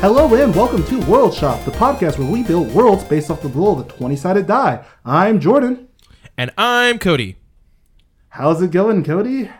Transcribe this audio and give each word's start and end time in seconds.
Hello 0.00 0.34
and 0.34 0.56
welcome 0.56 0.82
to 0.86 0.98
World 1.02 1.34
Shop, 1.34 1.62
the 1.66 1.70
podcast 1.72 2.18
where 2.18 2.26
we 2.26 2.42
build 2.42 2.72
worlds 2.72 3.04
based 3.04 3.30
off 3.30 3.42
the 3.42 3.48
rule 3.48 3.78
of 3.78 3.86
the 3.86 3.92
20 3.92 4.16
sided 4.16 4.46
die. 4.46 4.82
I'm 5.04 5.38
Jordan. 5.38 5.88
And 6.38 6.50
I'm 6.56 6.98
Cody. 6.98 7.36
How's 8.30 8.62
it 8.62 8.70
going, 8.70 9.04
Cody? 9.04 9.50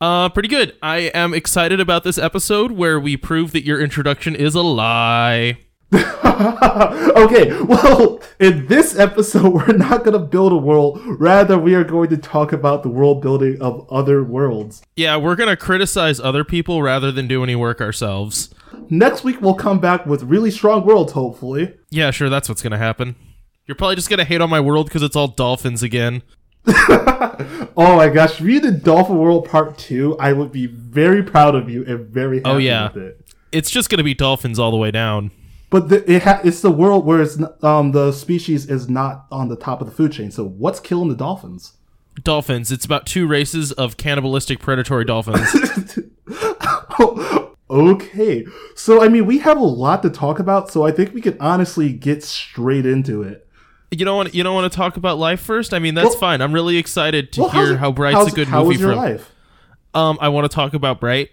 Uh, 0.00 0.28
pretty 0.28 0.48
good. 0.48 0.76
I 0.80 1.10
am 1.14 1.34
excited 1.34 1.80
about 1.80 2.04
this 2.04 2.16
episode 2.16 2.70
where 2.70 3.00
we 3.00 3.16
prove 3.16 3.50
that 3.50 3.64
your 3.64 3.80
introduction 3.80 4.36
is 4.36 4.54
a 4.54 4.62
lie. 4.62 5.58
okay, 5.92 7.60
well, 7.62 8.20
in 8.38 8.68
this 8.68 8.96
episode, 8.96 9.48
we're 9.52 9.72
not 9.72 10.04
going 10.04 10.12
to 10.12 10.24
build 10.24 10.52
a 10.52 10.56
world. 10.56 11.00
Rather, 11.18 11.58
we 11.58 11.74
are 11.74 11.82
going 11.82 12.10
to 12.10 12.16
talk 12.16 12.52
about 12.52 12.84
the 12.84 12.88
world 12.88 13.20
building 13.20 13.60
of 13.60 13.84
other 13.90 14.22
worlds. 14.22 14.80
Yeah, 14.94 15.16
we're 15.16 15.34
going 15.34 15.48
to 15.48 15.56
criticize 15.56 16.20
other 16.20 16.44
people 16.44 16.82
rather 16.82 17.10
than 17.10 17.26
do 17.26 17.42
any 17.42 17.56
work 17.56 17.80
ourselves. 17.80 18.54
Next 18.90 19.24
week, 19.24 19.40
we'll 19.40 19.54
come 19.54 19.80
back 19.80 20.06
with 20.06 20.22
really 20.22 20.50
strong 20.50 20.84
worlds, 20.84 21.12
hopefully. 21.12 21.74
Yeah, 21.90 22.10
sure, 22.10 22.28
that's 22.28 22.48
what's 22.48 22.62
going 22.62 22.72
to 22.72 22.78
happen. 22.78 23.16
You're 23.66 23.74
probably 23.74 23.96
just 23.96 24.08
going 24.08 24.18
to 24.18 24.24
hate 24.24 24.40
on 24.40 24.48
my 24.48 24.60
world 24.60 24.86
because 24.86 25.02
it's 25.02 25.16
all 25.16 25.28
dolphins 25.28 25.82
again. 25.82 26.22
oh 26.66 27.94
my 27.96 28.08
gosh, 28.08 28.40
if 28.40 28.46
you 28.46 28.60
did 28.60 28.82
Dolphin 28.82 29.18
World 29.18 29.48
Part 29.48 29.78
2, 29.78 30.18
I 30.18 30.32
would 30.32 30.52
be 30.52 30.66
very 30.66 31.22
proud 31.22 31.54
of 31.54 31.68
you 31.68 31.84
and 31.86 32.06
very 32.08 32.38
happy 32.38 32.50
oh, 32.50 32.56
yeah. 32.58 32.92
with 32.92 33.02
it. 33.02 33.34
It's 33.52 33.70
just 33.70 33.88
going 33.90 33.98
to 33.98 34.04
be 34.04 34.14
dolphins 34.14 34.58
all 34.58 34.70
the 34.70 34.76
way 34.76 34.90
down. 34.90 35.30
But 35.70 35.88
the, 35.90 36.10
it 36.10 36.22
ha- 36.22 36.40
it's 36.44 36.62
the 36.62 36.70
world 36.70 37.04
where 37.04 37.20
it's 37.20 37.38
um 37.62 37.92
the 37.92 38.12
species 38.12 38.70
is 38.70 38.88
not 38.88 39.26
on 39.30 39.48
the 39.48 39.56
top 39.56 39.80
of 39.82 39.86
the 39.86 39.92
food 39.92 40.12
chain. 40.12 40.30
So 40.30 40.44
what's 40.44 40.80
killing 40.80 41.08
the 41.08 41.14
dolphins? 41.14 41.74
Dolphins. 42.22 42.72
It's 42.72 42.84
about 42.84 43.06
two 43.06 43.26
races 43.26 43.72
of 43.72 43.96
cannibalistic 43.96 44.60
predatory 44.60 45.04
dolphins. 45.04 45.52
okay, 47.70 48.46
so 48.74 49.02
I 49.02 49.08
mean 49.08 49.26
we 49.26 49.38
have 49.38 49.56
a 49.58 49.64
lot 49.64 50.02
to 50.02 50.10
talk 50.10 50.38
about, 50.38 50.70
so 50.70 50.84
I 50.86 50.90
think 50.92 51.14
we 51.14 51.20
could 51.20 51.36
honestly 51.40 51.92
get 51.92 52.22
straight 52.24 52.86
into 52.86 53.22
it. 53.22 53.46
you 53.90 54.04
don't 54.04 54.16
want 54.16 54.34
you 54.34 54.42
don't 54.42 54.54
want 54.54 54.70
to 54.70 54.76
talk 54.76 54.96
about 54.96 55.18
life 55.18 55.40
first? 55.40 55.72
I 55.74 55.78
mean, 55.78 55.94
that's 55.94 56.10
Well- 56.10 56.18
fine. 56.18 56.40
I'm 56.40 56.52
really 56.52 56.76
excited 56.76 57.32
to 57.32 57.40
Well, 57.42 57.50
hear 57.50 57.76
how 57.78 57.92
Bright's 57.92 58.32
a 58.32 58.34
good 58.34 58.48
how 58.48 58.58
movie 58.62 58.68
was 58.74 58.80
your 58.80 58.90
from. 58.92 58.98
life? 58.98 59.30
Um, 59.94 60.18
I 60.20 60.28
want 60.28 60.50
to 60.50 60.54
talk 60.54 60.74
about 60.74 61.00
Bright. 61.00 61.30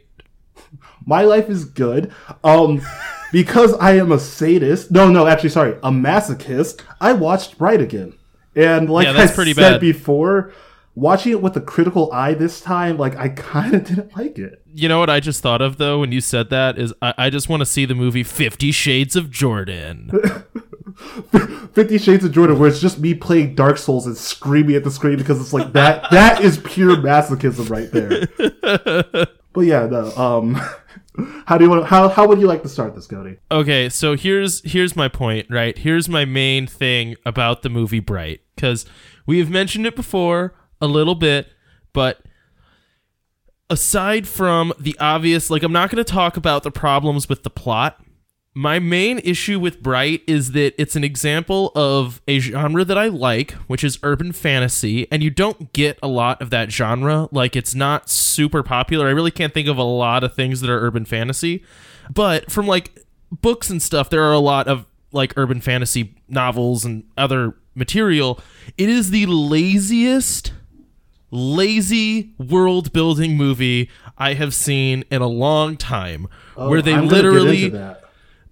My 1.06 1.24
life 1.24 1.50
is 1.50 1.66
good. 1.66 2.12
Um, 2.44 2.82
because 3.32 3.74
I 3.76 3.92
am 3.98 4.12
a 4.12 4.20
sadist. 4.20 4.92
No, 4.92 5.10
no, 5.10 5.28
actually, 5.28 5.50
sorry, 5.50 5.74
a 5.84 5.92
masochist. 5.92 6.82
I 7.02 7.14
watched 7.14 7.58
Bright 7.58 7.82
again, 7.82 8.14
and 8.56 8.90
like 8.90 9.06
Yeah, 9.06 9.14
I 9.22 9.26
said 9.26 9.56
bad. 9.56 9.82
before, 9.82 10.54
watching 10.96 11.34
it 11.34 11.42
with 11.42 11.56
a 11.58 11.62
critical 11.62 12.12
eye 12.12 12.34
this 12.34 12.62
time, 12.62 12.98
like 12.98 13.16
I 13.18 13.30
kind 13.30 13.76
of 13.76 13.84
didn't 13.84 14.16
like 14.16 14.40
it. 14.40 14.62
You 14.74 14.90
know 14.90 15.00
what 15.00 15.10
I 15.10 15.20
just 15.20 15.42
thought 15.42 15.62
of 15.62 15.78
though 15.78 16.00
when 16.00 16.12
you 16.12 16.22
said 16.22 16.50
that 16.50 16.80
is 16.80 16.94
I, 17.02 17.14
I 17.18 17.30
just 17.30 17.50
want 17.50 17.62
to 17.62 17.66
see 17.66 17.86
the 17.86 17.96
movie 17.96 18.24
Fifty 18.24 18.72
Shades 18.72 19.16
of 19.16 19.30
Jordan. 19.30 20.12
Fifty 21.74 21.98
Shades 21.98 22.24
of 22.24 22.32
Jordan, 22.32 22.58
where 22.58 22.70
it's 22.70 22.80
just 22.80 23.00
me 23.00 23.14
playing 23.14 23.56
Dark 23.56 23.78
Souls 23.78 24.08
and 24.08 24.18
screaming 24.18 24.76
at 24.76 24.84
the 24.84 24.92
screen 24.92 25.18
because 25.18 25.40
it's 25.40 25.54
like 25.54 25.74
that. 25.74 26.08
that 26.12 26.42
is 26.42 26.58
pure 26.58 26.96
masochism 26.96 27.70
right 27.70 27.92
there. 27.92 28.28
but 29.54 29.62
yeah, 29.62 29.86
no. 29.86 30.12
Um, 30.16 30.56
how 31.46 31.58
do 31.58 31.66
you 31.66 31.70
want? 31.70 31.86
How 31.86 32.08
how 32.08 32.28
would 32.28 32.40
you 32.40 32.48
like 32.48 32.64
to 32.64 32.70
start 32.70 32.96
this, 32.96 33.08
Cody? 33.08 33.38
okay, 33.52 33.90
so 33.90 34.16
here's 34.16 34.62
here's 34.70 34.96
my 34.96 35.08
point, 35.10 35.48
right? 35.50 35.78
Here's 35.78 36.08
my 36.08 36.24
main 36.26 36.68
thing 36.68 37.16
about 37.26 37.62
the 37.62 37.70
movie 37.70 38.00
Bright 38.00 38.42
cuz 38.58 38.86
we 39.26 39.40
have 39.40 39.50
mentioned 39.50 39.86
it 39.86 39.96
before 39.96 40.54
a 40.82 40.88
little 40.88 41.16
bit, 41.16 41.48
but 41.94 42.22
aside 43.70 44.28
from 44.28 44.74
the 44.80 44.96
obvious, 45.00 45.50
like 45.50 45.64
I'm 45.64 45.72
not 45.72 45.90
going 45.90 46.04
to 46.04 46.12
talk 46.12 46.38
about 46.38 46.64
the 46.64 46.72
problems 46.72 47.30
with 47.30 47.44
the 47.44 47.50
plot. 47.50 48.02
My 48.58 48.80
main 48.80 49.20
issue 49.20 49.60
with 49.60 49.84
Bright 49.84 50.22
is 50.28 50.54
that 50.54 50.74
it's 50.82 50.96
an 50.96 51.04
example 51.04 51.74
of 51.76 52.22
a 52.26 52.40
genre 52.40 52.86
that 52.86 52.98
I 52.98 53.08
like, 53.08 53.52
which 53.68 53.84
is 53.84 54.00
urban 54.02 54.32
fantasy, 54.32 55.12
and 55.12 55.22
you 55.22 55.30
don't 55.30 55.74
get 55.74 56.00
a 56.02 56.08
lot 56.08 56.42
of 56.42 56.52
that 56.52 56.72
genre. 56.72 57.28
Like, 57.34 57.58
it's 57.58 57.76
not 57.76 58.10
super 58.10 58.64
popular. 58.64 59.08
I 59.08 59.12
really 59.12 59.32
can't 59.32 59.54
think 59.54 59.68
of 59.68 59.78
a 59.78 59.84
lot 59.84 60.24
of 60.24 60.36
things 60.36 60.62
that 60.62 60.70
are 60.70 60.80
urban 60.80 61.04
fantasy. 61.04 61.66
But 62.14 62.50
from 62.50 62.66
like 62.66 63.06
books 63.30 63.70
and 63.70 63.82
stuff, 63.82 64.10
there 64.10 64.24
are 64.24 64.32
a 64.32 64.40
lot 64.40 64.70
of 64.70 64.86
like 65.12 65.34
urban 65.36 65.60
fantasy 65.60 66.16
novels 66.30 66.86
and 66.86 67.04
other 67.18 67.56
material. 67.74 68.40
It 68.78 68.88
is 68.88 69.12
the 69.12 69.26
laziest 69.26 70.54
lazy 71.32 72.32
world 72.38 72.94
building 72.94 73.36
movie 73.36 73.90
I 74.18 74.34
have 74.36 74.54
seen 74.54 75.04
in 75.12 75.22
a 75.22 75.28
long 75.28 75.76
time 75.78 76.28
where 76.56 76.82
they 76.82 76.94
Oh, 76.94 76.98
I'm 76.98 77.08
literally 77.08 77.74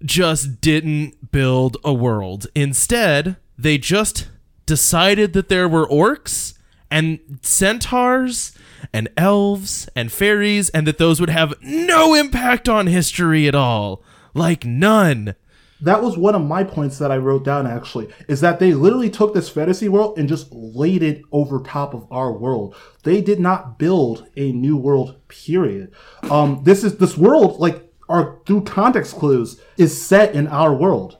just 0.04 0.60
didn't 0.60 1.30
build 1.32 1.76
a 1.84 1.92
world. 1.92 2.46
Instead, 2.54 3.36
they 3.56 3.78
just 3.78 4.28
decided 4.66 5.32
that 5.32 5.48
there 5.48 5.68
were 5.68 5.86
orcs 5.86 6.58
and 6.90 7.18
centaurs 7.42 8.56
and 8.92 9.08
elves 9.16 9.88
and 9.96 10.12
fairies 10.12 10.68
and 10.70 10.86
that 10.86 10.98
those 10.98 11.20
would 11.20 11.30
have 11.30 11.54
no 11.62 12.14
impact 12.14 12.68
on 12.68 12.86
history 12.86 13.48
at 13.48 13.54
all. 13.54 14.02
Like 14.34 14.64
none. 14.64 15.34
That 15.84 16.02
was 16.02 16.16
one 16.16 16.34
of 16.34 16.42
my 16.46 16.64
points 16.64 16.98
that 16.98 17.10
I 17.12 17.16
wrote 17.18 17.44
down 17.44 17.66
actually, 17.66 18.08
is 18.28 18.40
that 18.40 18.58
they 18.58 18.72
literally 18.74 19.10
took 19.10 19.34
this 19.34 19.48
fantasy 19.48 19.88
world 19.88 20.18
and 20.18 20.28
just 20.28 20.50
laid 20.52 21.02
it 21.02 21.22
over 21.30 21.60
top 21.60 21.94
of 21.94 22.06
our 22.10 22.32
world. 22.32 22.74
They 23.02 23.20
did 23.20 23.38
not 23.38 23.78
build 23.78 24.26
a 24.36 24.52
new 24.52 24.76
world, 24.76 25.16
period. 25.28 25.92
Um, 26.30 26.62
this 26.64 26.84
is, 26.84 26.96
this 26.96 27.16
world, 27.18 27.60
like, 27.60 27.90
our, 28.08 28.38
through 28.46 28.62
context 28.64 29.16
clues, 29.16 29.60
is 29.76 30.04
set 30.04 30.34
in 30.34 30.46
our 30.46 30.74
world. 30.74 31.18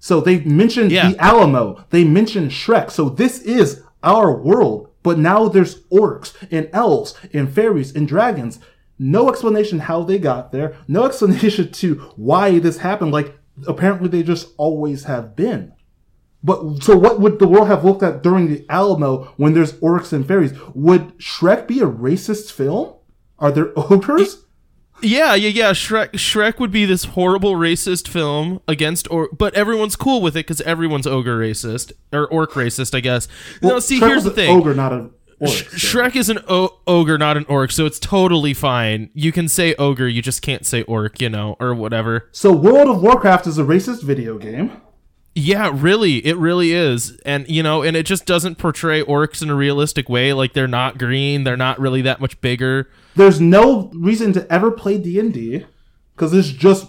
So 0.00 0.20
they 0.20 0.40
mentioned 0.40 0.90
Yeah. 0.92 1.10
the 1.12 1.18
Alamo, 1.22 1.84
they 1.90 2.04
mentioned 2.04 2.50
Shrek, 2.50 2.90
so 2.90 3.08
this 3.08 3.40
is 3.40 3.82
our 4.02 4.36
world. 4.36 4.90
But 5.02 5.18
now 5.18 5.48
there's 5.48 5.82
orcs 5.84 6.32
and 6.50 6.68
elves 6.72 7.14
and 7.32 7.52
fairies 7.52 7.94
and 7.94 8.08
dragons. 8.08 8.58
No 8.98 9.28
explanation 9.28 9.80
how 9.80 10.02
they 10.02 10.18
got 10.18 10.50
there. 10.50 10.76
No 10.88 11.04
explanation 11.08 11.70
to 11.72 11.94
why 12.16 12.58
this 12.58 12.78
happened. 12.78 13.12
Like 13.12 13.36
apparently 13.66 14.08
they 14.08 14.22
just 14.22 14.48
always 14.56 15.04
have 15.04 15.36
been. 15.36 15.72
But 16.42 16.82
so 16.82 16.96
what 16.96 17.20
would 17.20 17.38
the 17.38 17.48
world 17.48 17.68
have 17.68 17.84
looked 17.84 18.02
at 18.02 18.22
during 18.22 18.48
the 18.48 18.66
Alamo 18.68 19.32
when 19.38 19.54
there's 19.54 19.72
orcs 19.74 20.12
and 20.12 20.28
fairies? 20.28 20.52
Would 20.74 21.16
Shrek 21.18 21.66
be 21.66 21.80
a 21.80 21.86
racist 21.86 22.52
film? 22.52 22.94
Are 23.38 23.50
there 23.50 23.72
ogres? 23.76 24.44
Yeah, 25.02 25.34
yeah, 25.34 25.48
yeah. 25.48 25.70
Shrek 25.72 26.12
Shrek 26.12 26.60
would 26.60 26.70
be 26.70 26.84
this 26.84 27.04
horrible 27.04 27.54
racist 27.54 28.08
film 28.08 28.60
against 28.68 29.10
or 29.10 29.28
but 29.32 29.54
everyone's 29.54 29.96
cool 29.96 30.20
with 30.20 30.36
it 30.36 30.44
cuz 30.44 30.60
everyone's 30.60 31.06
ogre 31.06 31.38
racist 31.38 31.92
or 32.12 32.26
orc 32.28 32.52
racist, 32.52 32.94
I 32.94 33.00
guess. 33.00 33.26
no, 33.62 33.80
see, 33.80 33.98
Shrek 33.98 34.06
here's 34.08 34.24
the 34.24 34.30
thing. 34.30 34.56
Ogre, 34.56 34.74
not 34.74 34.92
an 34.92 35.10
orc. 35.40 35.50
Sh- 35.50 35.94
Shrek 35.94 36.16
is 36.16 36.28
an 36.28 36.38
o- 36.48 36.78
ogre, 36.86 37.18
not 37.18 37.36
an 37.36 37.44
orc, 37.48 37.70
so 37.72 37.86
it's 37.86 37.98
totally 37.98 38.54
fine. 38.54 39.10
You 39.14 39.32
can 39.32 39.48
say 39.48 39.74
ogre, 39.76 40.08
you 40.08 40.22
just 40.22 40.42
can't 40.42 40.66
say 40.66 40.82
orc, 40.82 41.20
you 41.20 41.28
know, 41.28 41.56
or 41.60 41.74
whatever. 41.74 42.28
So 42.32 42.52
World 42.52 42.88
of 42.88 43.02
Warcraft 43.02 43.46
is 43.46 43.58
a 43.58 43.62
racist 43.64 44.02
video 44.02 44.38
game. 44.38 44.80
Yeah, 45.36 45.72
really, 45.74 46.24
it 46.24 46.36
really 46.36 46.70
is, 46.72 47.18
and 47.26 47.48
you 47.48 47.60
know, 47.62 47.82
and 47.82 47.96
it 47.96 48.06
just 48.06 48.24
doesn't 48.24 48.56
portray 48.56 49.02
orcs 49.02 49.42
in 49.42 49.50
a 49.50 49.54
realistic 49.56 50.08
way. 50.08 50.32
Like 50.32 50.52
they're 50.52 50.68
not 50.68 50.96
green, 50.96 51.42
they're 51.42 51.56
not 51.56 51.80
really 51.80 52.02
that 52.02 52.20
much 52.20 52.40
bigger. 52.40 52.88
There's 53.16 53.40
no 53.40 53.90
reason 53.94 54.32
to 54.34 54.46
ever 54.52 54.70
play 54.70 54.96
D&D 54.96 55.66
because 56.14 56.32
it's 56.32 56.48
just 56.50 56.86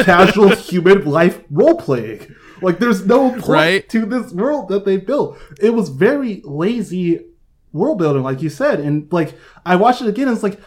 casual 0.00 0.48
human 0.56 1.04
life 1.04 1.40
role 1.50 1.76
playing. 1.76 2.34
Like 2.60 2.80
there's 2.80 3.06
no 3.06 3.30
point 3.30 3.46
Right. 3.46 3.88
to 3.90 4.04
this 4.06 4.32
world 4.32 4.68
that 4.70 4.84
they 4.84 4.96
built. 4.96 5.38
It 5.60 5.70
was 5.74 5.88
very 5.90 6.40
lazy 6.44 7.20
world 7.74 7.98
building, 7.98 8.22
like 8.22 8.40
you 8.40 8.48
said. 8.48 8.80
And 8.80 9.12
like 9.12 9.34
I 9.66 9.76
watched 9.76 10.00
it 10.00 10.08
again, 10.08 10.28
and 10.28 10.34
it's 10.34 10.42
like 10.42 10.58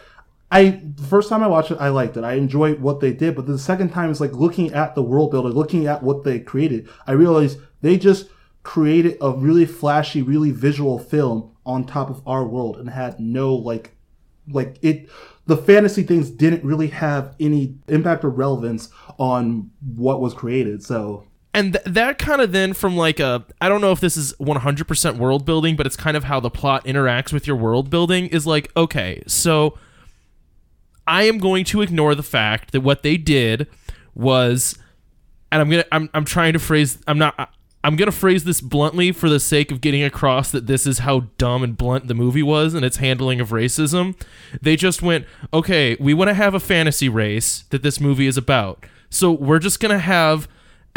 I 0.52 0.80
the 0.94 1.02
first 1.02 1.28
time 1.28 1.42
I 1.42 1.48
watched 1.48 1.72
it, 1.72 1.78
I 1.80 1.88
liked 1.88 2.16
it. 2.16 2.22
I 2.22 2.34
enjoyed 2.34 2.80
what 2.80 3.00
they 3.00 3.12
did, 3.12 3.34
but 3.34 3.46
the 3.46 3.58
second 3.58 3.90
time 3.90 4.10
it's 4.10 4.20
like 4.20 4.32
looking 4.32 4.72
at 4.72 4.94
the 4.94 5.02
world 5.02 5.32
building, 5.32 5.52
looking 5.52 5.86
at 5.86 6.02
what 6.02 6.22
they 6.22 6.38
created, 6.38 6.88
I 7.06 7.12
realized 7.12 7.58
they 7.82 7.98
just 7.98 8.28
created 8.62 9.16
a 9.20 9.32
really 9.32 9.66
flashy, 9.66 10.22
really 10.22 10.52
visual 10.52 10.98
film 10.98 11.56
on 11.66 11.84
top 11.84 12.10
of 12.10 12.22
our 12.26 12.44
world 12.44 12.76
and 12.76 12.88
had 12.88 13.18
no 13.18 13.54
like 13.54 13.92
like 14.50 14.78
it 14.82 15.08
the 15.46 15.56
fantasy 15.56 16.02
things 16.02 16.30
didn't 16.30 16.64
really 16.64 16.88
have 16.88 17.34
any 17.40 17.74
impact 17.88 18.24
or 18.24 18.30
relevance 18.30 18.90
on 19.18 19.70
what 19.96 20.20
was 20.20 20.34
created. 20.34 20.82
So 20.82 21.24
and 21.54 21.72
th- 21.72 21.84
that 21.86 22.18
kind 22.18 22.40
of 22.40 22.52
then 22.52 22.72
from 22.74 22.96
like 22.96 23.18
a 23.20 23.44
i 23.60 23.68
don't 23.68 23.80
know 23.80 23.92
if 23.92 24.00
this 24.00 24.16
is 24.16 24.34
100% 24.34 25.16
world 25.16 25.44
building 25.44 25.76
but 25.76 25.86
it's 25.86 25.96
kind 25.96 26.16
of 26.16 26.24
how 26.24 26.38
the 26.40 26.50
plot 26.50 26.84
interacts 26.84 27.32
with 27.32 27.46
your 27.46 27.56
world 27.56 27.90
building 27.90 28.26
is 28.26 28.46
like 28.46 28.70
okay 28.76 29.22
so 29.26 29.76
i 31.06 31.22
am 31.24 31.38
going 31.38 31.64
to 31.64 31.82
ignore 31.82 32.14
the 32.14 32.22
fact 32.22 32.72
that 32.72 32.80
what 32.82 33.02
they 33.02 33.16
did 33.16 33.66
was 34.14 34.78
and 35.50 35.60
i'm 35.62 35.70
gonna 35.70 35.84
i'm, 35.92 36.08
I'm 36.14 36.24
trying 36.24 36.52
to 36.52 36.58
phrase 36.58 36.98
i'm 37.06 37.18
not 37.18 37.34
I- 37.38 37.46
i'm 37.84 37.96
gonna 37.96 38.12
phrase 38.12 38.44
this 38.44 38.60
bluntly 38.60 39.12
for 39.12 39.28
the 39.28 39.40
sake 39.40 39.70
of 39.70 39.80
getting 39.80 40.02
across 40.02 40.50
that 40.50 40.66
this 40.66 40.86
is 40.86 40.98
how 41.00 41.20
dumb 41.38 41.62
and 41.62 41.76
blunt 41.76 42.08
the 42.08 42.14
movie 42.14 42.42
was 42.42 42.74
and 42.74 42.84
its 42.84 42.96
handling 42.98 43.40
of 43.40 43.50
racism. 43.50 44.20
They 44.60 44.74
just 44.76 45.00
went 45.00 45.26
okay 45.54 45.96
we 46.00 46.12
want 46.12 46.28
to 46.28 46.34
have 46.34 46.54
a 46.54 46.60
fantasy 46.60 47.08
race 47.08 47.62
that 47.70 47.82
this 47.84 48.00
movie 48.00 48.26
is 48.26 48.36
about. 48.36 48.84
So 49.10 49.30
we're 49.30 49.60
just 49.60 49.78
gonna 49.80 50.00
have 50.00 50.48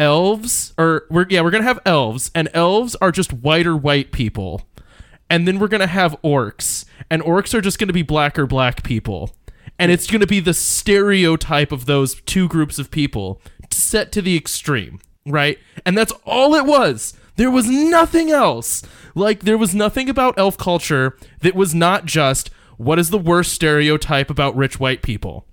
elves, 0.02 0.74
or 0.78 1.06
we're 1.10 1.28
yeah, 1.30 1.42
we're 1.42 1.52
gonna 1.52 1.64
have 1.64 1.80
elves, 1.86 2.32
and 2.34 2.50
elves 2.54 2.96
are 2.96 3.12
just 3.12 3.32
whiter 3.32 3.78
white 3.78 4.12
people, 4.12 4.64
and 5.30 5.48
then 5.48 5.60
we're 5.60 5.68
gonna 5.68 5.88
have 5.88 6.20
orcs, 6.24 6.86
and 7.10 7.22
orcs 7.22 7.54
are 7.54 7.62
just 7.62 7.78
gonna 7.78 7.94
be 7.94 8.02
blacker 8.02 8.48
black 8.48 8.84
people, 8.84 9.36
and 9.78 9.92
it's 9.92 10.08
gonna 10.08 10.26
be 10.26 10.40
the 10.40 10.56
stereotype 10.56 11.72
of 11.72 11.86
those 11.86 12.20
two 12.22 12.48
groups 12.48 12.80
of 12.80 12.90
people 12.90 13.42
set 13.70 14.12
to 14.12 14.22
the 14.22 14.36
extreme, 14.36 15.00
right? 15.26 15.60
And 15.86 15.96
that's 15.96 16.14
all 16.26 16.56
it 16.56 16.66
was. 16.66 17.14
There 17.36 17.52
was 17.52 17.70
nothing 17.70 18.32
else. 18.32 18.82
Like 19.14 19.42
there 19.42 19.58
was 19.58 19.76
nothing 19.76 20.10
about 20.10 20.38
elf 20.38 20.58
culture 20.58 21.16
that 21.42 21.56
was 21.56 21.76
not 21.76 22.06
just 22.06 22.50
what 22.78 22.98
is 22.98 23.12
the 23.12 23.18
worst 23.20 23.54
stereotype 23.54 24.32
about 24.32 24.56
rich 24.56 24.80
white 24.80 25.04
people. 25.04 25.46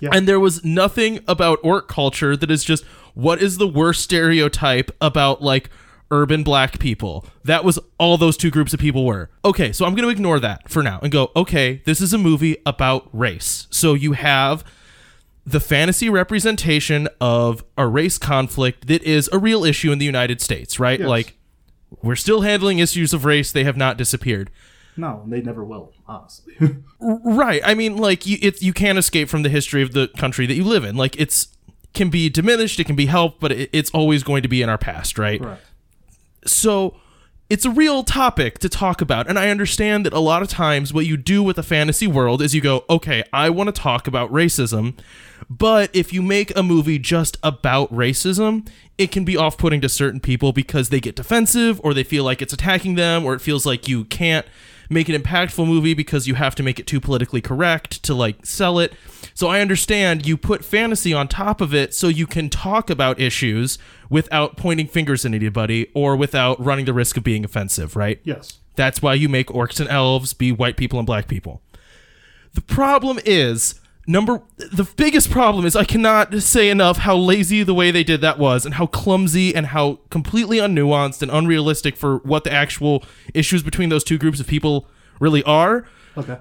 Yeah. 0.00 0.10
And 0.12 0.26
there 0.26 0.40
was 0.40 0.64
nothing 0.64 1.20
about 1.28 1.58
orc 1.62 1.88
culture 1.88 2.36
that 2.36 2.50
is 2.50 2.64
just 2.64 2.84
what 3.14 3.40
is 3.40 3.58
the 3.58 3.68
worst 3.68 4.02
stereotype 4.02 4.90
about 5.00 5.40
like 5.40 5.70
urban 6.10 6.42
black 6.42 6.78
people. 6.78 7.24
That 7.44 7.64
was 7.64 7.78
all 7.98 8.18
those 8.18 8.36
two 8.36 8.50
groups 8.50 8.74
of 8.74 8.80
people 8.80 9.04
were. 9.04 9.30
Okay, 9.44 9.72
so 9.72 9.84
I'm 9.84 9.94
going 9.94 10.04
to 10.04 10.10
ignore 10.10 10.40
that 10.40 10.68
for 10.68 10.82
now 10.82 11.00
and 11.02 11.10
go, 11.10 11.30
okay, 11.34 11.82
this 11.84 12.00
is 12.00 12.12
a 12.12 12.18
movie 12.18 12.56
about 12.66 13.08
race. 13.12 13.66
So 13.70 13.94
you 13.94 14.12
have 14.12 14.64
the 15.46 15.60
fantasy 15.60 16.08
representation 16.08 17.08
of 17.20 17.64
a 17.76 17.86
race 17.86 18.18
conflict 18.18 18.86
that 18.86 19.02
is 19.02 19.28
a 19.32 19.38
real 19.38 19.64
issue 19.64 19.92
in 19.92 19.98
the 19.98 20.06
United 20.06 20.40
States, 20.40 20.80
right? 20.80 21.00
Yes. 21.00 21.08
Like 21.08 21.36
we're 22.02 22.16
still 22.16 22.40
handling 22.42 22.78
issues 22.78 23.12
of 23.12 23.24
race, 23.24 23.52
they 23.52 23.64
have 23.64 23.76
not 23.76 23.96
disappeared. 23.96 24.50
No, 24.96 25.24
they 25.26 25.40
never 25.40 25.64
will, 25.64 25.92
honestly. 26.06 26.54
Right. 27.00 27.60
I 27.62 27.74
mean, 27.74 27.98
like 27.98 28.24
you, 28.24 28.38
it's 28.40 28.62
you 28.62 28.72
can't 28.72 28.96
escape 28.96 29.28
from 29.28 29.42
the 29.42 29.50
history 29.50 29.82
of 29.82 29.92
the 29.92 30.08
country 30.16 30.46
that 30.46 30.54
you 30.54 30.64
live 30.64 30.84
in. 30.84 30.96
Like 30.96 31.20
it's 31.20 31.48
can 31.92 32.08
be 32.08 32.28
diminished, 32.30 32.80
it 32.80 32.84
can 32.84 32.96
be 32.96 33.06
helped, 33.06 33.40
but 33.40 33.52
it, 33.52 33.70
it's 33.72 33.90
always 33.90 34.22
going 34.22 34.42
to 34.42 34.48
be 34.48 34.62
in 34.62 34.68
our 34.68 34.78
past, 34.78 35.18
right? 35.18 35.40
right. 35.40 35.58
So 36.46 36.96
it's 37.50 37.64
a 37.64 37.70
real 37.70 38.02
topic 38.04 38.58
to 38.60 38.68
talk 38.68 39.00
about, 39.00 39.28
and 39.28 39.38
I 39.38 39.48
understand 39.48 40.06
that 40.06 40.12
a 40.12 40.18
lot 40.18 40.42
of 40.42 40.48
times 40.48 40.92
what 40.92 41.06
you 41.06 41.16
do 41.16 41.42
with 41.42 41.58
a 41.58 41.62
fantasy 41.62 42.06
world 42.06 42.42
is 42.42 42.54
you 42.54 42.60
go, 42.60 42.84
okay, 42.90 43.22
I 43.32 43.50
want 43.50 43.68
to 43.68 43.80
talk 43.80 44.06
about 44.06 44.32
racism, 44.32 44.98
but 45.48 45.90
if 45.94 46.12
you 46.12 46.22
make 46.22 46.56
a 46.56 46.62
movie 46.62 46.98
just 46.98 47.36
about 47.42 47.92
racism, 47.92 48.68
it 48.96 49.12
can 49.12 49.24
be 49.24 49.36
off-putting 49.36 49.80
to 49.82 49.88
certain 49.88 50.20
people 50.20 50.52
because 50.52 50.88
they 50.88 51.00
get 51.00 51.16
defensive 51.16 51.80
or 51.84 51.94
they 51.94 52.04
feel 52.04 52.24
like 52.24 52.40
it's 52.40 52.52
attacking 52.52 52.94
them 52.94 53.24
or 53.24 53.34
it 53.34 53.40
feels 53.40 53.66
like 53.66 53.88
you 53.88 54.04
can't 54.04 54.46
make 54.90 55.08
an 55.08 55.20
impactful 55.20 55.66
movie 55.66 55.94
because 55.94 56.26
you 56.26 56.34
have 56.34 56.54
to 56.56 56.62
make 56.62 56.78
it 56.78 56.86
too 56.86 57.00
politically 57.00 57.40
correct 57.40 58.02
to 58.04 58.14
like 58.14 58.44
sell 58.44 58.78
it. 58.78 58.92
So 59.34 59.48
I 59.48 59.60
understand 59.60 60.26
you 60.26 60.36
put 60.36 60.64
fantasy 60.64 61.12
on 61.12 61.28
top 61.28 61.60
of 61.60 61.74
it 61.74 61.94
so 61.94 62.08
you 62.08 62.26
can 62.26 62.48
talk 62.48 62.90
about 62.90 63.20
issues 63.20 63.78
without 64.08 64.56
pointing 64.56 64.86
fingers 64.86 65.24
at 65.24 65.34
anybody 65.34 65.90
or 65.94 66.16
without 66.16 66.62
running 66.64 66.84
the 66.84 66.92
risk 66.92 67.16
of 67.16 67.24
being 67.24 67.44
offensive, 67.44 67.96
right? 67.96 68.20
Yes. 68.22 68.58
That's 68.76 69.00
why 69.02 69.14
you 69.14 69.28
make 69.28 69.48
orcs 69.48 69.80
and 69.80 69.88
elves 69.88 70.32
be 70.34 70.52
white 70.52 70.76
people 70.76 70.98
and 70.98 71.06
black 71.06 71.28
people. 71.28 71.62
The 72.54 72.60
problem 72.60 73.18
is 73.24 73.80
number 74.06 74.42
the 74.56 74.84
biggest 74.96 75.30
problem 75.30 75.64
is 75.64 75.74
I 75.76 75.84
cannot 75.84 76.34
say 76.42 76.68
enough 76.68 76.98
how 76.98 77.16
lazy 77.16 77.62
the 77.62 77.74
way 77.74 77.90
they 77.90 78.04
did 78.04 78.20
that 78.20 78.38
was 78.38 78.64
and 78.66 78.74
how 78.74 78.86
clumsy 78.86 79.54
and 79.54 79.66
how 79.66 80.00
completely 80.10 80.58
unnuanced 80.58 81.22
and 81.22 81.30
unrealistic 81.30 81.96
for 81.96 82.18
what 82.18 82.44
the 82.44 82.52
actual 82.52 83.02
issues 83.32 83.62
between 83.62 83.88
those 83.88 84.04
two 84.04 84.18
groups 84.18 84.40
of 84.40 84.46
people 84.46 84.86
really 85.20 85.42
are. 85.44 85.86
Okay. 86.16 86.38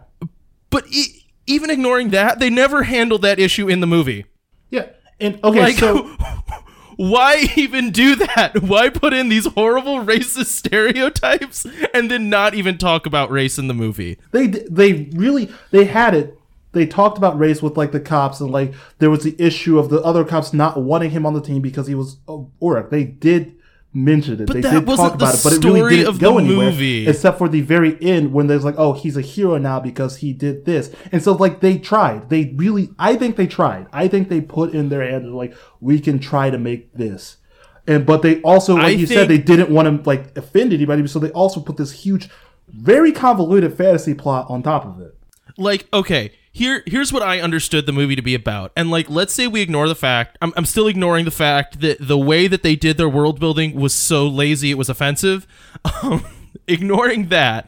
But 0.69 0.85
e- 0.91 1.25
even 1.47 1.69
ignoring 1.69 2.09
that, 2.09 2.39
they 2.39 2.49
never 2.49 2.83
handled 2.83 3.21
that 3.21 3.39
issue 3.39 3.69
in 3.69 3.79
the 3.79 3.87
movie. 3.87 4.25
Yeah. 4.69 4.87
And 5.19 5.39
okay, 5.43 5.59
Like 5.59 5.75
so 5.75 6.03
why 6.97 7.45
even 7.55 7.91
do 7.91 8.15
that? 8.15 8.61
Why 8.61 8.89
put 8.89 9.13
in 9.13 9.29
these 9.29 9.45
horrible 9.45 9.99
racist 10.03 10.47
stereotypes 10.47 11.65
and 11.93 12.09
then 12.11 12.29
not 12.29 12.53
even 12.53 12.77
talk 12.77 13.05
about 13.05 13.31
race 13.31 13.57
in 13.57 13.67
the 13.67 13.73
movie? 13.73 14.17
they 14.31 14.47
they 14.47 15.09
really 15.13 15.51
they 15.71 15.85
had 15.85 16.13
it. 16.13 16.37
They 16.73 16.85
talked 16.85 17.17
about 17.17 17.39
race 17.39 17.61
with 17.61 17.77
like 17.77 17.91
the 17.91 17.99
cops 17.99 18.41
and 18.41 18.51
like 18.51 18.73
there 18.99 19.09
was 19.09 19.23
the 19.23 19.35
issue 19.39 19.79
of 19.79 19.89
the 19.89 20.01
other 20.01 20.25
cops 20.25 20.53
not 20.53 20.81
wanting 20.81 21.11
him 21.11 21.25
on 21.25 21.33
the 21.33 21.41
team 21.41 21.61
because 21.61 21.87
he 21.87 21.95
was 21.95 22.17
a 22.27 22.43
orc. 22.59 22.89
They 22.89 23.03
did 23.05 23.55
mention 23.93 24.41
it. 24.41 24.47
But 24.47 24.53
they 24.55 24.61
that 24.61 24.71
did 24.71 24.87
wasn't 24.87 25.11
talk 25.11 25.19
the 25.19 25.25
about 25.25 25.35
it, 25.35 25.43
but 25.43 25.53
it 25.53 25.63
really 25.63 25.79
story 25.79 25.95
didn't 25.97 26.09
of 26.09 26.19
go 26.19 26.33
the 26.39 26.45
anywhere. 26.45 26.71
movie. 26.71 27.07
Except 27.07 27.37
for 27.37 27.47
the 27.47 27.61
very 27.61 27.95
end 28.01 28.33
when 28.33 28.47
there's 28.47 28.63
like, 28.65 28.75
oh, 28.77 28.93
he's 28.93 29.15
a 29.15 29.21
hero 29.21 29.57
now 29.57 29.79
because 29.79 30.17
he 30.17 30.33
did 30.33 30.65
this. 30.65 30.93
And 31.11 31.21
so 31.21 31.33
like 31.33 31.59
they 31.61 31.77
tried. 31.77 32.29
They 32.29 32.53
really 32.55 32.89
I 32.97 33.15
think 33.15 33.35
they 33.35 33.47
tried. 33.47 33.87
I 33.93 34.07
think 34.07 34.29
they 34.29 34.41
put 34.41 34.73
in 34.73 34.89
their 34.89 35.07
hand 35.07 35.33
like 35.35 35.55
we 35.79 35.99
can 35.99 36.19
try 36.19 36.49
to 36.49 36.57
make 36.57 36.93
this. 36.93 37.37
And 37.85 38.05
but 38.05 38.21
they 38.23 38.41
also, 38.41 38.75
like 38.75 38.85
I 38.85 38.89
you 38.91 39.05
said, 39.05 39.27
they 39.27 39.37
didn't 39.37 39.69
want 39.69 40.03
to 40.03 40.09
like 40.09 40.35
offend 40.37 40.73
anybody, 40.73 41.05
so 41.05 41.19
they 41.19 41.31
also 41.31 41.59
put 41.59 41.75
this 41.77 41.91
huge, 41.91 42.29
very 42.69 43.11
convoluted 43.11 43.75
fantasy 43.77 44.13
plot 44.13 44.47
on 44.49 44.63
top 44.63 44.85
of 44.85 45.01
it. 45.01 45.15
like 45.57 45.87
okay 45.93 46.31
here 46.53 46.83
here's 46.85 47.11
what 47.11 47.23
i 47.23 47.41
understood 47.41 47.85
the 47.85 47.91
movie 47.91 48.15
to 48.15 48.21
be 48.21 48.35
about. 48.35 48.71
And 48.77 48.89
like 48.91 49.09
let's 49.09 49.33
say 49.33 49.47
we 49.47 49.61
ignore 49.61 49.87
the 49.89 49.95
fact 49.95 50.37
i'm, 50.41 50.53
I'm 50.55 50.65
still 50.65 50.87
ignoring 50.87 51.25
the 51.25 51.31
fact 51.31 51.81
that 51.81 51.97
the 51.99 52.17
way 52.17 52.47
that 52.47 52.63
they 52.63 52.75
did 52.75 52.97
their 52.97 53.09
world 53.09 53.39
building 53.39 53.73
was 53.75 53.93
so 53.93 54.27
lazy 54.27 54.71
it 54.71 54.77
was 54.77 54.87
offensive. 54.89 55.45
Um, 56.01 56.25
ignoring 56.65 57.27
that 57.27 57.67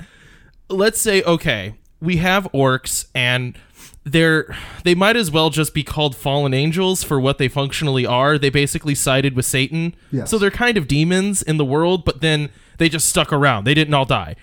let's 0.70 1.02
say 1.02 1.22
okay 1.24 1.74
we 2.00 2.18
have 2.18 2.48
orcs 2.54 3.08
and 3.14 3.58
they're 4.06 4.56
they 4.86 4.96
might 4.96 5.18
as 5.18 5.32
well 5.32 5.50
just 5.50 5.74
be 5.74 5.84
called 5.84 6.16
fallen 6.16 6.54
angels 6.54 7.04
for 7.04 7.20
what 7.20 7.38
they 7.40 7.48
functionally 7.50 8.06
are. 8.06 8.38
They 8.38 8.50
basically 8.50 8.96
sided 8.96 9.36
with 9.36 9.46
satan. 9.46 9.96
Yes. 10.12 10.30
so 10.30 10.38
they're 10.38 10.52
kind 10.52 10.78
of 10.78 10.88
demons 10.88 11.42
in 11.42 11.58
the 11.58 11.66
world 11.66 12.06
but 12.06 12.22
then 12.22 12.50
they 12.78 12.88
just 12.88 13.10
stuck 13.10 13.34
around. 13.34 13.64
They 13.64 13.74
didn't 13.74 13.94
all 13.94 14.06
die. 14.06 14.36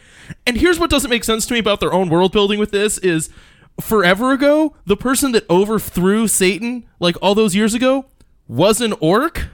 And 0.47 0.57
here's 0.57 0.79
what 0.79 0.91
doesn't 0.91 1.11
make 1.11 1.25
sense 1.25 1.47
to 1.47 1.53
me 1.55 1.61
about 1.61 1.81
their 1.81 1.93
own 1.93 2.09
world 2.09 2.33
building 2.33 2.59
with 2.59 2.73
this 2.73 2.99
is 2.99 3.31
forever 3.81 4.33
ago 4.33 4.77
the 4.85 4.97
person 4.97 5.33
that 5.33 5.49
overthrew 5.49 6.29
satan 6.29 6.85
like 7.01 7.17
all 7.23 7.35
those 7.35 7.55
years 7.55 7.75
ago 7.75 8.05
was 8.47 8.81
an 8.81 8.93
orc 9.01 9.49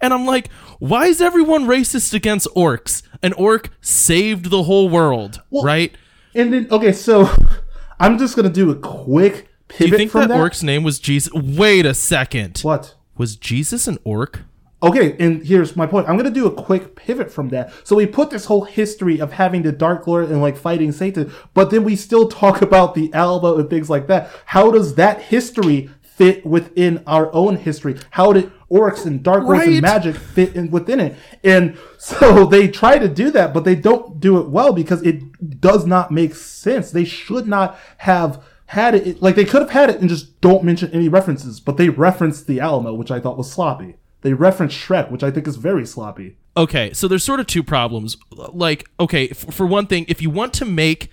and 0.00 0.12
I'm 0.12 0.26
like, 0.26 0.50
why 0.78 1.06
is 1.06 1.20
everyone 1.20 1.66
racist 1.66 2.14
against 2.14 2.48
orcs? 2.54 3.02
An 3.22 3.32
orc 3.34 3.70
saved 3.80 4.50
the 4.50 4.64
whole 4.64 4.88
world, 4.88 5.42
right? 5.50 5.94
And 6.34 6.52
then 6.52 6.68
okay, 6.70 6.92
so 6.92 7.28
I'm 8.00 8.18
just 8.18 8.36
gonna 8.36 8.48
do 8.48 8.70
a 8.70 8.76
quick 8.76 9.48
pivot. 9.68 9.78
Do 9.78 9.86
you 9.88 9.96
think 9.96 10.12
that, 10.12 10.28
that. 10.28 10.38
orc's 10.38 10.62
name 10.62 10.82
was 10.82 10.98
Jesus? 10.98 11.32
Wait 11.32 11.86
a 11.86 11.94
second. 11.94 12.60
What? 12.60 12.94
Was 13.16 13.36
Jesus 13.36 13.88
an 13.88 13.98
orc? 14.04 14.42
Okay, 14.80 15.16
and 15.18 15.44
here's 15.44 15.74
my 15.74 15.86
point. 15.86 16.08
I'm 16.08 16.16
gonna 16.16 16.30
do 16.30 16.46
a 16.46 16.52
quick 16.54 16.94
pivot 16.94 17.32
from 17.32 17.48
that. 17.48 17.72
So 17.82 17.96
we 17.96 18.06
put 18.06 18.30
this 18.30 18.44
whole 18.44 18.64
history 18.64 19.20
of 19.20 19.32
having 19.32 19.62
the 19.62 19.72
Dark 19.72 20.06
Lord 20.06 20.30
and 20.30 20.40
like 20.40 20.56
fighting 20.56 20.92
Satan, 20.92 21.32
but 21.52 21.70
then 21.70 21.82
we 21.82 21.96
still 21.96 22.28
talk 22.42 22.62
about 22.62 22.94
the 22.94 23.12
Alamo 23.12 23.56
and 23.58 23.68
things 23.68 23.90
like 23.90 24.06
that. 24.06 24.30
How 24.46 24.70
does 24.70 24.94
that 24.94 25.20
history 25.22 25.90
fit 26.02 26.46
within 26.46 27.02
our 27.08 27.32
own 27.34 27.56
history? 27.56 27.96
How 28.10 28.32
did 28.32 28.52
orcs 28.70 29.04
and 29.06 29.20
dark 29.22 29.44
lords 29.44 29.60
Right. 29.60 29.68
and 29.74 29.82
magic 29.82 30.14
fit 30.14 30.54
in 30.54 30.70
within 30.70 31.00
it? 31.00 31.16
And 31.42 31.76
so 31.98 32.44
they 32.44 32.68
try 32.68 32.98
to 32.98 33.08
do 33.08 33.32
that, 33.32 33.52
but 33.52 33.64
they 33.64 33.74
don't 33.74 34.20
do 34.20 34.38
it 34.38 34.48
well 34.48 34.72
because 34.72 35.02
it 35.02 35.60
does 35.60 35.86
not 35.86 36.12
make 36.12 36.36
sense. 36.36 36.92
They 36.92 37.04
should 37.04 37.48
not 37.48 37.76
have 37.98 38.44
had 38.66 38.94
it 38.94 39.20
like 39.22 39.34
they 39.34 39.44
could 39.46 39.62
have 39.62 39.70
had 39.70 39.90
it 39.90 39.98
and 39.98 40.08
just 40.08 40.40
don't 40.40 40.62
mention 40.62 40.92
any 40.92 41.08
references, 41.08 41.58
but 41.58 41.78
they 41.78 41.88
referenced 41.88 42.46
the 42.46 42.60
Alamo, 42.60 42.94
which 42.94 43.10
I 43.10 43.18
thought 43.18 43.38
was 43.38 43.50
sloppy. 43.50 43.96
They 44.28 44.34
referenced 44.34 44.76
Shrek, 44.76 45.10
which 45.10 45.22
I 45.22 45.30
think 45.30 45.46
is 45.46 45.56
very 45.56 45.86
sloppy. 45.86 46.36
Okay, 46.54 46.92
so 46.92 47.08
there's 47.08 47.24
sort 47.24 47.40
of 47.40 47.46
two 47.46 47.62
problems. 47.62 48.18
Like, 48.30 48.86
okay, 49.00 49.30
f- 49.30 49.54
for 49.54 49.64
one 49.64 49.86
thing, 49.86 50.04
if 50.06 50.20
you 50.20 50.28
want 50.28 50.52
to 50.52 50.66
make 50.66 51.10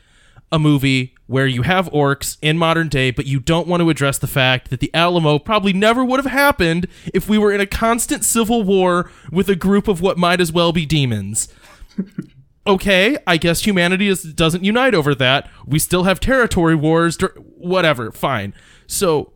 a 0.51 0.59
movie 0.59 1.15
where 1.25 1.47
you 1.47 1.61
have 1.61 1.89
orcs 1.91 2.37
in 2.41 2.57
modern 2.57 2.89
day, 2.89 3.11
but 3.11 3.25
you 3.25 3.39
don't 3.39 3.69
want 3.69 3.79
to 3.79 3.89
address 3.89 4.17
the 4.17 4.27
fact 4.27 4.69
that 4.69 4.81
the 4.81 4.93
Alamo 4.93 5.39
probably 5.39 5.71
never 5.71 6.03
would 6.03 6.21
have 6.21 6.29
happened 6.29 6.89
if 7.13 7.29
we 7.29 7.37
were 7.37 7.53
in 7.53 7.61
a 7.61 7.65
constant 7.65 8.25
civil 8.25 8.63
war 8.63 9.09
with 9.31 9.47
a 9.47 9.55
group 9.55 9.87
of 9.87 10.01
what 10.01 10.17
might 10.17 10.41
as 10.41 10.51
well 10.51 10.73
be 10.73 10.85
demons. 10.85 11.47
okay, 12.67 13.17
I 13.25 13.37
guess 13.37 13.63
humanity 13.63 14.09
is, 14.09 14.23
doesn't 14.23 14.65
unite 14.65 14.93
over 14.93 15.15
that. 15.15 15.49
We 15.65 15.79
still 15.79 16.03
have 16.03 16.19
territory 16.19 16.75
wars, 16.75 17.17
whatever, 17.55 18.11
fine. 18.11 18.53
So 18.87 19.31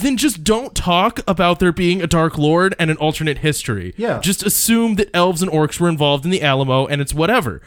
then 0.00 0.16
just 0.16 0.42
don't 0.44 0.74
talk 0.74 1.20
about 1.28 1.58
there 1.60 1.72
being 1.72 2.00
a 2.02 2.06
Dark 2.06 2.38
Lord 2.38 2.74
and 2.78 2.90
an 2.90 2.96
alternate 2.98 3.38
history. 3.38 3.94
Yeah. 3.96 4.20
Just 4.20 4.44
assume 4.44 4.94
that 4.96 5.10
elves 5.14 5.42
and 5.42 5.50
orcs 5.50 5.78
were 5.80 5.88
involved 5.88 6.24
in 6.24 6.30
the 6.30 6.42
Alamo 6.42 6.86
and 6.86 7.00
it's 7.00 7.14
whatever. 7.14 7.60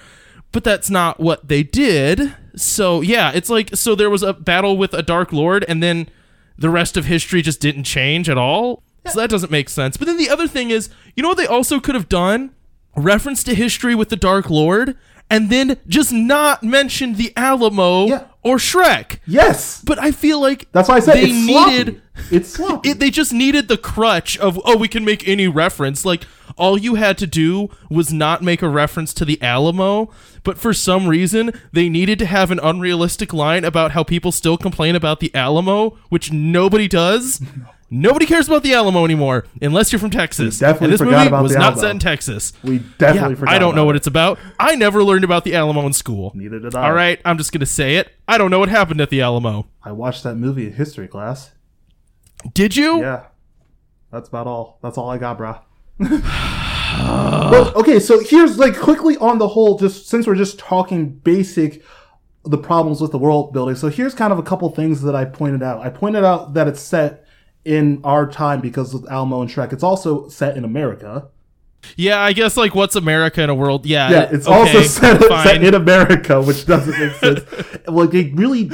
But 0.51 0.63
that's 0.63 0.89
not 0.89 1.19
what 1.19 1.47
they 1.47 1.61
did. 1.63 2.35
So, 2.55 3.01
yeah, 3.01 3.31
it's 3.33 3.49
like 3.49 3.75
so 3.75 3.93
there 3.95 4.09
was 4.09 4.23
a 4.23 4.33
battle 4.33 4.77
with 4.77 4.93
a 4.93 5.03
Dark 5.03 5.31
Lord 5.31 5.63
and 5.67 5.81
then 5.83 6.09
the 6.57 6.69
rest 6.69 6.97
of 6.97 7.05
history 7.05 7.41
just 7.41 7.61
didn't 7.61 7.83
change 7.83 8.29
at 8.29 8.37
all. 8.37 8.83
So 9.07 9.19
that 9.21 9.29
doesn't 9.29 9.51
make 9.51 9.69
sense. 9.69 9.95
But 9.97 10.05
then 10.07 10.17
the 10.17 10.29
other 10.29 10.47
thing 10.47 10.71
is, 10.71 10.89
you 11.15 11.23
know 11.23 11.29
what 11.29 11.37
they 11.37 11.47
also 11.47 11.79
could 11.79 11.95
have 11.95 12.09
done? 12.09 12.51
Reference 12.95 13.43
to 13.43 13.55
history 13.55 13.95
with 13.95 14.09
the 14.09 14.15
Dark 14.15 14.49
Lord 14.49 14.97
and 15.29 15.49
then 15.49 15.77
just 15.87 16.11
not 16.11 16.63
mention 16.63 17.13
the 17.13 17.31
Alamo 17.37 18.07
Yeah. 18.07 18.23
or 18.43 18.57
Shrek. 18.57 19.19
Yes, 19.25 19.81
But 19.83 19.99
I 19.99 20.11
feel 20.11 20.41
like 20.41 20.67
That's 20.71 20.89
why 20.89 20.95
I 20.95 20.99
said 20.99 21.15
they 21.15 21.31
needed 21.31 22.01
It's 22.31 22.49
sloppy. 22.49 22.89
It, 22.89 22.99
they 22.99 23.09
just 23.09 23.33
needed 23.33 23.67
the 23.67 23.77
crutch 23.77 24.37
of 24.37 24.59
oh 24.65 24.77
we 24.77 24.87
can 24.87 25.03
make 25.05 25.27
any 25.27 25.47
reference 25.47 26.05
like 26.05 26.25
all 26.57 26.77
you 26.77 26.95
had 26.95 27.17
to 27.19 27.27
do 27.27 27.69
was 27.89 28.11
not 28.11 28.41
make 28.41 28.61
a 28.61 28.67
reference 28.69 29.13
to 29.15 29.25
the 29.25 29.41
alamo 29.41 30.09
but 30.43 30.57
for 30.57 30.73
some 30.73 31.07
reason 31.07 31.51
they 31.71 31.87
needed 31.89 32.17
to 32.19 32.25
have 32.25 32.51
an 32.51 32.59
unrealistic 32.61 33.33
line 33.33 33.63
about 33.63 33.91
how 33.91 34.03
people 34.03 34.31
still 34.31 34.57
complain 34.57 34.95
about 34.95 35.19
the 35.19 35.33
alamo 35.35 35.91
which 36.09 36.31
nobody 36.31 36.87
does 36.87 37.41
nobody 37.91 38.25
cares 38.25 38.47
about 38.47 38.61
the 38.63 38.73
alamo 38.73 39.03
anymore 39.05 39.45
unless 39.61 39.91
you're 39.91 39.99
from 39.99 40.09
texas 40.09 40.59
We 40.59 40.65
definitely 40.65 40.85
and 40.85 40.93
this 40.93 40.99
forgot 41.01 41.17
movie 41.17 41.27
about 41.27 41.43
was 41.43 41.53
the 41.53 41.59
not 41.59 41.73
Alamo. 41.73 41.81
set 41.81 41.91
in 41.91 41.99
texas 41.99 42.53
we 42.63 42.79
definitely 42.97 43.31
yeah, 43.35 43.39
forgot. 43.39 43.53
i 43.55 43.59
don't 43.59 43.75
know 43.75 43.81
about 43.81 43.85
what 43.87 43.95
it's 43.95 44.07
about 44.07 44.39
i 44.59 44.75
never 44.75 45.03
learned 45.03 45.23
about 45.23 45.43
the 45.43 45.55
alamo 45.55 45.85
in 45.85 45.93
school 45.93 46.31
Neither 46.35 46.59
did 46.59 46.75
I. 46.75 46.83
all 46.87 46.93
right 46.93 47.19
i'm 47.25 47.37
just 47.37 47.51
gonna 47.51 47.65
say 47.65 47.95
it 47.97 48.11
i 48.27 48.37
don't 48.37 48.51
know 48.51 48.59
what 48.59 48.69
happened 48.69 49.01
at 49.01 49.09
the 49.09 49.21
alamo 49.21 49.67
I 49.81 49.91
watched 49.93 50.23
that 50.23 50.35
movie 50.35 50.67
in 50.67 50.73
history 50.73 51.07
class. 51.07 51.51
Did 52.53 52.75
you 52.75 53.01
Yeah, 53.01 53.25
that's 54.11 54.29
about 54.29 54.47
all. 54.47 54.79
That's 54.81 54.97
all 54.97 55.09
I 55.09 55.17
got, 55.17 55.37
brah. 55.37 55.61
well, 57.51 57.73
okay, 57.75 57.99
so 57.99 58.19
here's 58.19 58.57
like 58.57 58.77
quickly 58.77 59.17
on 59.17 59.37
the 59.37 59.47
whole, 59.47 59.77
just 59.77 60.07
since 60.07 60.27
we're 60.27 60.35
just 60.35 60.59
talking 60.59 61.09
basic 61.09 61.83
the 62.45 62.57
problems 62.57 63.01
with 63.01 63.11
the 63.11 63.17
world 63.17 63.53
building. 63.53 63.75
So 63.75 63.89
here's 63.89 64.13
kind 64.13 64.31
of 64.31 64.39
a 64.39 64.43
couple 64.43 64.69
things 64.69 65.01
that 65.01 65.15
I 65.15 65.25
pointed 65.25 65.61
out. 65.61 65.81
I 65.81 65.89
pointed 65.89 66.23
out 66.23 66.53
that 66.53 66.67
it's 66.67 66.79
set 66.79 67.25
in 67.65 68.01
our 68.03 68.29
time 68.29 68.61
because 68.61 68.93
of 68.93 69.05
Alamo 69.09 69.41
and 69.41 69.49
Shrek. 69.49 69.73
It's 69.73 69.83
also 69.83 70.29
set 70.29 70.57
in 70.57 70.63
America. 70.63 71.27
Yeah, 71.95 72.19
I 72.19 72.33
guess 72.33 72.57
like 72.57 72.75
what's 72.75 72.95
America 72.95 73.41
in 73.41 73.49
a 73.49 73.55
world? 73.55 73.85
Yeah, 73.85 74.09
Yeah, 74.09 74.29
it's 74.31 74.47
okay, 74.47 74.55
also 74.55 74.81
set, 74.81 75.21
set 75.21 75.63
in 75.63 75.73
America, 75.73 76.41
which 76.41 76.65
doesn't 76.65 76.97
make 76.99 77.13
sense. 77.13 77.39
like 77.87 78.11
they 78.11 78.25
really, 78.31 78.69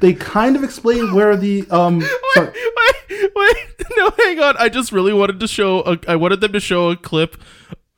they 0.00 0.12
kind 0.14 0.56
of 0.56 0.64
explain 0.64 1.14
where 1.14 1.36
the 1.36 1.66
um. 1.70 2.00
sorry. 2.34 2.52
wait, 3.08 3.30
wait, 3.34 3.56
no, 3.96 4.10
hang 4.18 4.40
on. 4.40 4.56
I 4.58 4.68
just 4.68 4.92
really 4.92 5.12
wanted 5.12 5.40
to 5.40 5.48
show. 5.48 5.80
A, 5.80 5.98
I 6.08 6.16
wanted 6.16 6.40
them 6.40 6.52
to 6.52 6.60
show 6.60 6.90
a 6.90 6.96
clip 6.96 7.36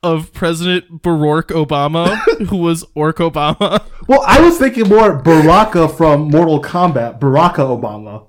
of 0.01 0.31
President 0.33 1.01
Barack 1.01 1.47
Obama, 1.47 2.15
who 2.47 2.57
was 2.57 2.85
Orc 2.95 3.17
Obama. 3.17 3.83
Well, 4.07 4.23
I 4.25 4.39
was 4.41 4.57
thinking 4.57 4.87
more 4.87 5.15
Baraka 5.21 5.89
from 5.89 6.29
Mortal 6.29 6.61
Kombat, 6.61 7.19
Baraka 7.19 7.61
Obama. 7.61 8.25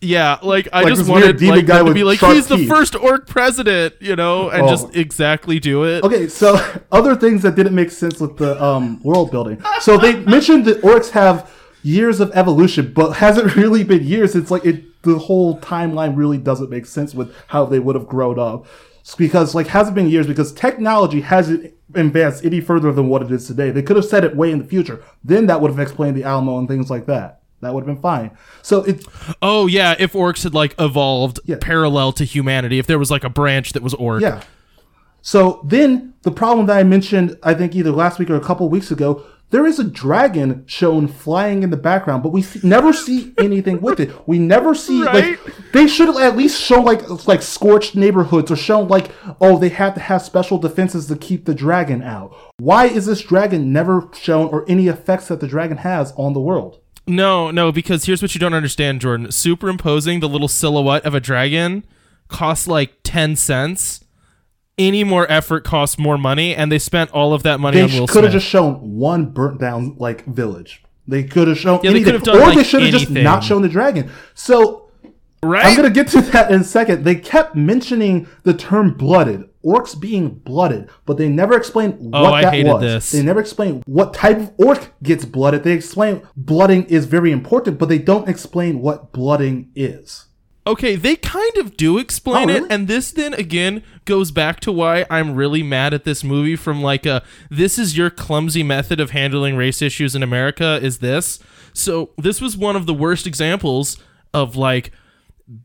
Yeah, 0.00 0.38
like 0.42 0.68
I 0.70 0.82
Like 0.82 0.94
just 0.94 1.08
wanted 1.08 1.40
like, 1.40 1.64
guy 1.64 1.82
to 1.82 1.94
be 1.94 2.04
like, 2.04 2.18
he's 2.18 2.46
the 2.46 2.66
first 2.66 2.94
Orc 2.94 3.26
president, 3.26 3.94
you 4.00 4.16
know, 4.16 4.50
and 4.50 4.64
Oh. 4.64 4.68
just 4.68 4.94
exactly 4.94 5.58
do 5.58 5.84
it. 5.84 6.04
Okay, 6.04 6.28
so 6.28 6.58
other 6.92 7.16
things 7.16 7.40
that 7.42 7.54
didn't 7.54 7.74
make 7.74 7.90
sense 7.90 8.20
with 8.20 8.36
the 8.36 8.62
um, 8.62 9.00
world 9.02 9.30
building. 9.30 9.62
So 9.80 9.96
they 9.96 10.16
mentioned 10.16 10.66
that 10.66 10.82
orcs 10.82 11.10
have 11.10 11.50
years 11.84 12.18
of 12.20 12.30
evolution, 12.34 12.92
but 12.92 13.12
hasn't 13.12 13.54
really 13.56 13.84
been 13.84 14.02
years. 14.04 14.34
It's 14.34 14.50
like 14.50 14.64
it, 14.64 15.02
the 15.02 15.18
whole 15.18 15.60
timeline 15.60 16.16
really 16.16 16.38
doesn't 16.38 16.70
make 16.70 16.86
sense 16.86 17.14
with 17.14 17.32
how 17.48 17.64
they 17.66 17.78
would 17.78 17.94
have 17.94 18.06
grown 18.08 18.38
up. 18.38 18.66
It's 19.00 19.14
because 19.14 19.54
like 19.54 19.66
hasn't 19.68 19.94
been 19.94 20.08
years 20.08 20.26
because 20.26 20.50
technology 20.52 21.20
hasn't 21.20 21.72
advanced 21.94 22.44
any 22.44 22.60
further 22.60 22.90
than 22.90 23.08
what 23.08 23.22
it 23.22 23.30
is 23.30 23.46
today. 23.46 23.70
They 23.70 23.82
could 23.82 23.96
have 23.96 24.04
said 24.06 24.24
it 24.24 24.34
way 24.34 24.50
in 24.50 24.58
the 24.58 24.64
future. 24.64 25.04
Then 25.22 25.46
that 25.46 25.60
would 25.60 25.70
have 25.70 25.78
explained 25.78 26.16
the 26.16 26.24
Alamo 26.24 26.58
and 26.58 26.66
things 26.66 26.88
like 26.90 27.04
that. 27.06 27.42
That 27.60 27.72
would 27.74 27.80
have 27.86 27.94
been 27.94 28.02
fine. 28.02 28.30
So 28.62 28.82
it 28.84 29.06
Oh 29.42 29.66
yeah, 29.66 29.94
if 29.98 30.14
orcs 30.14 30.42
had 30.42 30.54
like 30.54 30.74
evolved 30.78 31.38
Yeah. 31.44 31.56
parallel 31.60 32.12
to 32.12 32.24
humanity, 32.24 32.78
if 32.78 32.86
there 32.86 32.98
was 32.98 33.10
like 33.10 33.24
a 33.24 33.30
branch 33.30 33.74
that 33.74 33.82
was 33.82 33.92
orc. 33.94 34.22
Yeah. 34.22 34.42
So 35.22 35.60
then 35.64 36.14
the 36.22 36.30
problem 36.30 36.66
that 36.66 36.76
I 36.76 36.82
mentioned, 36.82 37.38
I 37.42 37.54
think 37.54 37.74
either 37.74 37.90
last 37.90 38.18
week 38.18 38.28
or 38.30 38.36
a 38.36 38.40
couple 38.40 38.68
weeks 38.68 38.90
ago, 38.90 39.22
there 39.54 39.66
is 39.66 39.78
a 39.78 39.84
dragon 39.84 40.64
shown 40.66 41.06
flying 41.06 41.62
in 41.62 41.70
the 41.70 41.76
background, 41.76 42.24
but 42.24 42.30
we 42.30 42.42
see, 42.42 42.58
never 42.66 42.92
see 42.92 43.32
anything 43.38 43.80
with 43.80 44.00
it. 44.00 44.10
We 44.26 44.40
never 44.40 44.74
see 44.74 45.04
Right? 45.04 45.38
like 45.44 45.72
they 45.72 45.86
should 45.86 46.08
at 46.20 46.36
least 46.36 46.60
show 46.60 46.80
like 46.80 47.28
like 47.28 47.40
scorched 47.40 47.94
neighborhoods 47.94 48.50
or 48.50 48.56
shown 48.56 48.88
like 48.88 49.12
oh 49.40 49.56
they 49.56 49.68
have 49.68 49.94
to 49.94 50.00
have 50.00 50.22
special 50.22 50.58
defenses 50.58 51.06
to 51.06 51.14
keep 51.16 51.44
the 51.44 51.54
dragon 51.54 52.02
out. 52.02 52.34
Why 52.58 52.86
is 52.86 53.06
this 53.06 53.22
dragon 53.22 53.72
never 53.72 54.08
shown 54.12 54.48
or 54.48 54.64
any 54.68 54.88
effects 54.88 55.28
that 55.28 55.38
the 55.38 55.46
dragon 55.46 55.76
has 55.78 56.12
on 56.16 56.32
the 56.32 56.40
world? 56.40 56.80
No, 57.06 57.52
no, 57.52 57.70
because 57.70 58.06
here's 58.06 58.22
what 58.22 58.34
you 58.34 58.40
don't 58.40 58.54
understand, 58.54 59.00
Jordan. 59.02 59.30
Superimposing 59.30 60.18
the 60.18 60.28
little 60.28 60.48
silhouette 60.48 61.04
of 61.04 61.14
a 61.14 61.20
dragon 61.20 61.84
costs 62.26 62.66
like 62.66 62.94
10 63.04 63.36
cents. 63.36 64.03
Any 64.76 65.04
more 65.04 65.30
effort 65.30 65.62
costs 65.64 65.98
more 65.98 66.18
money, 66.18 66.54
and 66.54 66.70
they 66.72 66.80
spent 66.80 67.12
all 67.12 67.32
of 67.32 67.44
that 67.44 67.60
money 67.60 67.76
They 67.76 67.84
on 67.84 67.92
Will 68.00 68.06
could 68.08 68.24
have 68.24 68.32
just 68.32 68.46
shown 68.46 68.96
one 68.96 69.26
burnt 69.26 69.60
down 69.60 69.94
like 69.98 70.24
village. 70.26 70.82
They 71.06 71.22
could 71.22 71.46
have 71.48 71.58
shown 71.58 71.76
Yeah, 71.82 71.90
they 71.90 71.96
anything, 71.96 72.04
could 72.04 72.14
have 72.14 72.22
done, 72.24 72.36
or 72.38 72.46
like, 72.46 72.56
they 72.56 72.64
should 72.64 72.82
have 72.82 72.90
just 72.92 73.10
not 73.10 73.44
shown 73.44 73.62
the 73.62 73.68
dragon. 73.68 74.10
So 74.34 74.88
right? 75.44 75.66
I'm 75.66 75.76
gonna 75.76 75.90
get 75.90 76.08
to 76.08 76.20
that 76.32 76.50
in 76.50 76.62
a 76.62 76.64
second. 76.64 77.04
They 77.04 77.14
kept 77.14 77.54
mentioning 77.54 78.26
the 78.42 78.54
term 78.54 78.94
blooded, 78.94 79.48
orcs 79.64 79.98
being 79.98 80.30
blooded, 80.30 80.88
but 81.06 81.18
they 81.18 81.28
never 81.28 81.56
explained 81.56 81.98
oh, 82.12 82.22
what 82.22 82.30
Oh, 82.30 82.34
I 82.34 82.42
that 82.42 82.54
hated 82.54 82.72
was. 82.72 82.80
this. 82.82 83.12
They 83.12 83.22
never 83.22 83.40
explained 83.40 83.82
what 83.86 84.12
type 84.14 84.38
of 84.38 84.52
orc 84.58 84.92
gets 85.02 85.24
blooded. 85.24 85.62
They 85.62 85.72
explain 85.72 86.22
blooding 86.36 86.84
is 86.86 87.04
very 87.06 87.30
important, 87.30 87.78
but 87.78 87.88
they 87.88 87.98
don't 87.98 88.28
explain 88.28 88.80
what 88.80 89.12
blooding 89.12 89.70
is. 89.76 90.23
Okay, 90.66 90.96
they 90.96 91.16
kind 91.16 91.56
of 91.58 91.76
do 91.76 91.98
explain 91.98 92.48
Oh, 92.48 92.54
it, 92.54 92.64
and 92.70 92.88
this 92.88 93.10
then 93.10 93.34
again 93.34 93.82
goes 94.06 94.30
back 94.30 94.60
to 94.60 94.72
why 94.72 95.04
I'm 95.10 95.34
really 95.34 95.62
mad 95.62 95.92
at 95.92 96.04
this 96.04 96.24
movie 96.24 96.56
from 96.56 96.82
like 96.82 97.04
a 97.04 97.22
this 97.50 97.78
is 97.78 97.96
your 97.98 98.08
clumsy 98.08 98.62
method 98.62 98.98
of 98.98 99.10
handling 99.10 99.56
race 99.56 99.82
issues 99.82 100.14
in 100.14 100.22
America 100.22 100.78
is 100.82 100.98
this. 101.00 101.38
So, 101.74 102.10
this 102.16 102.40
was 102.40 102.56
one 102.56 102.76
of 102.76 102.86
the 102.86 102.94
worst 102.94 103.26
examples 103.26 103.98
of 104.32 104.56
like 104.56 104.90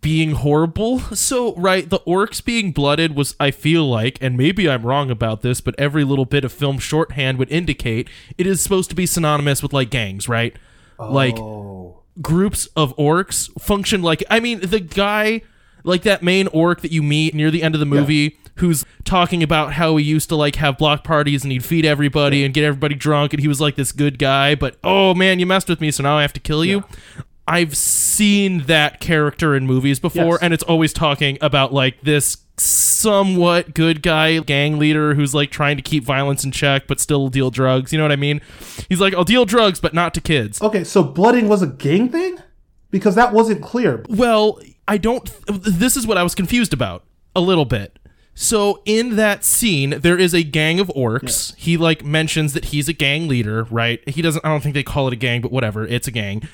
being 0.01 0.31
horrible. 0.31 0.99
So, 1.15 1.55
right, 1.55 1.89
the 1.89 1.99
orcs 1.99 2.43
being 2.43 2.71
blooded 2.73 3.15
was 3.15 3.35
I 3.39 3.51
feel 3.51 3.87
like, 3.89 4.17
and 4.21 4.35
maybe 4.35 4.69
I'm 4.69 4.85
wrong 4.85 5.09
about 5.09 5.41
this, 5.41 5.61
but 5.61 5.75
every 5.79 6.03
little 6.03 6.25
bit 6.25 6.43
of 6.43 6.51
film 6.51 6.77
shorthand 6.79 7.37
would 7.37 7.49
indicate 7.51 8.09
it 8.37 8.45
is 8.45 8.59
supposed 8.59 8.89
to 8.89 8.95
be 8.97 9.05
synonymous 9.05 9.63
with 9.63 9.71
like 9.71 9.89
gangs, 9.89 10.27
right? 10.27 10.57
Like 10.97 11.37
Oh, 11.37 11.98
groups 12.21 12.67
of 12.75 12.95
orcs 12.97 13.49
function 13.61 14.01
like 14.01 14.23
I 14.29 14.39
mean 14.39 14.59
the 14.61 14.79
guy 14.79 15.41
like 15.83 16.01
that 16.03 16.21
main 16.21 16.47
orc 16.47 16.81
that 16.81 16.91
you 16.91 17.01
meet 17.01 17.33
near 17.33 17.49
the 17.51 17.63
end 17.63 17.75
of 17.75 17.79
the 17.79 17.85
movie 17.85 18.37
who's 18.55 18.83
talking 19.05 19.41
about 19.41 19.73
how 19.73 19.95
he 19.95 20.03
used 20.03 20.27
to 20.29 20.35
like 20.35 20.55
have 20.57 20.77
block 20.77 21.05
parties 21.05 21.43
and 21.43 21.51
he'd 21.53 21.63
feed 21.63 21.85
everybody 21.85 22.43
and 22.43 22.53
get 22.53 22.65
everybody 22.65 22.93
drunk 22.95 23.31
and 23.33 23.41
he 23.41 23.47
was 23.47 23.61
like 23.61 23.75
this 23.75 23.93
good 23.93 24.19
guy 24.19 24.53
but 24.55 24.77
oh 24.83 25.13
man 25.13 25.39
you 25.39 25.45
messed 25.45 25.69
with 25.69 25.79
me 25.79 25.91
so 25.91 26.03
now 26.03 26.17
I 26.17 26.21
have 26.23 26.33
to 26.33 26.39
kill 26.41 26.65
you. 26.65 26.83
I've 27.47 27.75
seen 27.75 28.63
that 28.65 28.99
character 28.99 29.55
in 29.55 29.65
movies 29.65 29.99
before 29.99 30.23
Yes. 30.35 30.39
and 30.41 30.53
it's 30.53 30.63
always 30.63 30.93
talking 30.93 31.37
about 31.41 31.73
like 31.73 32.01
this 32.01 32.37
somewhat 32.59 33.73
good 33.73 34.01
guy 34.01 34.39
gang 34.39 34.77
leader 34.79 35.13
who's 35.13 35.33
like 35.33 35.51
trying 35.51 35.77
to 35.77 35.83
keep 35.83 36.03
violence 36.03 36.43
in 36.43 36.51
check 36.51 36.87
but 36.87 36.99
still 36.99 37.29
deal 37.29 37.51
drugs. 37.51 37.91
You 37.91 37.97
know 37.97 38.03
what 38.03 38.11
I 38.11 38.17
mean? 38.17 38.41
He's 38.87 38.99
like, 38.99 39.13
I'll 39.13 39.23
deal 39.23 39.45
drugs 39.45 39.79
but 39.79 39.93
not 39.93 40.13
to 40.15 40.21
kids. 40.21 40.61
okay. 40.61 40.83
So 40.83 41.03
blooding 41.03 41.47
was 41.47 41.61
a 41.61 41.67
gang 41.67 42.09
thing 42.09 42.37
because 42.91 43.15
that 43.15 43.33
wasn't 43.33 43.61
clear. 43.61 44.03
Well, 44.09 44.59
I 44.87 44.97
don't. 44.97 45.29
This 45.47 45.95
is 45.95 46.07
what 46.07 46.17
I 46.17 46.23
was 46.23 46.35
confused 46.35 46.73
about 46.73 47.03
a 47.35 47.41
little 47.41 47.65
bit. 47.65 47.99
So 48.33 48.81
in 48.85 49.17
that 49.17 49.43
scene, 49.43 49.99
there 49.99 50.17
is 50.17 50.33
a 50.33 50.43
gang 50.43 50.79
of 50.79 50.87
orcs. 50.95 51.53
He 51.57 51.75
like 51.75 52.05
mentions 52.05 52.53
that 52.53 52.65
he's 52.65 52.87
a 52.87 52.93
gang 52.93 53.27
leader, 53.27 53.65
right? 53.65 54.07
He 54.07 54.21
doesn't. 54.21 54.45
I 54.45 54.49
don't 54.49 54.61
think 54.61 54.75
they 54.75 54.83
call 54.83 55.07
it 55.07 55.13
a 55.13 55.17
gang, 55.17 55.41
but 55.41 55.51
whatever. 55.51 55.85
It's 55.85 56.07
a 56.07 56.11
gang. 56.11 56.47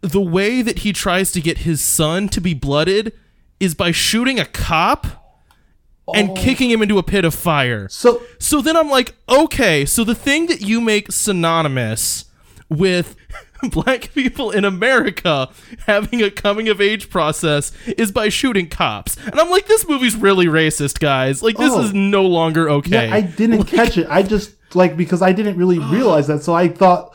The 0.00 0.20
way 0.20 0.62
that 0.62 0.80
he 0.80 0.92
tries 0.92 1.30
to 1.32 1.40
get 1.40 1.58
his 1.58 1.80
son 1.80 2.28
to 2.30 2.40
be 2.40 2.54
blooded 2.54 3.12
is 3.60 3.74
by 3.76 3.92
shooting 3.92 4.40
a 4.40 4.44
cop 4.44 5.21
and 6.14 6.30
oh. 6.30 6.34
kicking 6.34 6.70
him 6.70 6.82
into 6.82 6.98
a 6.98 7.02
pit 7.02 7.24
of 7.24 7.34
fire. 7.34 7.88
So 7.88 8.22
So 8.38 8.60
then 8.60 8.76
I'm 8.76 8.88
like, 8.90 9.14
okay, 9.28 9.84
so 9.84 10.04
the 10.04 10.14
thing 10.14 10.46
that 10.46 10.60
you 10.60 10.80
make 10.80 11.12
synonymous 11.12 12.24
with 12.68 13.16
black 13.70 14.12
people 14.14 14.50
in 14.50 14.64
America 14.64 15.48
having 15.86 16.22
a 16.22 16.30
coming 16.30 16.68
of 16.68 16.80
age 16.80 17.10
process 17.10 17.70
is 17.86 18.10
by 18.10 18.28
shooting 18.28 18.68
cops. 18.68 19.16
And 19.18 19.38
I'm 19.38 19.50
like, 19.50 19.66
this 19.66 19.88
movie's 19.88 20.16
really 20.16 20.46
racist, 20.46 20.98
guys. 20.98 21.42
Like, 21.42 21.56
this 21.56 21.72
Oh. 21.72 21.82
is 21.82 21.94
no 21.94 22.26
longer 22.26 22.68
okay. 22.70 23.08
Yeah, 23.08 23.14
I 23.14 23.20
didn't 23.20 23.64
catch 23.64 23.96
it. 23.98 24.06
I 24.10 24.22
just 24.22 24.54
like 24.74 24.96
because 24.96 25.22
I 25.22 25.32
didn't 25.32 25.56
really 25.56 25.78
realize 25.96 26.26
that, 26.26 26.42
so 26.42 26.54
I 26.54 26.68
thought 26.68 27.14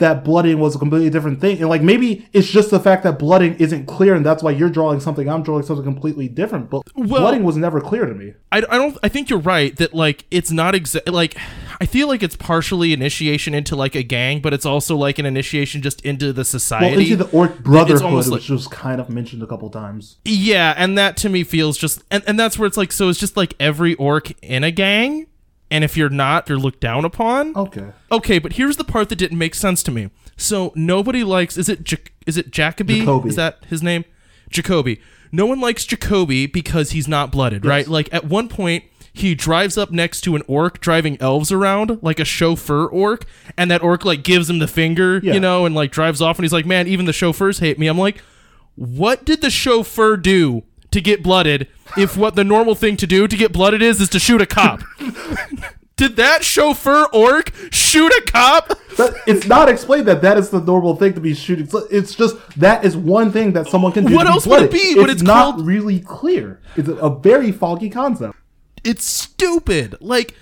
that 0.00 0.24
blooding 0.24 0.58
was 0.58 0.74
a 0.74 0.78
completely 0.78 1.08
different 1.08 1.40
thing. 1.40 1.58
And 1.60 1.68
like 1.68 1.82
maybe 1.82 2.28
it's 2.32 2.48
just 2.48 2.70
the 2.70 2.80
fact 2.80 3.04
that 3.04 3.18
blooding 3.18 3.54
isn't 3.54 3.86
clear, 3.86 4.14
and 4.14 4.26
that's 4.26 4.42
why 4.42 4.50
you're 4.50 4.68
drawing 4.68 5.00
something. 5.00 5.28
I'm 5.28 5.42
drawing 5.42 5.62
something 5.62 5.84
completely 5.84 6.28
different. 6.28 6.68
But 6.68 6.82
Well- 6.96 7.20
blooding 7.22 7.44
was 7.44 7.56
never 7.56 7.80
clear 7.80 8.04
to 8.06 8.14
me. 8.14 8.34
I, 8.52 8.58
I 8.58 8.78
don't. 8.78 8.98
I 9.02 9.08
think 9.08 9.30
you're 9.30 9.38
right 9.38 9.74
that 9.76 9.94
like 9.94 10.26
it's 10.30 10.50
not 10.50 10.74
exact. 10.74 11.08
Like 11.08 11.36
I 11.80 11.86
feel 11.86 12.08
like 12.08 12.22
it's 12.22 12.36
partially 12.36 12.92
initiation 12.92 13.54
into 13.54 13.76
like 13.76 13.94
a 13.94 14.02
gang, 14.02 14.40
but 14.40 14.52
it's 14.52 14.66
also 14.66 14.96
like 14.96 15.18
an 15.18 15.26
initiation 15.26 15.80
just 15.82 16.00
into 16.02 16.32
the 16.32 16.44
society. 16.44 16.96
Well, 16.96 17.00
into 17.00 17.16
the 17.16 17.30
Orc 17.30 17.58
Brotherhood, 17.62 18.02
almost 18.02 18.28
like- 18.28 18.40
which 18.40 18.50
was 18.50 18.66
kind 18.66 19.00
of 19.00 19.08
mentioned 19.08 19.42
a 19.42 19.46
couple 19.46 19.70
times. 19.70 20.16
Yeah, 20.24 20.74
and 20.76 20.98
that 20.98 21.16
to 21.18 21.28
me 21.28 21.44
feels 21.44 21.78
just 21.78 22.02
and, 22.10 22.24
and 22.26 22.38
that's 22.40 22.58
where 22.58 22.66
it's 22.66 22.76
like 22.76 22.90
so 22.92 23.08
it's 23.08 23.20
just 23.20 23.36
like 23.36 23.54
every 23.60 23.94
orc 23.94 24.32
in 24.42 24.64
a 24.64 24.70
gang, 24.72 25.26
and 25.70 25.84
if 25.84 25.96
you're 25.96 26.08
not, 26.10 26.48
you're 26.48 26.58
looked 26.58 26.80
down 26.80 27.04
upon. 27.04 27.56
Okay. 27.56 27.86
Okay, 28.10 28.38
but 28.38 28.54
here's 28.54 28.76
the 28.76 28.84
part 28.84 29.08
that 29.08 29.16
didn't 29.16 29.38
make 29.38 29.54
sense 29.54 29.82
to 29.84 29.90
me. 29.90 30.10
So 30.36 30.72
nobody 30.74 31.22
likes 31.24 31.56
is 31.56 31.68
it 31.68 31.90
is 32.26 32.36
it 32.36 32.50
Jacoby? 32.50 33.00
Jacoby. 33.00 33.28
Is 33.28 33.36
that 33.36 33.64
his 33.68 33.82
name? 33.82 34.04
Jacoby. 34.50 35.00
No 35.32 35.46
one 35.46 35.60
likes 35.60 35.84
Jacoby 35.84 36.46
because 36.46 36.90
he's 36.90 37.06
not 37.06 37.30
blooded, 37.30 37.64
right? 37.64 37.86
Like 37.86 38.08
at 38.12 38.24
one 38.24 38.48
point, 38.48 38.84
he 39.12 39.34
drives 39.34 39.76
up 39.78 39.90
next 39.90 40.22
to 40.22 40.34
an 40.36 40.42
orc 40.46 40.80
driving 40.80 41.20
elves 41.20 41.52
around, 41.52 41.98
like 42.02 42.18
a 42.18 42.24
chauffeur 42.24 42.86
orc, 42.86 43.26
and 43.56 43.70
that 43.70 43.82
orc 43.82 44.04
like 44.04 44.22
gives 44.24 44.48
him 44.50 44.58
the 44.60 44.66
finger, 44.68 45.20
Yeah. 45.22 45.34
you 45.34 45.40
know, 45.40 45.66
and 45.66 45.74
like 45.74 45.92
drives 45.92 46.20
off, 46.22 46.38
and 46.38 46.44
he's 46.44 46.52
like, 46.52 46.66
"Man, 46.66 46.86
even 46.88 47.06
the 47.06 47.12
chauffeurs 47.12 47.58
hate 47.60 47.78
me." 47.78 47.86
I'm 47.86 47.98
like, 47.98 48.22
what 48.76 49.24
did 49.24 49.40
the 49.42 49.50
chauffeur 49.50 50.16
do 50.16 50.62
to 50.90 51.00
get 51.00 51.22
blooded? 51.22 51.68
If 51.96 52.16
what 52.16 52.36
the 52.36 52.44
normal 52.44 52.74
thing 52.74 52.96
to 52.98 53.06
do 53.06 53.26
to 53.26 53.36
get 53.36 53.52
blooded 53.52 53.82
is 53.82 54.00
is 54.00 54.08
to 54.10 54.18
shoot 54.18 54.40
a 54.40 54.46
cop. 54.46 54.80
Did 55.96 56.16
that 56.16 56.42
chauffeur 56.42 57.06
orc 57.12 57.52
shoot 57.70 58.10
a 58.10 58.22
cop? 58.26 58.72
But 58.96 59.16
it's 59.26 59.46
not 59.46 59.68
explained 59.68 60.08
that 60.08 60.22
that 60.22 60.38
is 60.38 60.48
the 60.48 60.60
normal 60.60 60.96
thing 60.96 61.12
to 61.12 61.20
be 61.20 61.34
shooting. 61.34 61.68
It's 61.90 62.14
just 62.14 62.36
that 62.58 62.84
is 62.86 62.96
one 62.96 63.30
thing 63.30 63.52
that 63.52 63.68
someone 63.68 63.92
can 63.92 64.06
do. 64.06 64.14
What 64.14 64.26
else 64.26 64.44
be 64.44 64.50
would 64.50 64.62
it 64.62 64.72
be 64.72 64.94
when 64.94 65.10
it's 65.10 65.20
not 65.20 65.56
called- 65.56 65.66
really 65.66 66.00
clear. 66.00 66.60
It's 66.76 66.88
a, 66.88 66.94
a 66.94 67.18
very 67.18 67.52
foggy 67.52 67.90
concept. 67.90 68.34
It's 68.82 69.04
stupid. 69.04 69.96
Like 70.00 70.34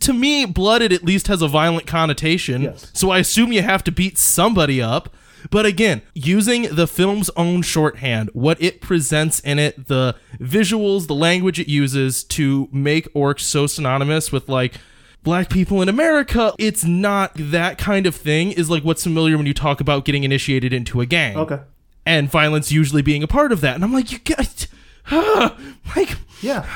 to 0.00 0.12
me, 0.12 0.44
blooded 0.44 0.92
at 0.92 1.04
least 1.04 1.28
has 1.28 1.40
a 1.40 1.48
violent 1.48 1.86
connotation. 1.86 2.62
Yes. 2.62 2.90
So 2.92 3.10
I 3.10 3.18
assume 3.18 3.50
you 3.52 3.62
have 3.62 3.82
to 3.84 3.92
beat 3.92 4.18
somebody 4.18 4.82
up. 4.82 5.14
But 5.50 5.66
again, 5.66 6.02
using 6.14 6.74
the 6.74 6.86
film's 6.86 7.30
own 7.36 7.62
shorthand, 7.62 8.30
what 8.32 8.60
it 8.62 8.80
presents 8.80 9.40
in 9.40 9.58
it, 9.58 9.88
the 9.88 10.16
visuals, 10.38 11.06
the 11.06 11.14
language 11.14 11.58
it 11.58 11.68
uses 11.68 12.24
to 12.24 12.68
make 12.72 13.12
orcs 13.14 13.40
so 13.40 13.66
synonymous 13.66 14.32
with 14.32 14.48
like 14.48 14.74
black 15.22 15.48
people 15.50 15.82
in 15.82 15.88
America, 15.88 16.52
it's 16.58 16.84
not 16.84 17.32
that 17.34 17.78
kind 17.78 18.06
of 18.06 18.14
thing 18.14 18.52
is 18.52 18.70
like 18.70 18.84
what's 18.84 19.02
familiar 19.02 19.36
when 19.36 19.46
you 19.46 19.54
talk 19.54 19.80
about 19.80 20.04
getting 20.04 20.24
initiated 20.24 20.72
into 20.72 21.00
a 21.00 21.06
gang. 21.06 21.36
Okay. 21.36 21.60
And 22.04 22.28
violence 22.30 22.72
usually 22.72 23.02
being 23.02 23.22
a 23.22 23.28
part 23.28 23.52
of 23.52 23.60
that. 23.60 23.74
And 23.76 23.84
I'm 23.84 23.92
like, 23.92 24.10
you 24.10 24.18
guys 24.18 24.66
like 25.96 26.16
Yeah. 26.40 26.66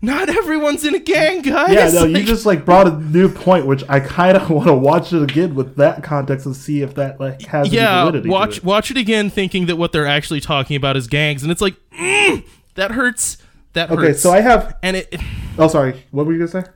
Not 0.00 0.28
everyone's 0.28 0.84
in 0.84 0.94
a 0.94 0.98
gang, 0.98 1.42
guys. 1.42 1.72
Yeah, 1.72 1.90
no, 1.90 2.04
you 2.04 2.24
just 2.24 2.46
like 2.46 2.64
brought 2.64 2.86
a 2.86 2.98
new 2.98 3.28
point, 3.28 3.66
which 3.66 3.82
I 3.88 4.00
kind 4.00 4.36
of 4.36 4.50
want 4.50 4.66
to 4.66 4.74
watch 4.74 5.12
it 5.12 5.22
again 5.22 5.54
with 5.54 5.76
that 5.76 6.02
context 6.02 6.46
and 6.46 6.54
see 6.56 6.82
if 6.82 6.94
that 6.94 7.18
like 7.20 7.42
has 7.42 7.68
any 7.68 7.76
yeah. 7.76 8.04
validity. 8.04 8.28
Watch 8.28 8.58
it. 8.58 8.64
watch 8.64 8.90
it 8.90 8.96
again, 8.96 9.30
thinking 9.30 9.66
that 9.66 9.76
what 9.76 9.92
they're 9.92 10.06
actually 10.06 10.40
talking 10.40 10.76
about 10.76 10.96
is 10.96 11.06
gangs, 11.06 11.42
and 11.42 11.50
it's 11.50 11.60
like 11.60 11.76
mm, 11.90 12.44
that 12.74 12.92
hurts. 12.92 13.38
That 13.72 13.88
hurts. 13.90 14.02
Okay, 14.02 14.12
so 14.14 14.30
I 14.32 14.40
have. 14.40 14.76
and 14.82 14.96
it. 14.96 15.14
Oh, 15.58 15.68
sorry. 15.68 16.04
What 16.10 16.26
were 16.26 16.32
you 16.32 16.38
gonna 16.38 16.64
say? 16.64 16.70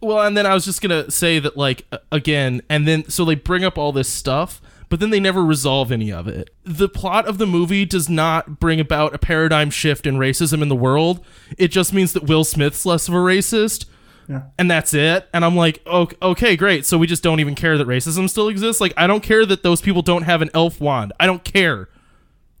Well, 0.00 0.22
and 0.22 0.36
then 0.36 0.46
I 0.46 0.54
was 0.54 0.64
just 0.64 0.80
gonna 0.80 1.10
say 1.10 1.38
that 1.38 1.56
like 1.56 1.86
again, 2.12 2.62
and 2.68 2.86
then 2.86 3.08
so 3.08 3.24
they 3.24 3.34
bring 3.34 3.64
up 3.64 3.78
all 3.78 3.92
this 3.92 4.08
stuff. 4.08 4.60
But 4.88 5.00
then 5.00 5.10
they 5.10 5.20
never 5.20 5.44
resolve 5.44 5.92
any 5.92 6.10
of 6.10 6.26
it. 6.26 6.50
The 6.64 6.88
plot 6.88 7.26
of 7.26 7.38
the 7.38 7.46
movie 7.46 7.84
does 7.84 8.08
not 8.08 8.58
bring 8.58 8.80
about 8.80 9.14
a 9.14 9.18
paradigm 9.18 9.70
shift 9.70 10.06
in 10.06 10.16
racism 10.16 10.62
in 10.62 10.68
the 10.68 10.76
world. 10.76 11.24
It 11.58 11.68
just 11.68 11.92
means 11.92 12.14
that 12.14 12.24
Will 12.24 12.44
Smith's 12.44 12.86
less 12.86 13.06
of 13.08 13.14
a 13.14 13.18
racist. 13.18 13.86
Yeah. 14.28 14.42
and 14.58 14.70
that's 14.70 14.92
it. 14.92 15.26
And 15.32 15.42
I'm 15.42 15.56
like, 15.56 15.80
okay, 15.86 16.16
okay, 16.20 16.56
great. 16.56 16.84
So 16.84 16.98
we 16.98 17.06
just 17.06 17.22
don't 17.22 17.40
even 17.40 17.54
care 17.54 17.78
that 17.78 17.86
racism 17.86 18.28
still 18.28 18.48
exists. 18.48 18.78
Like, 18.78 18.92
I 18.94 19.06
don't 19.06 19.22
care 19.22 19.46
that 19.46 19.62
those 19.62 19.80
people 19.80 20.02
don't 20.02 20.24
have 20.24 20.42
an 20.42 20.50
elf 20.52 20.82
wand. 20.82 21.14
I 21.18 21.24
don't 21.24 21.42
care. 21.44 21.88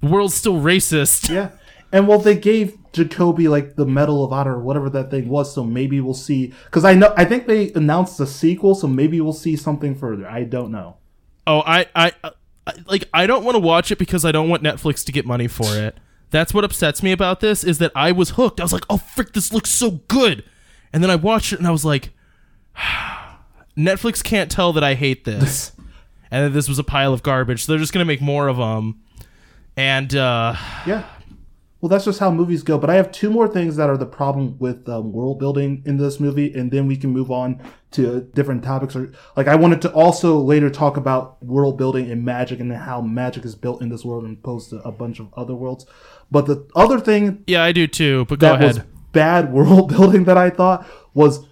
The 0.00 0.06
world's 0.06 0.34
still 0.34 0.54
racist. 0.54 1.28
Yeah. 1.28 1.50
And 1.92 2.08
well, 2.08 2.18
they 2.18 2.36
gave 2.36 2.78
Jacoby 2.92 3.48
like 3.48 3.76
the 3.76 3.86
Medal 3.86 4.24
of 4.24 4.32
Honor 4.32 4.56
or 4.56 4.62
whatever 4.62 4.88
that 4.90 5.10
thing 5.10 5.28
was, 5.28 5.54
so 5.54 5.64
maybe 5.64 6.00
we'll 6.00 6.14
see. 6.14 6.54
Because 6.64 6.84
I 6.84 6.94
know, 6.94 7.12
I 7.16 7.24
think 7.24 7.46
they 7.46 7.72
announced 7.72 8.18
a 8.20 8.26
sequel, 8.26 8.74
so 8.74 8.86
maybe 8.86 9.20
we'll 9.20 9.32
see 9.32 9.56
something 9.56 9.94
further. 9.94 10.28
I 10.28 10.44
don't 10.44 10.70
know. 10.70 10.96
Oh, 11.48 11.62
I, 11.66 11.86
I, 11.96 12.12
I 12.22 12.72
like, 12.86 13.08
I 13.14 13.26
don't 13.26 13.42
want 13.42 13.54
to 13.54 13.60
watch 13.60 13.90
it 13.90 13.98
because 13.98 14.24
I 14.24 14.32
don't 14.32 14.50
want 14.50 14.62
Netflix 14.62 15.02
to 15.06 15.12
get 15.12 15.24
money 15.24 15.48
for 15.48 15.64
it. 15.76 15.96
That's 16.30 16.52
what 16.52 16.62
upsets 16.62 17.02
me 17.02 17.10
about 17.10 17.40
this 17.40 17.64
is 17.64 17.78
that 17.78 17.90
I 17.96 18.12
was 18.12 18.30
hooked. 18.30 18.60
I 18.60 18.64
was 18.64 18.72
like, 18.72 18.84
oh 18.90 18.98
frick, 18.98 19.32
this 19.32 19.50
looks 19.50 19.70
so 19.70 19.92
good. 20.08 20.44
And 20.92 21.02
then 21.02 21.10
I 21.10 21.16
watched 21.16 21.54
it 21.54 21.58
and 21.58 21.66
I 21.66 21.70
was 21.70 21.86
like, 21.86 22.10
Netflix 23.76 24.22
can't 24.22 24.50
tell 24.50 24.74
that 24.74 24.84
I 24.84 24.92
hate 24.94 25.24
this. 25.24 25.72
and 26.30 26.44
that 26.44 26.50
this 26.50 26.68
was 26.68 26.78
a 26.78 26.84
pile 26.84 27.14
of 27.14 27.22
garbage. 27.22 27.64
So 27.64 27.72
they're 27.72 27.78
just 27.78 27.94
gonna 27.94 28.04
make 28.04 28.20
more 28.20 28.48
of 28.48 28.58
them. 28.58 29.00
And 29.74 30.14
uh, 30.14 30.54
Yeah. 30.86 31.04
Well, 31.80 31.88
that's 31.88 32.04
just 32.06 32.18
how 32.18 32.30
movies 32.32 32.64
go. 32.64 32.76
But 32.76 32.90
I 32.90 32.96
have 32.96 33.12
two 33.12 33.30
more 33.30 33.46
things 33.46 33.76
that 33.76 33.88
are 33.88 33.96
the 33.96 34.06
problem 34.06 34.58
with 34.58 34.88
um, 34.88 35.12
world 35.12 35.38
building 35.38 35.82
in 35.86 35.96
this 35.96 36.18
movie, 36.18 36.52
and 36.52 36.72
then 36.72 36.88
we 36.88 36.96
can 36.96 37.10
move 37.10 37.30
on 37.30 37.62
to 37.92 38.22
different 38.34 38.64
topics. 38.64 38.96
Or 38.96 39.12
like, 39.36 39.46
I 39.46 39.54
wanted 39.54 39.80
to 39.82 39.92
also 39.92 40.38
later 40.38 40.70
talk 40.70 40.96
about 40.96 41.40
world 41.42 41.78
building 41.78 42.10
and 42.10 42.24
magic 42.24 42.58
and 42.58 42.72
how 42.72 43.00
magic 43.00 43.44
is 43.44 43.54
built 43.54 43.80
in 43.80 43.90
this 43.90 44.04
world 44.04 44.24
and 44.24 44.38
opposed 44.38 44.70
to 44.70 44.78
a 44.82 44.90
bunch 44.90 45.20
of 45.20 45.32
other 45.34 45.54
worlds. 45.54 45.86
But 46.30 46.46
the 46.46 46.68
other 46.74 46.98
thing 46.98 47.44
yeah, 47.46 47.62
I 47.62 47.72
do 47.72 47.86
too. 47.86 48.24
But 48.28 48.40
go 48.40 48.48
that 48.48 48.60
was 48.60 48.76
ahead. 48.78 49.12
bad 49.12 49.52
world 49.54 49.88
building 49.88 50.24
that 50.24 50.36
I 50.36 50.50
thought 50.50 50.86
was 51.14 51.46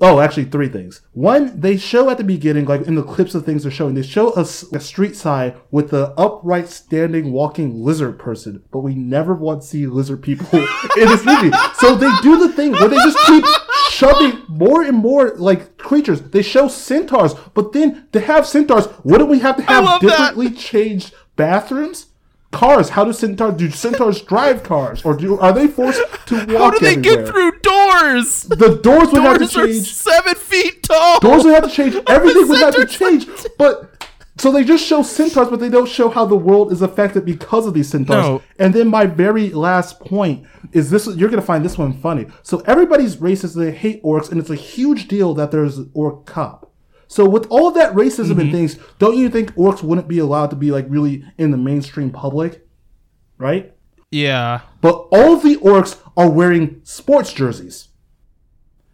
oh 0.00 0.20
actually 0.20 0.44
three 0.44 0.68
things. 0.68 1.02
One, 1.12 1.60
they 1.60 1.76
show 1.76 2.10
at 2.10 2.18
the 2.18 2.24
beginning, 2.24 2.66
like 2.66 2.82
in 2.82 2.94
the 2.94 3.02
clips 3.02 3.34
of 3.34 3.44
things 3.44 3.62
they're 3.62 3.72
showing, 3.72 3.94
they 3.94 4.02
show 4.02 4.32
a 4.34 4.44
street 4.44 5.16
sign 5.16 5.54
with 5.70 5.90
the 5.90 6.08
upright 6.18 6.68
standing 6.68 7.32
walking 7.32 7.82
lizard 7.84 8.18
person, 8.18 8.62
but 8.70 8.80
we 8.80 8.94
never 8.94 9.34
once 9.34 9.68
see 9.68 9.86
lizard 9.86 10.22
people 10.22 10.58
in 10.58 11.08
this 11.08 11.24
movie. 11.24 11.50
So 11.76 11.94
they 11.94 12.10
do 12.22 12.38
the 12.38 12.52
thing 12.52 12.72
where 12.72 12.88
they 12.88 12.96
just 12.96 13.18
keep 13.26 13.44
shoving 13.90 14.42
more 14.48 14.82
and 14.82 14.96
more 14.96 15.34
like 15.36 15.78
creatures. 15.78 16.20
They 16.20 16.42
show 16.42 16.68
centaurs, 16.68 17.34
but 17.54 17.72
then 17.72 18.08
to 18.12 18.20
have 18.20 18.46
centaurs, 18.46 18.88
wouldn't 19.04 19.30
we 19.30 19.38
have 19.40 19.56
to 19.56 19.62
have 19.62 19.84
love 19.84 20.00
that. 20.02 20.08
differently 20.08 20.50
changed 20.50 21.14
bathrooms? 21.36 22.06
Cars. 22.54 22.88
How 22.90 23.04
do 23.04 23.12
centaurs 23.12 23.54
do 23.56 23.70
centaurs 23.70 24.22
drive 24.22 24.62
cars, 24.62 25.04
or 25.04 25.16
do 25.16 25.38
are 25.38 25.52
they 25.52 25.66
forced 25.66 26.00
to 26.26 26.34
walk? 26.46 26.48
How 26.48 26.70
do 26.70 26.78
they 26.78 26.96
get 26.96 27.26
through 27.26 27.52
doors? 27.60 28.42
The 28.44 28.80
doors 28.82 29.08
would 29.12 29.22
have 29.22 29.34
to 29.34 29.40
Doors 29.40 29.56
are 29.56 29.66
change. 29.66 29.92
seven 29.92 30.34
feet 30.34 30.82
tall. 30.84 31.20
Doors 31.20 31.44
would 31.44 31.54
have 31.54 31.64
to 31.64 31.70
change. 31.70 31.96
Everything 32.06 32.48
would 32.48 32.60
have 32.60 32.74
to 32.76 32.86
change. 32.86 33.26
But 33.58 33.90
so 34.36 34.50
they 34.50 34.64
just 34.64 34.84
show 34.84 35.02
centaurs, 35.02 35.48
but 35.48 35.60
they 35.60 35.68
don't 35.68 35.88
show 35.88 36.08
how 36.08 36.24
the 36.24 36.36
world 36.36 36.72
is 36.72 36.82
affected 36.82 37.24
because 37.24 37.66
of 37.66 37.74
these 37.74 37.88
centaurs. 37.88 38.24
No. 38.24 38.42
And 38.58 38.74
then 38.74 38.88
my 38.88 39.06
very 39.06 39.50
last 39.50 40.00
point 40.00 40.46
is 40.72 40.90
this: 40.90 41.06
you're 41.06 41.30
gonna 41.30 41.42
find 41.42 41.64
this 41.64 41.78
one 41.78 41.92
funny. 41.92 42.26
So 42.42 42.60
everybody's 42.60 43.16
racist; 43.16 43.54
they 43.54 43.72
hate 43.72 44.02
orcs, 44.02 44.30
and 44.30 44.40
it's 44.40 44.50
a 44.50 44.56
huge 44.56 45.08
deal 45.08 45.34
that 45.34 45.50
there's 45.50 45.78
an 45.78 45.90
orc 45.94 46.26
cop. 46.26 46.70
So 47.08 47.28
with 47.28 47.46
all 47.50 47.68
of 47.68 47.74
that 47.74 47.92
racism 47.94 48.32
Mm-hmm. 48.32 48.40
and 48.40 48.52
things, 48.52 48.78
don't 48.98 49.16
you 49.16 49.28
think 49.28 49.52
orcs 49.54 49.82
wouldn't 49.82 50.08
be 50.08 50.18
allowed 50.18 50.50
to 50.50 50.56
be 50.56 50.70
like 50.70 50.86
really 50.88 51.24
in 51.38 51.50
the 51.50 51.56
mainstream 51.56 52.10
public, 52.10 52.66
right? 53.38 53.72
Yeah. 54.10 54.60
But 54.80 55.08
all 55.12 55.34
of 55.34 55.42
the 55.42 55.56
orcs 55.56 56.00
are 56.16 56.30
wearing 56.30 56.80
sports 56.84 57.32
jerseys. 57.32 57.88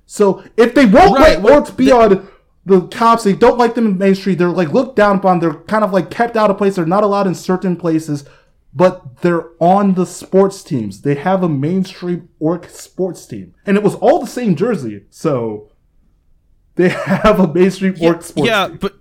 So 0.06 0.42
if 0.56 0.74
they 0.74 0.86
won't 0.86 1.18
Right, 1.18 1.40
let 1.40 1.42
well, 1.42 1.62
orcs 1.62 1.76
be 1.76 1.92
on 1.92 2.28
the 2.66 2.82
cops, 2.88 3.24
they 3.24 3.32
don't 3.32 3.58
like 3.58 3.74
them 3.74 3.86
in 3.86 3.98
Main 3.98 4.14
Street. 4.14 4.38
They're 4.38 4.48
like 4.48 4.72
looked 4.72 4.96
down 4.96 5.16
upon. 5.16 5.38
They're 5.40 5.54
kind 5.54 5.84
of 5.84 5.92
like 5.92 6.10
kept 6.10 6.36
out 6.36 6.50
of 6.50 6.58
place. 6.58 6.76
They're 6.76 6.86
not 6.86 7.04
allowed 7.04 7.26
in 7.26 7.34
certain 7.34 7.76
places. 7.76 8.24
But 8.72 9.22
they're 9.22 9.48
on 9.58 9.94
the 9.94 10.06
sports 10.06 10.62
teams. 10.62 11.02
They 11.02 11.16
have 11.16 11.42
a 11.42 11.48
mainstream 11.48 12.28
orc 12.38 12.68
sports 12.68 13.26
team, 13.26 13.52
and 13.66 13.76
it 13.76 13.82
was 13.82 13.96
all 13.96 14.20
the 14.20 14.28
same 14.28 14.54
jersey. 14.54 15.06
So 15.10 15.70
they 16.80 16.88
have 16.90 17.38
a 17.40 17.52
mainstream 17.52 17.94
orc 18.00 18.22
sports 18.22 18.46
yeah, 18.48 18.68
team. 18.68 18.78
but 18.80 18.96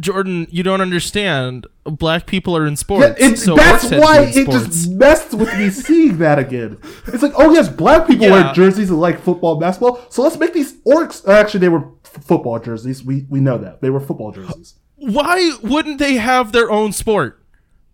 Jordan, 0.00 0.48
you 0.50 0.64
don't 0.64 0.80
understand. 0.80 1.68
Black 1.84 2.26
people 2.26 2.56
are 2.56 2.66
in 2.66 2.72
Yeah, 2.72 2.76
sports. 2.76 3.44
so 3.44 3.54
that's 3.54 3.84
orcs 3.84 3.90
had 3.90 3.96
to 3.96 4.00
why 4.00 4.20
it 4.22 4.32
sports. 4.32 4.64
just 4.66 4.90
messed 4.90 5.34
with 5.34 5.56
me 5.56 5.70
seeing 5.86 6.18
that 6.18 6.38
again. 6.40 6.78
It's 7.06 7.22
like, 7.22 7.32
oh 7.36 7.52
yes, 7.52 7.68
black 7.68 8.08
people 8.08 8.26
Yeah. 8.26 8.44
wear 8.46 8.52
jerseys 8.54 8.88
that 8.88 8.96
like 8.96 9.20
football, 9.20 9.52
and 9.52 9.60
basketball. 9.60 10.00
So 10.08 10.22
let's 10.22 10.36
make 10.36 10.52
these 10.52 10.72
orcs. 10.82 11.26
uh, 11.28 11.32
Actually, 11.32 11.60
they 11.60 11.68
were 11.68 11.84
f- 12.04 12.24
football 12.24 12.58
jerseys. 12.58 13.04
We 13.04 13.26
we 13.28 13.38
know 13.38 13.56
that 13.58 13.82
they 13.82 13.90
were 13.90 14.00
football 14.00 14.32
jerseys. 14.32 14.74
why 14.96 15.52
wouldn't 15.62 15.98
they 15.98 16.14
have 16.14 16.50
their 16.50 16.70
own 16.72 16.90
sport? 16.92 17.40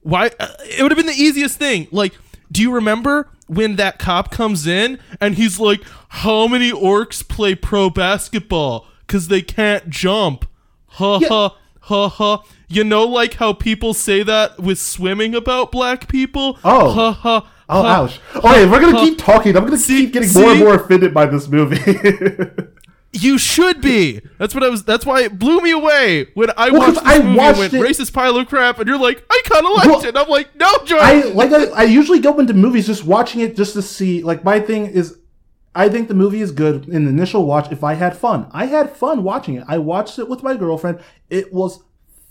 Why? 0.02 0.30
Uh, 0.40 0.46
it 0.62 0.82
would 0.82 0.90
have 0.92 0.96
been 0.96 1.06
the 1.06 1.12
easiest 1.22 1.58
thing. 1.58 1.86
Like, 1.90 2.14
do 2.50 2.62
you 2.62 2.72
remember 2.72 3.28
when 3.50 3.74
that 3.76 3.98
cop 3.98 4.30
comes 4.30 4.66
in 4.66 4.98
and 5.20 5.34
he's 5.34 5.58
like, 5.58 5.82
"How 6.08 6.46
many 6.46 6.70
orcs 6.70 7.26
play 7.26 7.54
pro 7.54 7.90
basketball? 7.90 8.86
Cause 9.08 9.28
they 9.28 9.42
can't 9.42 9.90
jump." 9.90 10.46
Ha 10.94 11.18
ha 11.28 11.56
ha 11.80 12.08
ha. 12.08 12.44
You 12.68 12.84
know, 12.84 13.04
like 13.04 13.34
how 13.34 13.52
people 13.52 13.92
say 13.94 14.22
that 14.22 14.60
with 14.60 14.78
swimming 14.78 15.34
about 15.34 15.72
black 15.72 16.08
people. 16.08 16.58
Oh. 16.64 16.90
ha 16.92 17.12
ha. 17.12 17.50
Oh, 17.72 17.82
ha. 17.82 18.02
ouch! 18.02 18.20
Okay, 18.34 18.66
we're 18.68 18.80
gonna 18.80 18.98
keep 19.00 19.18
talking. 19.18 19.56
I'm 19.56 19.64
gonna 19.64 19.76
See- 19.78 20.06
keep 20.06 20.12
getting 20.14 20.32
more 20.32 20.50
and 20.50 20.60
more 20.60 20.74
offended 20.74 21.12
by 21.14 21.26
this 21.26 21.48
movie. 21.48 21.76
You 23.12 23.38
should 23.38 23.80
be. 23.80 24.20
That's 24.38 24.54
what 24.54 24.62
I 24.62 24.68
was. 24.68 24.84
That's 24.84 25.04
why 25.04 25.22
it 25.22 25.36
blew 25.38 25.60
me 25.60 25.72
away 25.72 26.28
when 26.34 26.50
I 26.56 26.70
Well, 26.70 26.80
watched 26.80 26.94
this 26.94 27.02
I 27.04 27.18
movie 27.22 27.36
watched 27.38 27.48
and 27.60 27.72
went 27.72 27.74
it- 27.74 27.82
racist 27.82 28.12
pile 28.12 28.36
of 28.36 28.46
crap, 28.48 28.78
and 28.78 28.86
you're 28.88 28.98
like, 28.98 29.24
I 29.28 29.42
kind 29.46 29.66
of 29.66 29.72
liked 29.72 29.86
Well, 29.88 30.04
it. 30.04 30.16
I'm 30.16 30.28
like, 30.28 30.54
no, 30.56 30.70
Jordan. 30.84 30.98
I 31.00 31.22
like 31.24 31.52
I, 31.52 31.64
I 31.70 31.82
usually 31.84 32.20
go 32.20 32.38
into 32.38 32.54
movies 32.54 32.86
just 32.86 33.04
watching 33.04 33.40
it 33.40 33.56
just 33.56 33.72
to 33.72 33.82
see. 33.82 34.22
Like 34.22 34.44
my 34.44 34.60
thing 34.60 34.86
is, 34.86 35.18
I 35.74 35.88
think 35.88 36.06
the 36.06 36.14
movie 36.14 36.40
is 36.40 36.52
good 36.52 36.88
in 36.88 37.04
the 37.04 37.10
initial 37.10 37.46
watch. 37.46 37.72
If 37.72 37.82
I 37.82 37.94
had 37.94 38.16
fun, 38.16 38.48
I 38.52 38.66
had 38.66 38.90
fun 38.96 39.24
watching 39.24 39.56
it. 39.56 39.64
I 39.66 39.78
watched 39.78 40.20
it 40.20 40.28
with 40.28 40.44
my 40.44 40.56
girlfriend. 40.56 41.00
It 41.30 41.52
was 41.52 41.82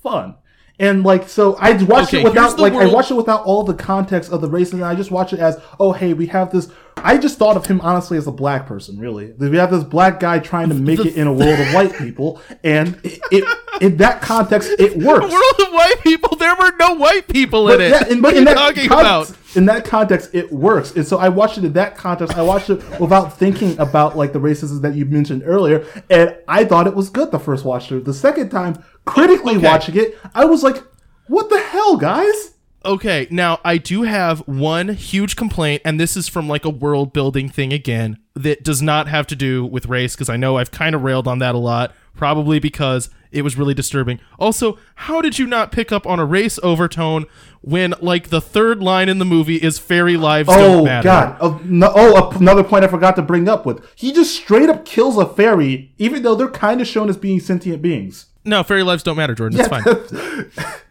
fun, 0.01 0.35
And 0.79 1.03
like 1.03 1.27
so, 1.27 1.55
I 1.55 1.71
watched 1.83 2.13
Okay, 2.13 2.21
it 2.21 2.23
without 2.23 2.57
like 2.57 2.71
I 2.71 2.85
watched 2.85 3.11
it 3.11 3.15
without 3.15 3.43
all 3.43 3.63
the 3.63 3.73
context 3.73 4.31
of 4.31 4.39
the 4.39 4.47
races, 4.49 4.75
and 4.75 4.85
I 4.85 4.95
just 4.95 5.11
watched 5.11 5.33
it 5.33 5.39
as, 5.39 5.59
oh 5.77 5.91
hey, 5.91 6.13
we 6.13 6.27
have 6.27 6.51
this. 6.51 6.71
I 6.97 7.17
just 7.17 7.37
thought 7.37 7.55
of 7.55 7.65
him 7.65 7.79
honestly 7.81 8.17
as 8.17 8.27
a 8.27 8.31
black 8.31 8.67
person. 8.67 8.97
Really, 8.99 9.31
we 9.31 9.55
have 9.57 9.71
this 9.71 9.83
black 9.83 10.19
guy 10.19 10.39
trying 10.39 10.69
to 10.69 10.75
make 10.75 10.99
it 10.99 11.15
in 11.15 11.27
a 11.27 11.33
world 11.33 11.59
of 11.59 11.73
white 11.73 11.93
people, 11.97 12.41
and 12.63 12.99
it, 13.03 13.19
it 13.31 13.57
in 13.81 13.97
that 13.97 14.21
context 14.21 14.71
it 14.77 14.97
works. 15.03 15.31
World 15.31 15.59
of 15.67 15.73
White 15.73 16.01
People. 16.01 16.35
There 16.37 16.55
were 16.55 16.73
no 16.77 16.95
white 16.95 17.27
people 17.29 17.69
in 17.69 17.77
But 17.77 17.81
it. 17.81 17.89
that- 17.91 18.11
in- 18.11 18.21
what 18.21 18.33
but 18.33 18.35
are 18.35 18.39
you 18.39 18.45
talking 18.55 18.87
context- 18.89 19.29
about? 19.31 19.35
In 19.55 19.65
that 19.65 19.83
context, 19.85 20.29
it 20.33 20.51
works, 20.51 20.95
and 20.95 21.07
so 21.07 21.17
I 21.17 21.29
watched 21.29 21.57
it 21.57 21.63
in 21.65 21.73
that 21.73 21.95
context. 21.97 22.37
I 22.37 22.41
watched 22.43 22.69
it 22.69 22.83
without 22.99 23.35
thinking 23.37 23.79
about 23.79 24.15
like 24.15 24.31
the 24.31 24.39
racism 24.39 24.81
that 24.81 24.93
you 24.93 25.05
mentioned 25.05 25.41
earlier, 25.45 25.85
and 26.09 26.35
I 26.47 26.65
thought 26.65 26.85
it 26.85 26.93
was 26.95 27.09
good 27.09 27.31
the 27.31 27.39
first 27.39 27.65
watch 27.65 27.87
through. 27.87 28.01
The 28.01 28.13
second 28.13 28.49
time, 28.49 28.83
critically 29.05 29.55
Okay. 29.55 29.65
watching 29.65 29.95
it, 29.97 30.17
I 30.35 30.45
was 30.45 30.61
like, 30.63 30.83
"What 31.27 31.49
the 31.49 31.59
hell, 31.59 31.97
guys?" 31.97 32.51
Okay, 32.85 33.27
now 33.29 33.59
I 33.65 33.77
do 33.77 34.03
have 34.03 34.39
one 34.47 34.89
huge 34.89 35.35
complaint, 35.35 35.81
and 35.83 35.99
this 35.99 36.15
is 36.15 36.29
from 36.29 36.47
like 36.47 36.63
a 36.63 36.69
world 36.69 37.11
building 37.11 37.49
thing 37.49 37.73
again 37.73 38.19
that 38.35 38.63
does 38.63 38.81
not 38.81 39.07
have 39.07 39.27
to 39.27 39.35
do 39.35 39.65
with 39.65 39.87
race, 39.87 40.15
because 40.15 40.29
I 40.29 40.37
know 40.37 40.57
I've 40.57 40.71
kind 40.71 40.95
of 40.95 41.03
railed 41.03 41.27
on 41.27 41.39
that 41.39 41.55
a 41.55 41.57
lot, 41.57 41.93
probably 42.15 42.57
because 42.59 43.09
it 43.31 43.41
was 43.43 43.57
really 43.57 43.73
disturbing. 43.73 44.19
Also, 44.39 44.77
how 44.95 45.21
did 45.21 45.37
you 45.37 45.45
not 45.45 45.71
pick 45.71 45.91
up 45.91 46.07
on 46.07 46.19
a 46.19 46.25
race 46.25 46.57
overtone 46.63 47.25
when 47.61 47.93
like 48.01 48.29
the 48.29 48.41
third 48.41 48.81
line 48.81 49.09
in 49.09 49.19
the 49.19 49.25
movie 49.25 49.57
is 49.57 49.77
fairy 49.77 50.15
lives 50.15 50.47
don't 50.47 50.79
Oh 50.79 50.85
matter? 50.85 51.05
God! 51.05 51.37
Oh, 51.41 51.59
no, 51.65 51.91
oh, 51.93 52.31
another 52.31 52.63
point 52.63 52.85
I 52.85 52.87
forgot 52.87 53.15
to 53.17 53.21
bring 53.21 53.49
up 53.49 53.65
with 53.65 53.85
he 53.95 54.13
just 54.13 54.33
straight 54.33 54.69
up 54.69 54.85
kills 54.85 55.17
a 55.17 55.25
fairy, 55.27 55.93
even 55.97 56.23
though 56.23 56.35
they're 56.35 56.49
kind 56.49 56.79
of 56.79 56.87
shown 56.87 57.09
as 57.09 57.17
being 57.17 57.39
sentient 57.41 57.81
beings. 57.81 58.27
No, 58.45 58.63
fairy 58.63 58.83
lives 58.83 59.03
don't 59.03 59.17
matter, 59.17 59.35
Jordan. 59.35 59.59
It's 59.59 59.67
fine. 59.67 59.83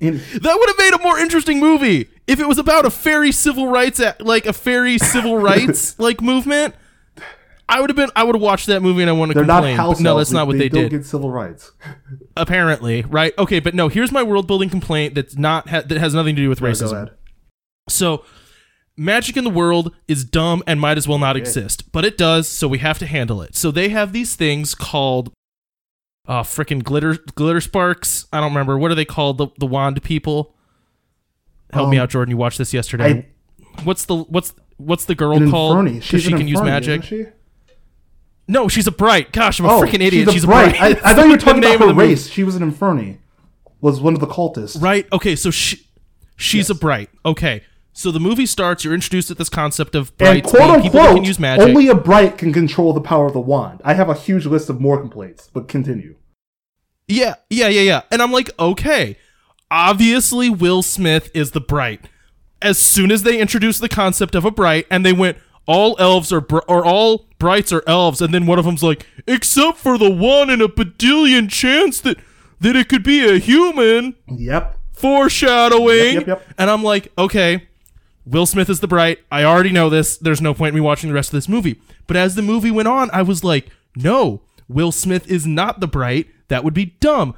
In, 0.00 0.14
That 0.16 0.56
would 0.58 0.68
have 0.68 0.78
made 0.78 0.94
a 0.94 1.02
more 1.02 1.18
interesting 1.18 1.60
movie 1.60 2.08
if 2.26 2.40
it 2.40 2.48
was 2.48 2.58
about 2.58 2.86
a 2.86 2.90
fairy 2.90 3.32
civil 3.32 3.68
rights, 3.68 4.00
a- 4.00 4.16
like 4.20 4.46
a 4.46 4.52
fairy 4.52 4.96
civil 4.98 5.36
rights 5.50 5.98
like 5.98 6.20
movement. 6.22 6.74
I 7.68 7.80
would 7.80 7.88
have 7.90 7.96
been. 7.96 8.10
I 8.16 8.24
would 8.24 8.34
have 8.34 8.42
watched 8.42 8.66
that 8.66 8.80
movie 8.82 9.02
and 9.02 9.08
I 9.10 9.12
want 9.12 9.30
to 9.30 9.34
they're 9.36 9.44
not 9.44 9.58
complain. 9.58 9.76
house 9.76 9.98
but 9.98 10.02
no, 10.02 10.16
that's 10.18 10.32
not 10.32 10.48
what 10.48 10.54
they, 10.54 10.64
they, 10.64 10.68
don't 10.70 10.82
did. 10.84 10.90
get 10.90 11.04
civil 11.06 11.30
rights. 11.30 11.70
apparently, 12.36 13.02
right? 13.02 13.32
Okay, 13.38 13.60
but 13.60 13.74
no. 13.74 13.86
Here's 13.88 14.10
my 14.10 14.22
world 14.24 14.46
building 14.46 14.70
complaint. 14.70 15.14
That's 15.14 15.36
not 15.36 15.68
ha- 15.68 15.82
that 15.86 15.98
has 15.98 16.12
nothing 16.14 16.34
to 16.34 16.42
do 16.42 16.48
with 16.48 16.60
racism. 16.60 17.10
So, 17.88 18.24
magic 18.96 19.36
in 19.36 19.44
the 19.44 19.50
world 19.50 19.94
is 20.08 20.24
dumb 20.24 20.62
and 20.66 20.80
might 20.80 20.98
as 20.98 21.06
well 21.06 21.18
not 21.18 21.36
exist, 21.36 21.92
but 21.92 22.04
it 22.04 22.18
does. 22.18 22.48
So 22.48 22.66
we 22.66 22.78
have 22.78 22.98
to 23.00 23.06
handle 23.06 23.40
it. 23.42 23.54
So 23.54 23.70
they 23.70 23.90
have 23.90 24.12
these 24.12 24.34
things 24.34 24.74
called, 24.74 25.32
uh, 26.26 26.42
freaking 26.42 26.82
glitter 26.82 27.18
glitter 27.34 27.60
sparks. 27.60 28.26
I 28.32 28.40
don't 28.40 28.50
remember 28.50 28.78
what 28.78 28.90
are 28.90 28.94
they 28.94 29.04
called. 29.04 29.38
The 29.38 29.48
the 29.58 29.66
wand 29.66 30.02
people. 30.02 30.54
Help 31.72 31.88
me 31.90 31.98
Um, 31.98 32.02
out, 32.04 32.10
Jordan. 32.10 32.30
You 32.30 32.36
watched 32.36 32.58
this 32.58 32.72
yesterday. 32.74 33.28
what's 33.84 34.04
the 34.06 34.16
what's 34.16 34.52
what's 34.76 35.04
the 35.04 35.14
girl 35.14 35.38
called? 35.50 35.76
Inferni. 35.78 35.94
'Cause 35.96 36.04
She's 36.04 36.22
she 36.22 36.32
an 36.32 36.38
can 36.38 36.48
use 36.48 36.60
magic. 36.62 37.34
No, 38.48 38.66
she's 38.66 38.86
a 38.88 38.92
bright. 38.92 39.32
Gosh, 39.32 39.60
I'm 39.60 39.66
a 39.66 39.68
Oh, 39.70 39.80
freaking 39.82 40.00
idiot. 40.02 40.26
She's, 40.26 40.32
She's 40.34 40.44
a 40.44 40.48
a 40.48 40.50
bright. 40.50 40.76
bright. 40.76 41.04
I, 41.04 41.10
I 41.10 41.14
thought 41.14 41.26
you 41.26 41.30
were 41.32 41.36
talking 41.38 41.58
about 41.62 41.78
her 41.78 41.86
the 41.86 41.94
movie. 41.94 42.08
race. 42.08 42.28
She 42.28 42.42
was 42.42 42.56
an 42.56 42.68
Inferni. 42.68 43.18
Was 43.80 44.00
one 44.00 44.14
of 44.14 44.20
the 44.20 44.26
cultists. 44.26 44.80
Right. 44.82 45.06
Okay. 45.12 45.36
So 45.36 45.50
she, 45.52 45.86
she's 46.36 46.68
a 46.68 46.74
bright. 46.74 47.10
Okay. 47.24 47.62
So 47.92 48.10
the 48.10 48.20
movie 48.20 48.46
starts. 48.46 48.84
You're 48.84 48.94
introduced 48.94 49.28
to 49.28 49.34
this 49.34 49.48
concept 49.48 49.94
of 49.94 50.08
And 50.10 50.18
brights 50.18 50.50
quote 50.50 50.60
being 50.62 50.82
people 50.82 50.98
that 51.00 51.06
unquote, 51.06 51.16
can 51.16 51.24
use 51.24 51.38
magic. 51.38 51.68
only 51.68 51.88
a 51.88 51.94
bright 51.94 52.38
can 52.38 52.52
control 52.52 52.92
the 52.92 53.00
power 53.00 53.26
of 53.26 53.32
the 53.32 53.40
wand. 53.40 53.80
I 53.84 53.94
have 53.94 54.08
a 54.08 54.14
huge 54.14 54.46
list 54.46 54.70
of 54.70 54.80
more 54.80 54.98
complaints, 54.98 55.50
but 55.52 55.68
continue. 55.68 56.16
yeah. 57.08 57.34
Yeah. 57.50 57.68
Yeah. 57.68 57.82
Yeah. 57.82 58.02
And 58.10 58.22
I'm 58.22 58.32
like, 58.32 58.50
okay. 58.58 59.16
Obviously, 59.70 60.50
Will 60.50 60.82
Smith 60.82 61.30
is 61.34 61.50
the 61.52 61.60
bright. 61.60 62.08
As 62.62 62.78
soon 62.78 63.10
as 63.12 63.22
they 63.22 63.38
introduced 63.40 63.80
the 63.80 63.88
concept 63.88 64.34
of 64.34 64.44
a 64.44 64.50
bright, 64.50 64.86
and 64.90 65.04
they 65.06 65.12
went, 65.12 65.38
all 65.66 65.96
elves 65.98 66.32
are 66.32 66.40
br- 66.40 66.58
or 66.68 66.84
all 66.84 67.26
brights 67.38 67.72
are 67.72 67.82
elves, 67.86 68.20
and 68.20 68.34
then 68.34 68.46
one 68.46 68.58
of 68.58 68.64
them's 68.64 68.82
like, 68.82 69.06
except 69.26 69.78
for 69.78 69.96
the 69.96 70.10
one 70.10 70.50
in 70.50 70.60
a 70.60 70.68
badillion 70.68 71.48
chance 71.48 72.00
that 72.00 72.18
that 72.60 72.76
it 72.76 72.88
could 72.88 73.02
be 73.04 73.24
a 73.28 73.38
human. 73.38 74.14
Yep. 74.28 74.76
foreshadowing. 74.92 76.14
Yep, 76.14 76.26
yep, 76.26 76.26
yep. 76.26 76.54
And 76.58 76.68
I'm 76.68 76.82
like, 76.82 77.10
okay, 77.16 77.68
Will 78.24 78.46
Smith 78.46 78.68
is 78.68 78.80
the 78.80 78.88
bright. 78.88 79.18
I 79.30 79.44
already 79.44 79.70
know 79.70 79.88
this. 79.88 80.16
There's 80.16 80.40
no 80.40 80.54
point 80.54 80.70
in 80.70 80.74
me 80.76 80.80
watching 80.80 81.08
the 81.08 81.14
rest 81.14 81.30
of 81.30 81.36
this 81.36 81.48
movie. 81.48 81.80
But 82.06 82.16
as 82.16 82.34
the 82.34 82.42
movie 82.42 82.70
went 82.70 82.88
on, 82.88 83.10
I 83.12 83.22
was 83.22 83.42
like, 83.42 83.68
no, 83.96 84.42
Will 84.68 84.92
Smith 84.92 85.28
is 85.30 85.46
not 85.46 85.80
the 85.80 85.88
bright. 85.88 86.28
That 86.48 86.64
would 86.64 86.74
be 86.74 86.96
dumb. 87.00 87.34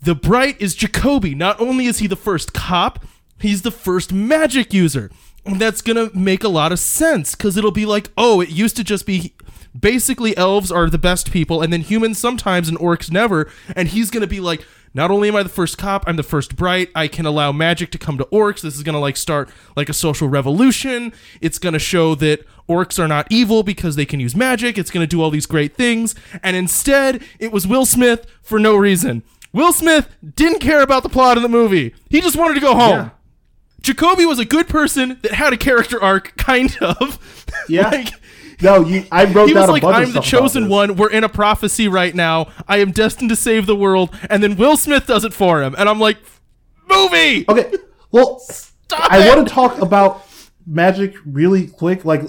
The 0.00 0.14
bright 0.14 0.60
is 0.60 0.74
Jacoby. 0.74 1.34
Not 1.34 1.60
only 1.60 1.86
is 1.86 1.98
he 1.98 2.06
the 2.06 2.16
first 2.16 2.52
cop, 2.52 3.04
he's 3.40 3.62
the 3.62 3.70
first 3.70 4.12
magic 4.12 4.72
user. 4.72 5.10
And 5.44 5.60
that's 5.60 5.82
going 5.82 5.96
to 5.96 6.16
make 6.16 6.44
a 6.44 6.48
lot 6.48 6.72
of 6.72 6.78
sense 6.78 7.34
because 7.34 7.56
it'll 7.56 7.70
be 7.70 7.86
like, 7.86 8.10
oh, 8.16 8.40
it 8.40 8.50
used 8.50 8.76
to 8.76 8.84
just 8.84 9.06
be 9.06 9.34
basically 9.78 10.36
elves 10.36 10.72
are 10.72 10.90
the 10.90 10.98
best 10.98 11.30
people 11.30 11.62
and 11.62 11.72
then 11.72 11.80
humans 11.80 12.18
sometimes 12.18 12.68
and 12.68 12.78
orcs 12.78 13.10
never. 13.10 13.50
And 13.74 13.88
he's 13.88 14.10
going 14.10 14.20
to 14.22 14.26
be 14.26 14.40
like, 14.40 14.66
not 14.98 15.12
only 15.12 15.28
am 15.28 15.36
I 15.36 15.44
the 15.44 15.48
first 15.48 15.78
cop, 15.78 16.02
I'm 16.08 16.16
the 16.16 16.24
first 16.24 16.56
bright. 16.56 16.90
I 16.92 17.06
can 17.06 17.24
allow 17.24 17.52
magic 17.52 17.92
to 17.92 17.98
come 17.98 18.18
to 18.18 18.24
orcs. 18.32 18.62
This 18.62 18.74
is 18.74 18.82
going 18.82 18.94
to 18.94 18.98
like 18.98 19.16
start 19.16 19.48
like 19.76 19.88
a 19.88 19.92
social 19.92 20.26
revolution. 20.26 21.12
It's 21.40 21.60
going 21.60 21.74
to 21.74 21.78
show 21.78 22.16
that 22.16 22.44
orcs 22.68 22.98
are 22.98 23.06
not 23.06 23.28
evil 23.30 23.62
because 23.62 23.94
they 23.94 24.04
can 24.04 24.18
use 24.18 24.34
magic. 24.34 24.76
It's 24.76 24.90
going 24.90 25.04
to 25.04 25.06
do 25.06 25.22
all 25.22 25.30
these 25.30 25.46
great 25.46 25.76
things. 25.76 26.16
And 26.42 26.56
instead, 26.56 27.22
it 27.38 27.52
was 27.52 27.64
Will 27.64 27.86
Smith 27.86 28.26
for 28.42 28.58
no 28.58 28.74
reason. 28.74 29.22
Will 29.52 29.72
Smith 29.72 30.08
didn't 30.34 30.58
care 30.58 30.82
about 30.82 31.04
the 31.04 31.08
plot 31.08 31.36
of 31.36 31.44
the 31.44 31.48
movie. 31.48 31.94
He 32.10 32.20
just 32.20 32.36
wanted 32.36 32.54
to 32.54 32.60
go 32.60 32.74
home. 32.74 32.90
Yeah. 32.90 33.10
Jacoby 33.80 34.26
was 34.26 34.40
a 34.40 34.44
good 34.44 34.66
person 34.66 35.20
that 35.22 35.30
had 35.30 35.52
a 35.52 35.56
character 35.56 36.02
arc, 36.02 36.36
kind 36.36 36.76
of. 36.80 37.46
Yeah. 37.68 37.88
like, 37.92 38.08
No, 38.60 38.84
you. 38.84 39.04
I 39.12 39.24
wrote 39.24 39.48
he 39.48 39.54
down 39.54 39.62
was 39.62 39.68
a 39.68 39.72
like, 39.72 39.82
bunch 39.82 39.94
of 39.94 40.08
I'm 40.08 40.12
the 40.14 40.22
stuff 40.22 40.32
about 40.32 40.40
chosen 40.40 40.62
this. 40.64 40.70
one. 40.70 40.96
We're 40.96 41.10
in 41.10 41.24
a 41.24 41.28
prophecy 41.28 41.88
right 41.88 42.14
now. 42.14 42.48
I 42.66 42.78
am 42.78 42.90
destined 42.90 43.30
to 43.30 43.36
save 43.36 43.66
the 43.66 43.76
world. 43.76 44.14
And 44.28 44.42
then 44.42 44.56
Will 44.56 44.76
Smith 44.76 45.06
does 45.06 45.24
it 45.24 45.32
for 45.32 45.62
him. 45.62 45.74
And 45.78 45.88
I'm 45.88 46.00
like, 46.00 46.18
movie! 46.88 47.44
Okay. 47.48 47.72
Well, 48.10 48.38
Stop 48.40 49.12
I 49.12 49.24
it! 49.24 49.28
want 49.28 49.46
to 49.46 49.54
talk 49.54 49.80
about 49.80 50.26
magic 50.66 51.14
really 51.24 51.66
quick, 51.66 52.04
like 52.04 52.22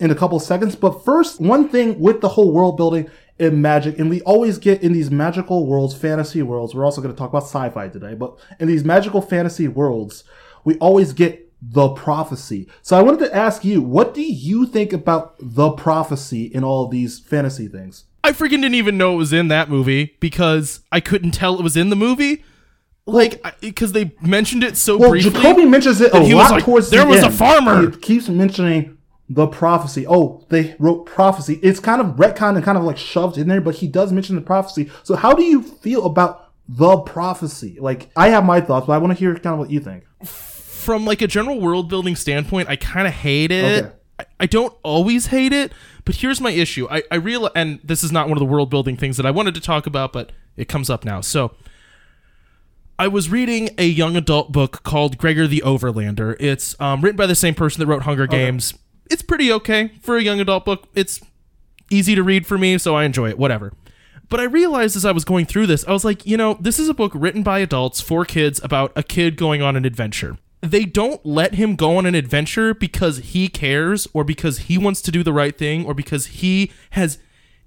in 0.00 0.10
a 0.10 0.14
couple 0.14 0.38
seconds. 0.40 0.74
But 0.76 1.04
first, 1.04 1.40
one 1.40 1.68
thing 1.68 1.98
with 2.00 2.20
the 2.20 2.28
whole 2.30 2.52
world 2.52 2.76
building 2.76 3.10
in 3.38 3.60
magic, 3.60 3.98
and 3.98 4.08
we 4.08 4.20
always 4.22 4.58
get 4.58 4.82
in 4.82 4.92
these 4.92 5.10
magical 5.10 5.66
worlds, 5.66 5.94
fantasy 5.94 6.40
worlds. 6.42 6.74
We're 6.74 6.84
also 6.84 7.00
going 7.00 7.12
to 7.12 7.18
talk 7.18 7.30
about 7.30 7.42
sci-fi 7.42 7.88
today, 7.88 8.14
but 8.14 8.38
in 8.60 8.68
these 8.68 8.84
magical 8.84 9.20
fantasy 9.20 9.66
worlds, 9.66 10.24
we 10.64 10.76
always 10.78 11.12
get 11.12 11.43
the 11.70 11.88
prophecy. 11.90 12.68
So 12.82 12.96
I 12.96 13.02
wanted 13.02 13.20
to 13.20 13.34
ask 13.34 13.64
you, 13.64 13.80
what 13.80 14.12
do 14.14 14.22
you 14.22 14.66
think 14.66 14.92
about 14.92 15.36
the 15.40 15.70
prophecy 15.70 16.44
in 16.44 16.64
all 16.64 16.88
these 16.88 17.18
fantasy 17.18 17.68
things? 17.68 18.04
I 18.22 18.32
freaking 18.32 18.62
didn't 18.62 18.74
even 18.74 18.98
know 18.98 19.14
it 19.14 19.18
was 19.18 19.32
in 19.32 19.48
that 19.48 19.68
movie 19.68 20.16
because 20.20 20.80
I 20.90 21.00
couldn't 21.00 21.32
tell 21.32 21.58
it 21.58 21.62
was 21.62 21.76
in 21.76 21.90
the 21.90 21.96
movie. 21.96 22.44
Like, 23.06 23.60
because 23.60 23.92
they 23.92 24.12
mentioned 24.22 24.64
it 24.64 24.76
so 24.76 24.96
Well, 24.96 25.10
briefly. 25.10 25.30
Jacoby 25.30 25.66
mentions 25.66 26.00
it 26.00 26.14
a 26.14 26.20
he 26.20 26.34
was 26.34 26.44
lot 26.44 26.50
like, 26.52 26.64
towards 26.64 26.88
"There 26.88 27.04
the 27.04 27.10
was 27.10 27.22
a 27.22 27.30
farmer." 27.30 27.90
He 27.90 27.96
keeps 27.98 28.30
mentioning 28.30 28.96
the 29.28 29.46
prophecy. 29.46 30.06
Oh, 30.06 30.46
they 30.48 30.74
wrote 30.78 31.04
prophecy. 31.04 31.60
It's 31.62 31.80
kind 31.80 32.00
of 32.00 32.16
retcon 32.16 32.56
and 32.56 32.64
kind 32.64 32.78
of 32.78 32.84
like 32.84 32.96
shoved 32.96 33.36
in 33.36 33.46
there, 33.46 33.60
but 33.60 33.74
he 33.76 33.88
does 33.88 34.10
mention 34.10 34.36
the 34.36 34.42
prophecy. 34.42 34.90
So 35.02 35.16
how 35.16 35.34
do 35.34 35.42
you 35.42 35.60
feel 35.62 36.06
about 36.06 36.50
the 36.66 36.96
prophecy? 36.98 37.76
Like, 37.78 38.10
I 38.16 38.30
have 38.30 38.44
my 38.44 38.62
thoughts, 38.62 38.86
but 38.86 38.94
I 38.94 38.98
want 38.98 39.12
to 39.12 39.18
hear 39.18 39.34
kind 39.34 39.52
of 39.52 39.58
what 39.58 39.70
you 39.70 39.80
think. 39.80 40.04
From 40.84 41.04
like 41.04 41.22
a 41.22 41.26
general 41.26 41.60
world 41.60 41.88
building 41.88 42.14
standpoint, 42.14 42.68
I 42.68 42.76
kind 42.76 43.06
of 43.06 43.14
hate 43.14 43.50
it. 43.50 43.84
Okay. 43.84 43.94
I, 44.18 44.24
I 44.40 44.46
don't 44.46 44.72
always 44.82 45.26
hate 45.26 45.52
it, 45.52 45.72
but 46.04 46.16
here's 46.16 46.40
my 46.40 46.50
issue. 46.50 46.86
I, 46.90 47.02
I 47.10 47.16
realize, 47.16 47.52
and 47.56 47.80
this 47.82 48.04
is 48.04 48.12
not 48.12 48.28
one 48.28 48.36
of 48.36 48.40
the 48.40 48.46
world 48.46 48.70
building 48.70 48.96
things 48.96 49.16
that 49.16 49.26
I 49.26 49.30
wanted 49.30 49.54
to 49.54 49.60
talk 49.60 49.86
about, 49.86 50.12
but 50.12 50.30
it 50.56 50.68
comes 50.68 50.88
up 50.88 51.04
now. 51.04 51.20
So 51.20 51.56
I 52.98 53.08
was 53.08 53.28
reading 53.28 53.70
a 53.76 53.86
young 53.86 54.16
adult 54.16 54.52
book 54.52 54.84
called 54.84 55.18
Gregor 55.18 55.48
the 55.48 55.62
Overlander. 55.64 56.36
It's 56.38 56.80
um, 56.80 57.00
written 57.00 57.16
by 57.16 57.26
the 57.26 57.34
same 57.34 57.54
person 57.54 57.80
that 57.80 57.86
wrote 57.86 58.02
Hunger 58.02 58.28
Games. 58.28 58.74
It's 59.10 59.22
pretty 59.22 59.50
okay 59.52 59.92
for 60.00 60.16
a 60.16 60.22
young 60.22 60.38
adult 60.40 60.64
book. 60.64 60.88
It's 60.94 61.20
easy 61.90 62.14
to 62.14 62.22
read 62.22 62.46
for 62.46 62.56
me, 62.56 62.78
so 62.78 62.94
I 62.94 63.04
enjoy 63.04 63.30
it. 63.30 63.38
Whatever. 63.38 63.72
But 64.28 64.40
I 64.40 64.44
realized 64.44 64.96
as 64.96 65.04
I 65.04 65.12
was 65.12 65.24
going 65.24 65.46
through 65.46 65.66
this, 65.66 65.84
I 65.86 65.92
was 65.92 66.04
like, 66.04 66.24
you 66.24 66.36
know, 66.36 66.56
this 66.60 66.78
is 66.78 66.88
a 66.88 66.94
book 66.94 67.12
written 67.14 67.42
by 67.42 67.58
adults 67.58 68.00
for 68.00 68.24
kids 68.24 68.60
about 68.62 68.92
a 68.96 69.02
kid 69.02 69.36
going 69.36 69.60
on 69.60 69.76
an 69.76 69.84
adventure. 69.84 70.38
They 70.64 70.86
don't 70.86 71.24
let 71.26 71.54
him 71.54 71.76
go 71.76 71.98
on 71.98 72.06
an 72.06 72.14
adventure 72.14 72.72
because 72.72 73.18
he 73.18 73.48
cares 73.48 74.08
or 74.14 74.24
because 74.24 74.60
he 74.60 74.78
wants 74.78 75.02
to 75.02 75.10
do 75.10 75.22
the 75.22 75.32
right 75.32 75.56
thing 75.56 75.84
or 75.84 75.92
because 75.92 76.26
he 76.26 76.72
has 76.90 77.18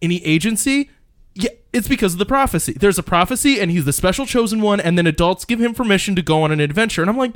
any 0.01 0.23
agency. 0.25 0.89
Yeah, 1.35 1.51
it's 1.71 1.87
because 1.87 2.13
of 2.13 2.19
the 2.19 2.25
prophecy. 2.25 2.73
There's 2.73 2.97
a 2.97 3.03
prophecy 3.03 3.59
and 3.59 3.69
he's 3.69 3.85
the 3.85 3.93
special 3.93 4.25
chosen 4.25 4.61
one, 4.61 4.79
and 4.79 4.97
then 4.97 5.05
adults 5.05 5.45
give 5.45 5.61
him 5.61 5.75
permission 5.75 6.15
to 6.15 6.23
go 6.23 6.41
on 6.41 6.51
an 6.51 6.59
adventure. 6.59 7.01
And 7.01 7.09
I'm 7.09 7.17
like, 7.17 7.33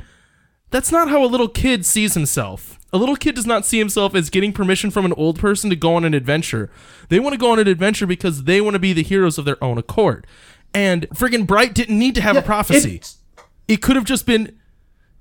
that's 0.70 0.90
not 0.90 1.08
how 1.08 1.24
a 1.24 1.26
little 1.26 1.48
kid 1.48 1.86
sees 1.86 2.14
himself. 2.14 2.80
A 2.92 2.98
little 2.98 3.16
kid 3.16 3.36
does 3.36 3.46
not 3.46 3.64
see 3.64 3.78
himself 3.78 4.14
as 4.16 4.30
getting 4.30 4.52
permission 4.52 4.90
from 4.90 5.04
an 5.04 5.12
old 5.14 5.38
person 5.38 5.70
to 5.70 5.76
go 5.76 5.94
on 5.94 6.04
an 6.04 6.12
adventure. 6.12 6.70
They 7.08 7.20
want 7.20 7.34
to 7.34 7.38
go 7.38 7.52
on 7.52 7.60
an 7.60 7.68
adventure 7.68 8.06
because 8.06 8.44
they 8.44 8.60
want 8.60 8.74
to 8.74 8.80
be 8.80 8.92
the 8.92 9.02
heroes 9.04 9.38
of 9.38 9.44
their 9.44 9.62
own 9.62 9.78
accord. 9.78 10.26
And 10.74 11.08
friggin' 11.10 11.46
Bright 11.46 11.72
didn't 11.72 11.98
need 11.98 12.16
to 12.16 12.20
have 12.20 12.36
a 12.36 12.42
prophecy. 12.42 13.00
It 13.68 13.80
could 13.80 13.96
have 13.96 14.04
just 14.04 14.26
been 14.26 14.58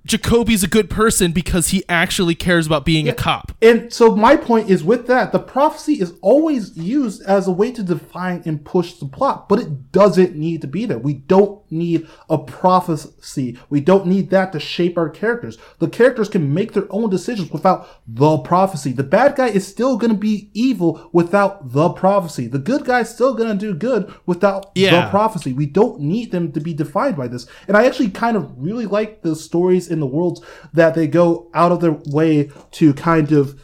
Jacoby's 0.03 0.63
a 0.63 0.67
good 0.67 0.89
person 0.89 1.31
because 1.31 1.69
he 1.69 1.83
actually 1.87 2.33
cares 2.33 2.65
about 2.65 2.85
being 2.85 3.07
a 3.07 3.13
cop. 3.13 3.51
And 3.61 3.93
so 3.93 4.15
my 4.15 4.35
point 4.35 4.69
is 4.69 4.83
with 4.83 5.05
that, 5.07 5.31
the 5.31 5.39
prophecy 5.39 6.01
is 6.01 6.13
always 6.21 6.75
used 6.75 7.21
as 7.23 7.47
a 7.47 7.51
way 7.51 7.71
to 7.71 7.83
define 7.83 8.41
and 8.45 8.65
push 8.65 8.93
the 8.93 9.05
plot, 9.05 9.47
but 9.47 9.59
it 9.59 9.91
doesn't 9.91 10.35
need 10.35 10.61
to 10.61 10.67
be 10.67 10.85
there. 10.85 10.97
We 10.97 11.13
don't 11.13 11.61
need 11.71 12.07
a 12.29 12.39
prophecy. 12.39 13.57
We 13.69 13.79
don't 13.79 14.07
need 14.07 14.31
that 14.31 14.51
to 14.53 14.59
shape 14.59 14.97
our 14.97 15.09
characters. 15.09 15.57
The 15.79 15.87
characters 15.87 16.29
can 16.29 16.51
make 16.53 16.73
their 16.73 16.87
own 16.89 17.09
decisions 17.11 17.51
without 17.51 17.87
the 18.07 18.39
prophecy. 18.39 18.91
The 18.93 19.03
bad 19.03 19.35
guy 19.35 19.47
is 19.49 19.67
still 19.67 19.97
going 19.97 20.11
to 20.11 20.17
be 20.17 20.49
evil 20.53 21.09
without 21.13 21.73
the 21.73 21.89
prophecy. 21.89 22.47
The 22.47 22.59
good 22.59 22.85
guy 22.85 23.01
is 23.01 23.09
still 23.09 23.35
going 23.35 23.49
to 23.49 23.65
do 23.65 23.73
good 23.75 24.11
without 24.25 24.71
Yeah. 24.73 25.05
the 25.05 25.09
prophecy. 25.11 25.53
We 25.53 25.67
don't 25.67 25.99
need 26.01 26.31
them 26.31 26.51
to 26.53 26.59
be 26.59 26.73
defined 26.73 27.17
by 27.17 27.27
this. 27.27 27.45
And 27.67 27.77
I 27.77 27.85
actually 27.85 28.09
kind 28.09 28.35
of 28.35 28.51
really 28.57 28.87
like 28.87 29.21
the 29.21 29.35
stories 29.35 29.90
in 29.91 29.99
the 29.99 30.05
world 30.07 30.43
that 30.73 30.95
they 30.95 31.07
go 31.07 31.49
out 31.53 31.71
of 31.71 31.81
their 31.81 31.97
way 32.07 32.49
to 32.71 32.93
kind 32.93 33.31
of 33.31 33.59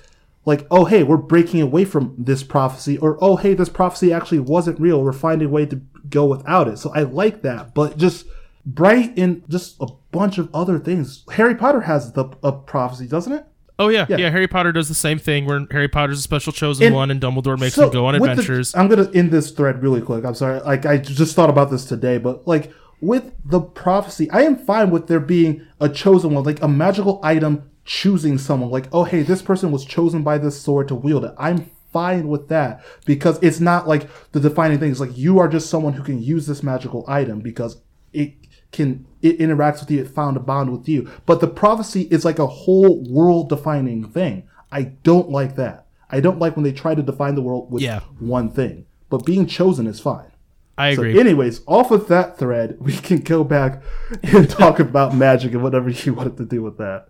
like, 0.45 0.65
oh, 0.71 0.85
hey, 0.85 1.03
we're 1.03 1.17
breaking 1.17 1.61
away 1.61 1.83
from 1.85 2.15
this 2.17 2.41
prophecy, 2.43 2.97
or 2.99 3.17
oh, 3.21 3.35
hey, 3.35 3.53
this 3.53 3.69
prophecy 3.69 4.13
actually 4.13 4.39
wasn't 4.39 4.79
real. 4.79 5.01
We're 5.03 5.11
finding 5.13 5.47
a 5.47 5.51
way 5.51 5.65
to 5.65 5.81
go 6.09 6.25
without 6.25 6.67
it. 6.67 6.77
So 6.77 6.91
I 6.93 7.01
like 7.03 7.41
that. 7.41 7.73
But 7.73 7.97
just 7.97 8.25
Bright 8.69 9.17
and 9.17 9.43
just 9.47 9.77
a 9.79 9.87
bunch 10.11 10.37
of 10.37 10.53
other 10.53 10.77
things. 10.77 11.23
Harry 11.31 11.55
Potter 11.55 11.79
has 11.79 12.11
the 12.11 12.25
a 12.43 12.51
prophecy, 12.51 13.07
doesn't 13.07 13.31
it? 13.31 13.45
Oh 13.79 13.87
yeah, 13.87 14.05
Yeah. 14.09 14.17
yeah, 14.17 14.29
Harry 14.29 14.47
Potter 14.49 14.73
does 14.73 14.89
the 14.89 14.93
same 14.93 15.19
thing 15.19 15.45
where 15.45 15.65
Harry 15.71 15.87
Potter's 15.87 16.19
a 16.19 16.21
special 16.21 16.51
chosen 16.51 16.87
And 16.87 16.93
one 16.95 17.09
and 17.09 17.21
Dumbledore 17.21 17.57
makes 17.57 17.75
So, 17.75 17.85
him 17.85 17.93
go 17.93 18.05
on 18.07 18.15
with 18.15 18.23
the- 18.23 18.31
adventures. 18.31 18.75
I'm 18.75 18.89
gonna 18.89 19.09
end 19.13 19.31
this 19.31 19.51
thread 19.51 19.81
really 19.81 20.01
quick. 20.01 20.25
I'm 20.25 20.35
sorry. 20.35 20.59
Like 20.59 20.85
I 20.85 20.97
just 20.97 21.33
thought 21.33 21.49
about 21.49 21.71
this 21.71 21.85
today, 21.85 22.17
but 22.17 22.45
like 22.45 22.73
with 23.01 23.31
the 23.45 23.59
prophecy, 23.61 24.29
I 24.31 24.41
am 24.41 24.55
fine 24.55 24.89
with 24.89 25.07
there 25.07 25.19
being 25.19 25.65
a 25.79 25.89
chosen 25.89 26.33
one, 26.33 26.43
like 26.43 26.61
a 26.61 26.67
magical 26.67 27.19
item 27.23 27.69
choosing 27.85 28.37
someone. 28.37 28.69
Like, 28.71 28.87
oh 28.91 29.03
hey, 29.03 29.21
this 29.23 29.41
person 29.41 29.71
was 29.71 29.85
chosen 29.85 30.23
by 30.23 30.37
this 30.37 30.59
sword 30.59 30.87
to 30.89 30.95
wield 30.95 31.25
it. 31.25 31.33
I'm 31.37 31.69
fine 31.93 32.27
with 32.27 32.49
that 32.49 32.83
because 33.05 33.39
it's 33.41 33.59
not 33.59 33.87
like 33.87 34.09
the 34.31 34.39
defining 34.39 34.79
thing. 34.79 34.91
It's 34.91 34.99
like 34.99 35.17
you 35.17 35.39
are 35.39 35.47
just 35.47 35.69
someone 35.69 35.93
who 35.93 36.03
can 36.03 36.21
use 36.21 36.47
this 36.47 36.63
magical 36.63 37.05
item 37.07 37.39
because 37.39 37.77
it 38.13 38.33
can 38.71 39.05
it 39.21 39.39
interacts 39.39 39.79
with 39.79 39.91
you, 39.91 40.01
it 40.01 40.09
found 40.09 40.35
a 40.35 40.41
bond 40.41 40.71
with 40.71 40.89
you. 40.89 41.09
But 41.25 41.39
the 41.39 41.47
prophecy 41.47 42.03
is 42.11 42.25
like 42.25 42.39
a 42.39 42.47
whole 42.47 43.03
world 43.09 43.49
defining 43.49 44.03
thing. 44.09 44.43
I 44.71 44.83
don't 45.03 45.29
like 45.29 45.55
that. 45.55 45.85
I 46.09 46.19
don't 46.19 46.39
like 46.39 46.55
when 46.55 46.63
they 46.63 46.71
try 46.73 46.95
to 46.95 47.01
define 47.01 47.35
the 47.35 47.41
world 47.41 47.71
with 47.71 47.81
Yeah. 47.83 48.01
one 48.19 48.49
thing. 48.49 48.85
But 49.09 49.25
being 49.25 49.45
chosen 49.45 49.87
is 49.87 49.99
fine. 49.99 50.31
I 50.77 50.93
So, 50.95 51.01
agree. 51.01 51.19
anyways, 51.19 51.61
off 51.67 51.89
of 51.91 52.07
that 52.07 52.37
thread, 52.37 52.77
we 52.79 52.93
can 52.93 53.19
go 53.19 53.43
back 53.43 53.81
and 54.23 54.49
talk 54.61 54.79
about 54.79 55.15
magic 55.15 55.53
and 55.53 55.63
whatever 55.63 55.89
you 55.89 56.13
wanted 56.13 56.37
to 56.37 56.45
do 56.45 56.61
with 56.61 56.77
that. 56.77 57.07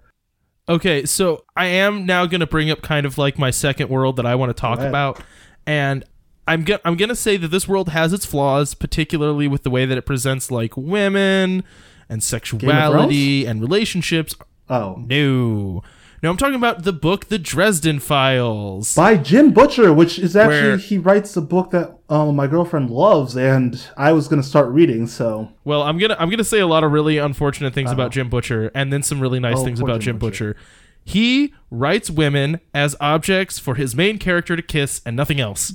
Okay, 0.70 1.06
so 1.06 1.44
I 1.56 1.66
am 1.68 2.06
now 2.06 2.26
going 2.26 2.40
to 2.42 2.48
bring 2.48 2.70
up 2.70 2.82
kind 2.82 3.06
of 3.06 3.18
like 3.18 3.38
my 3.40 3.52
second 3.52 3.90
world 3.90 4.16
that 4.18 4.26
I 4.26 4.36
want 4.36 4.50
to 4.50 4.54
talk 4.60 4.80
about, 4.80 5.22
and 5.66 6.04
I'm 6.48 6.64
go- 6.64 6.80
I'm 6.86 6.96
going 6.98 7.10
to 7.10 7.16
say 7.16 7.38
that 7.38 7.50
this 7.50 7.68
world 7.68 7.90
has 7.90 8.12
its 8.14 8.26
flaws, 8.26 8.74
particularly 8.74 9.48
with 9.48 9.64
the 9.64 9.70
way 9.70 9.86
that 9.86 9.98
it 9.98 10.06
presents 10.06 10.52
like 10.52 10.76
women 10.76 11.64
and 12.10 12.22
sexuality 12.24 13.46
and 13.46 13.62
relationships. 13.62 14.36
Oh. 14.70 14.96
No, 15.08 15.84
no, 16.24 16.30
I'm 16.32 16.38
talking 16.38 16.56
about 16.56 16.84
the 16.84 16.94
book, 16.94 17.26
The 17.30 17.38
Dresden 17.38 18.00
Files. 18.00 18.96
By 18.96 19.18
Jim 19.18 19.52
Butcher, 19.52 19.94
which 19.94 20.18
is 20.20 20.36
actually, 20.36 20.70
Where- 20.70 20.78
he 20.78 20.98
writes 20.98 21.36
a 21.38 21.42
book 21.42 21.72
that 21.72 21.98
um, 22.10 22.36
my 22.36 22.48
girlfriend 22.48 22.90
loves, 22.90 23.36
and 23.36 23.82
I 23.98 24.12
was 24.14 24.28
going 24.28 24.42
to 24.42 24.48
start 24.48 24.70
reading, 24.70 25.08
so. 25.08 25.50
Well, 25.64 25.84
I'm 25.84 25.98
gonna 25.98 26.16
I'm 26.20 26.30
gonna 26.30 26.44
say 26.44 26.60
a 26.60 26.68
lot 26.68 26.84
of 26.84 26.92
really 26.92 27.18
unfortunate 27.18 27.74
things 27.74 27.92
about 27.92 28.12
Jim 28.12 28.30
Butcher, 28.30 28.72
and 28.74 28.92
then 28.92 29.04
some 29.04 29.20
really 29.20 29.40
nice 29.40 29.58
Oh, 29.58 29.64
things 29.64 29.80
about 29.80 30.00
Jim 30.02 30.14
Jim 30.16 30.18
Butcher. 30.20 30.56
He 31.04 31.54
writes 31.72 32.10
women 32.10 32.60
as 32.74 32.96
objects 33.00 33.60
for 33.60 33.76
his 33.76 33.96
main 33.96 34.18
character 34.18 34.56
to 34.56 34.62
kiss 34.62 35.02
and 35.06 35.16
nothing 35.16 35.40
else. 35.40 35.74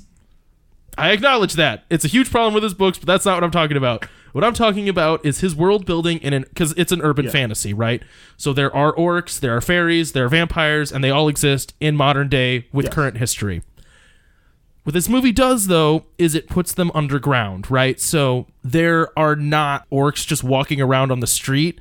I 0.99 1.13
acknowledge 1.13 1.55
that 1.55 1.85
it's 1.91 2.05
a 2.05 2.09
huge 2.09 2.31
problem 2.31 2.55
with 2.55 2.63
his 2.63 2.75
books, 2.75 2.99
but 2.99 3.07
that's 3.07 3.25
not 3.25 3.37
what 3.37 3.45
I'm 3.45 3.51
talking 3.51 3.77
about. 3.77 4.07
What 4.33 4.45
I'm 4.45 4.55
talking 4.55 4.89
about 4.89 5.25
is 5.25 5.41
his 5.41 5.55
world 5.55 5.85
building 5.85 6.19
in 6.19 6.33
an 6.33 6.45
because 6.49 6.73
it's 6.77 6.93
an 6.93 7.03
urban 7.03 7.27
fantasy, 7.33 7.75
right? 7.75 8.03
So 8.37 8.53
there 8.53 8.75
are 8.75 8.93
orcs, 8.95 9.39
there 9.41 9.57
are 9.57 9.61
fairies, 9.61 10.13
there 10.13 10.25
are 10.25 10.29
vampires, 10.29 10.91
and 10.91 11.03
they 11.05 11.11
all 11.11 11.29
exist 11.29 11.75
in 11.81 11.97
modern 11.97 12.29
day 12.29 12.67
with 12.73 12.91
current 12.91 13.19
history. 13.19 13.63
What 14.85 14.95
this 14.95 15.09
movie 15.09 15.33
does, 15.33 15.69
though, 15.69 16.07
is 16.19 16.35
it 16.35 16.49
puts 16.49 16.75
them 16.75 16.91
underground, 16.95 17.71
right? 17.71 18.01
So 18.01 18.49
there 18.65 19.17
are 19.19 19.37
not 19.37 19.89
orcs 19.91 20.27
just 20.27 20.43
walking 20.43 20.81
around 20.81 21.13
on 21.13 21.21
the 21.21 21.27
street 21.27 21.81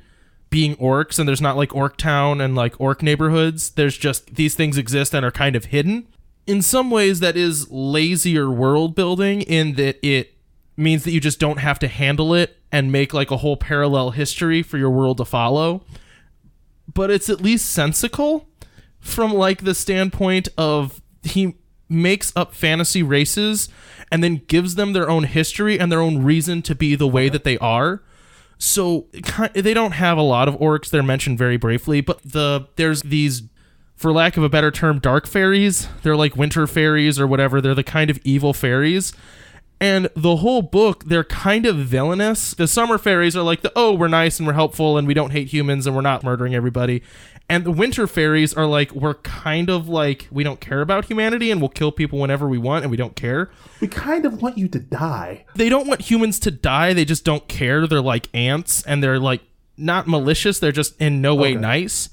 being 0.50 0.76
orcs, 0.76 1.18
and 1.18 1.26
there's 1.26 1.40
not 1.40 1.56
like 1.56 1.74
Orc 1.74 1.96
Town 1.96 2.40
and 2.40 2.54
like 2.54 2.78
orc 2.78 3.02
neighborhoods. 3.02 3.70
There's 3.70 3.96
just 3.96 4.34
these 4.36 4.54
things 4.54 4.78
exist 4.78 5.14
and 5.14 5.24
are 5.24 5.32
kind 5.32 5.56
of 5.56 5.66
hidden. 5.66 6.06
In 6.46 6.62
some 6.62 6.90
ways, 6.90 7.20
that 7.20 7.36
is 7.36 7.70
lazier 7.70 8.50
world 8.50 8.94
building 8.94 9.42
in 9.42 9.74
that 9.74 10.04
it 10.04 10.34
means 10.76 11.04
that 11.04 11.12
you 11.12 11.20
just 11.20 11.38
don't 11.38 11.58
have 11.58 11.78
to 11.80 11.88
handle 11.88 12.34
it 12.34 12.58
and 12.72 12.90
make 12.90 13.12
like 13.12 13.30
a 13.30 13.36
whole 13.38 13.56
parallel 13.56 14.10
history 14.10 14.62
for 14.62 14.78
your 14.78 14.90
world 14.90 15.18
to 15.18 15.24
follow. 15.24 15.84
But 16.92 17.10
it's 17.10 17.28
at 17.28 17.40
least 17.40 17.70
sensical 17.70 18.48
from 18.98 19.32
like 19.32 19.64
the 19.64 19.74
standpoint 19.74 20.48
of 20.56 21.00
he 21.22 21.56
makes 21.88 22.32
up 22.34 22.54
fantasy 22.54 23.02
races 23.02 23.68
and 24.10 24.24
then 24.24 24.42
gives 24.48 24.74
them 24.74 24.92
their 24.92 25.08
own 25.08 25.24
history 25.24 25.78
and 25.78 25.92
their 25.92 26.00
own 26.00 26.22
reason 26.22 26.62
to 26.62 26.74
be 26.74 26.94
the 26.94 27.06
way 27.06 27.28
that 27.28 27.44
they 27.44 27.58
are. 27.58 28.02
So 28.58 29.08
they 29.54 29.74
don't 29.74 29.92
have 29.92 30.18
a 30.18 30.22
lot 30.22 30.48
of 30.48 30.54
orcs. 30.58 30.88
They're 30.88 31.02
mentioned 31.02 31.36
very 31.36 31.56
briefly, 31.56 32.00
but 32.00 32.22
the 32.22 32.68
there's 32.76 33.02
these, 33.02 33.42
for 34.02 34.12
lack 34.12 34.36
of 34.36 34.42
a 34.42 34.48
better 34.48 34.70
term, 34.70 34.98
dark 34.98 35.26
fairies. 35.26 35.88
They're 36.02 36.16
like 36.16 36.36
winter 36.36 36.66
fairies 36.66 37.18
or 37.18 37.26
whatever. 37.26 37.60
They're 37.60 37.74
the 37.74 37.82
kind 37.84 38.10
of 38.10 38.18
evil 38.24 38.52
fairies. 38.52 39.12
And 39.80 40.08
the 40.14 40.36
whole 40.36 40.62
book, 40.62 41.04
they're 41.06 41.24
kind 41.24 41.66
of 41.66 41.76
villainous. 41.76 42.54
The 42.54 42.68
summer 42.68 42.98
fairies 42.98 43.34
are 43.36 43.42
like 43.42 43.62
the 43.62 43.72
oh, 43.74 43.94
we're 43.94 44.06
nice 44.08 44.38
and 44.38 44.46
we're 44.46 44.52
helpful 44.52 44.96
and 44.98 45.08
we 45.08 45.14
don't 45.14 45.30
hate 45.30 45.48
humans 45.48 45.86
and 45.86 45.96
we're 45.96 46.02
not 46.02 46.22
murdering 46.22 46.54
everybody. 46.54 47.02
And 47.48 47.64
the 47.64 47.72
winter 47.72 48.06
fairies 48.06 48.54
are 48.54 48.64
like 48.66 48.92
we're 48.92 49.14
kind 49.14 49.68
of 49.68 49.88
like 49.88 50.28
we 50.30 50.44
don't 50.44 50.60
care 50.60 50.82
about 50.82 51.06
humanity 51.06 51.50
and 51.50 51.60
we'll 51.60 51.68
kill 51.68 51.90
people 51.90 52.20
whenever 52.20 52.48
we 52.48 52.58
want 52.58 52.84
and 52.84 52.90
we 52.92 52.96
don't 52.96 53.16
care. 53.16 53.50
We 53.80 53.88
kind 53.88 54.24
of 54.24 54.40
want 54.40 54.56
you 54.56 54.68
to 54.68 54.78
die. 54.78 55.44
They 55.56 55.68
don't 55.68 55.88
want 55.88 56.02
humans 56.02 56.38
to 56.40 56.50
die, 56.52 56.92
they 56.92 57.04
just 57.04 57.24
don't 57.24 57.46
care. 57.48 57.86
They're 57.88 58.00
like 58.00 58.28
ants 58.32 58.84
and 58.84 59.02
they're 59.02 59.18
like 59.18 59.42
not 59.76 60.06
malicious, 60.06 60.60
they're 60.60 60.70
just 60.70 60.98
in 61.00 61.20
no 61.20 61.34
way 61.34 61.50
Okay. 61.52 61.60
nice. 61.60 62.08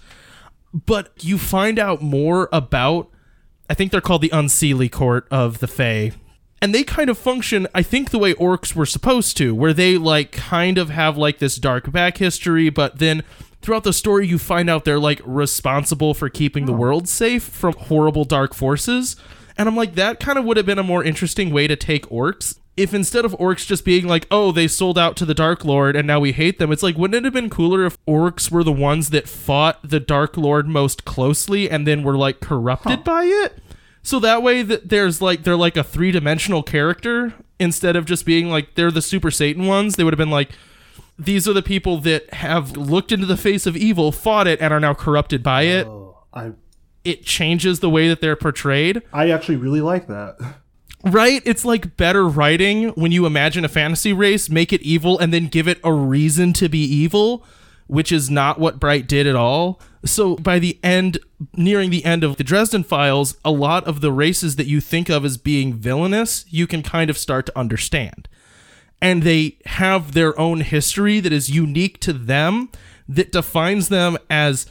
But 0.74 1.12
you 1.20 1.38
find 1.38 1.80
out 1.80 2.02
more 2.02 2.50
about 2.52 3.10
I 3.70 3.76
think 3.76 3.92
they're 3.92 4.02
called 4.02 4.24
the 4.24 4.30
Unseelie 4.30 4.92
Court 4.92 5.28
of 5.30 5.60
the 5.60 5.68
Fae. 5.68 6.12
And 6.62 6.74
they 6.76 6.84
kind 6.84 7.10
of 7.10 7.18
function, 7.18 7.68
I 7.74 7.84
think, 7.84 8.10
the 8.10 8.20
way 8.20 8.34
orcs 8.34 8.76
were 8.76 8.86
supposed 8.86 9.38
to, 9.38 9.56
where 9.56 9.74
they 9.74 9.98
like 9.98 10.32
kind 10.32 10.78
of 10.78 10.90
have 10.90 11.18
like 11.18 11.38
this 11.38 11.56
dark 11.58 11.92
back 11.92 12.18
history, 12.18 12.70
but 12.70 12.98
then 13.00 13.24
throughout 13.62 13.84
the 13.84 13.94
story 13.94 14.28
you 14.28 14.38
find 14.38 14.70
out 14.70 14.86
they're 14.86 15.00
like 15.00 15.22
responsible 15.24 16.14
for 16.14 16.30
keeping 16.30 16.66
the 16.66 16.74
oh. 16.74 16.78
world 16.78 17.08
safe 17.08 17.44
from 17.44 17.74
horrible 17.74 18.26
dark 18.26 18.54
forces. 18.54 19.16
And 19.58 19.70
I'm 19.70 19.76
like, 19.76 19.96
that 19.96 20.20
kind 20.20 20.40
of 20.40 20.46
would 20.46 20.58
have 20.58 20.66
been 20.66 20.80
a 20.80 20.84
more 20.84 21.04
interesting 21.04 21.52
way 21.52 21.68
to 21.68 21.76
take 21.76 22.06
orcs. 22.08 22.58
If 22.80 22.94
instead 22.94 23.26
of 23.26 23.34
orcs 23.34 23.66
just 23.66 23.84
being 23.84 24.08
like, 24.08 24.26
oh, 24.32 24.52
they 24.52 24.68
sold 24.68 24.98
out 24.98 25.16
to 25.18 25.26
the 25.26 25.34
Dark 25.34 25.66
Lord 25.66 25.96
and 25.96 26.08
now 26.08 26.20
we 26.20 26.32
hate 26.32 26.60
them, 26.60 26.72
it's 26.72 26.82
like, 26.82 26.98
wouldn't 26.98 27.16
it 27.18 27.26
have 27.26 27.34
been 27.34 27.50
cooler 27.50 27.86
if 27.86 27.98
orcs 28.06 28.50
were 28.50 28.64
the 28.64 28.72
ones 28.72 29.10
that 29.10 29.28
fought 29.28 29.80
the 29.84 30.00
Dark 30.00 30.38
Lord 30.38 30.68
most 30.68 31.04
closely 31.04 31.70
and 31.70 31.86
then 31.86 32.04
were 32.04 32.16
like 32.16 32.40
corrupted 32.40 33.04
by 33.04 33.24
it? 33.26 33.62
So 34.02 34.20
that 34.20 34.42
way 34.42 34.64
that 34.64 34.90
there's 34.90 35.22
like 35.22 35.44
they're 35.44 35.58
like 35.58 35.76
a 35.78 35.84
three-dimensional 35.84 36.64
character 36.64 37.34
instead 37.60 37.96
of 37.98 38.06
just 38.06 38.26
being 38.26 38.50
like 38.50 38.76
they're 38.76 38.90
the 38.92 39.02
super 39.02 39.30
satan 39.30 39.68
ones 39.68 39.98
they 39.98 40.04
would 40.06 40.14
have 40.14 40.18
been 40.18 40.30
like 40.30 40.50
these 41.18 41.46
are 41.46 41.54
the 41.54 41.62
people 41.62 41.98
that 42.00 42.34
have 42.34 42.78
looked 42.78 43.12
into 43.12 43.26
the 43.26 43.36
face 43.36 43.68
of 43.68 43.76
evil 43.76 44.14
fought 44.14 44.48
it 44.48 44.62
and 44.62 44.74
are 44.74 44.80
now 44.80 44.94
corrupted 44.94 45.44
by 45.44 45.64
it 45.64 45.86
Oh, 45.86 46.18
I 46.34 46.54
it 47.04 47.26
changes 47.26 47.82
the 47.82 47.90
way 47.90 48.08
that 48.08 48.22
they're 48.22 48.38
portrayed 48.38 49.02
I 49.12 49.30
actually 49.32 49.58
really 49.58 49.82
like 49.82 50.08
that. 50.08 50.38
Right? 51.04 51.42
It's 51.46 51.66
like 51.66 51.98
better 51.98 52.28
writing 52.28 52.90
when 52.90 53.12
you 53.12 53.26
imagine 53.26 53.66
a 53.66 53.70
fantasy 53.70 54.14
race 54.14 54.50
make 54.50 54.74
it 54.74 54.82
evil 54.82 55.18
and 55.20 55.34
then 55.34 55.48
give 55.48 55.68
it 55.68 55.80
a 55.84 55.94
reason 55.94 56.54
to 56.54 56.70
be 56.70 56.84
evil 56.84 57.46
which 57.88 58.12
is 58.12 58.30
not 58.30 58.60
what 58.60 58.80
bright 58.80 59.08
did 59.08 59.26
at 59.26 59.36
all. 59.36 59.82
So 60.06 60.36
by 60.36 60.60
the 60.60 60.78
end 60.84 61.18
nearing 61.56 61.90
the 61.90 62.06
end 62.06 62.24
of 62.24 62.38
the 62.38 62.44
dresden 62.44 62.84
files 62.84 63.36
a 63.44 63.50
lot 63.50 63.84
of 63.86 64.02
the 64.02 64.12
races 64.12 64.58
that 64.58 64.68
you 64.68 64.80
think 64.80 65.10
of 65.10 65.26
as 65.26 65.38
being 65.38 65.74
villainous 65.74 66.46
you 66.50 66.68
can 66.68 66.84
kind 66.84 67.10
of 67.10 67.18
start 67.18 67.48
to 67.48 67.58
understand. 67.58 68.30
And 69.02 69.24
they 69.24 69.58
have 69.66 70.12
their 70.12 70.40
own 70.40 70.60
history 70.62 71.20
that 71.22 71.34
is 71.34 71.50
unique 71.50 72.00
to 72.02 72.14
them 72.14 72.70
that 73.08 73.32
defines 73.32 73.90
them 73.90 74.18
as 74.30 74.68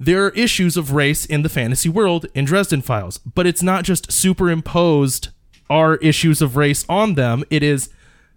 there 0.00 0.24
are 0.24 0.30
issues 0.30 0.76
of 0.76 0.92
race 0.92 1.26
in 1.26 1.42
the 1.42 1.48
fantasy 1.48 1.88
world 1.88 2.26
in 2.34 2.44
Dresden 2.44 2.82
Files, 2.82 3.18
but 3.18 3.46
it's 3.46 3.62
not 3.62 3.84
just 3.84 4.10
superimposed 4.10 5.28
our 5.72 5.96
issues 5.96 6.42
of 6.42 6.56
race 6.56 6.84
on 6.88 7.14
them. 7.14 7.44
It 7.50 7.62
is 7.62 7.88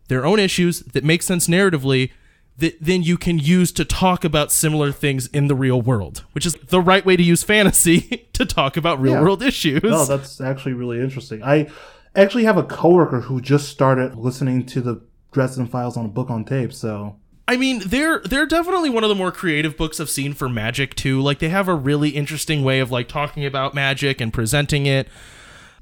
their 0.08 0.26
own 0.26 0.40
issues 0.40 0.80
that 0.94 1.04
make 1.04 1.22
sense 1.22 1.48
narratively 1.48 2.12
that 2.58 2.78
then 2.80 3.04
you 3.04 3.18
can 3.18 3.38
use 3.38 3.72
to 3.74 3.84
talk 3.84 4.24
about 4.24 4.50
similar 4.52 4.92
things 4.92 5.28
in 5.28 5.48
the 5.48 5.56
real 5.56 5.82
world, 5.82 6.24
which 6.32 6.46
is 6.46 6.54
the 6.54 6.80
right 6.80 7.06
way 7.06 7.18
to 7.18 7.24
use 7.24 7.44
fantasy 7.44 8.00
to 8.34 8.46
talk 8.46 8.78
about 8.78 9.02
real 9.02 9.14
Yeah. 9.16 9.22
world 9.22 9.44
issues. 9.44 9.84
No, 9.84 10.06
that's 10.06 10.40
actually 10.40 10.72
really 10.74 11.02
interesting. 11.02 11.44
I 11.44 11.68
actually 12.16 12.46
have 12.46 12.58
a 12.58 12.64
coworker 12.64 13.20
who 13.22 13.42
just 13.42 13.68
started 13.68 14.16
listening 14.16 14.66
to 14.68 14.80
the 14.80 15.02
Dresden 15.34 15.68
Files 15.68 15.98
on 15.98 16.06
a 16.06 16.08
book 16.08 16.30
on 16.30 16.46
tape. 16.46 16.72
So 16.72 17.18
I 17.48 17.58
mean, 17.58 17.82
they're 17.86 18.22
they're 18.22 18.46
definitely 18.48 18.90
one 18.90 19.04
of 19.04 19.10
the 19.10 19.16
more 19.16 19.32
creative 19.34 19.76
books 19.76 20.00
I've 20.00 20.10
seen 20.10 20.34
for 20.34 20.48
magic 20.48 20.96
too. 20.96 21.22
Like 21.22 21.40
they 21.40 21.50
have 21.50 21.68
a 21.68 21.76
really 21.76 22.10
interesting 22.12 22.64
way 22.64 22.80
of 22.80 22.90
like 22.90 23.08
talking 23.10 23.46
about 23.46 23.74
magic 23.76 24.22
and 24.22 24.32
presenting 24.32 24.86
it, 24.86 25.10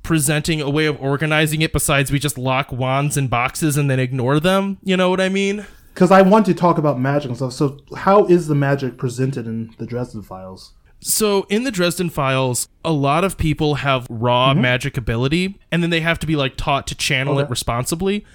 presenting 0.04 0.62
a 0.62 0.70
way 0.70 0.86
of 0.86 1.02
organizing 1.02 1.62
it 1.62 1.74
besides 1.74 2.12
we 2.12 2.20
just 2.20 2.38
lock 2.38 2.72
wands 2.72 3.18
in 3.18 3.28
boxes 3.28 3.78
and 3.78 3.90
then 3.90 4.00
ignore 4.00 4.40
them. 4.40 4.78
You 4.84 4.98
know 4.98 5.10
what 5.10 5.22
I 5.22 5.30
mean? 5.30 5.66
because 5.94 6.12
I 6.12 6.22
want 6.22 6.46
to 6.48 6.54
talk 6.54 6.78
about 6.78 7.00
magic 7.00 7.30
and 7.30 7.38
stuff. 7.38 7.54
So 7.54 7.80
how 7.96 8.26
is 8.26 8.48
the 8.48 8.56
magic 8.56 8.98
presented 8.98 9.46
in 9.46 9.74
the 9.78 9.86
Dresden 9.86 10.24
Files? 10.24 10.74
So 11.00 11.46
in 11.50 11.66
the 11.66 11.72
Dresden 11.72 12.10
Files, 12.10 12.68
a 12.84 12.92
lot 12.92 13.24
of 13.24 13.38
people 13.38 13.76
have 13.76 14.08
raw 14.10 14.54
magic 14.54 14.98
ability, 14.98 15.60
and 15.72 15.84
then 15.84 15.90
they 15.90 16.02
have 16.02 16.18
to 16.20 16.28
be 16.28 16.36
like 16.36 16.56
taught 16.56 16.88
to 16.88 16.96
channel 16.96 17.40
it 17.40 17.50
responsibly. 17.50 18.26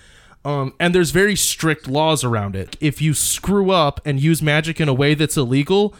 Um, 0.44 0.74
and 0.78 0.94
there's 0.94 1.10
very 1.10 1.34
strict 1.34 1.88
laws 1.88 2.22
around 2.22 2.54
it. 2.54 2.76
If 2.80 3.02
you 3.02 3.12
screw 3.12 3.70
up 3.70 4.00
and 4.04 4.20
use 4.20 4.40
magic 4.40 4.80
in 4.80 4.88
a 4.88 4.94
way 4.94 5.14
that's 5.14 5.36
illegal, 5.36 5.94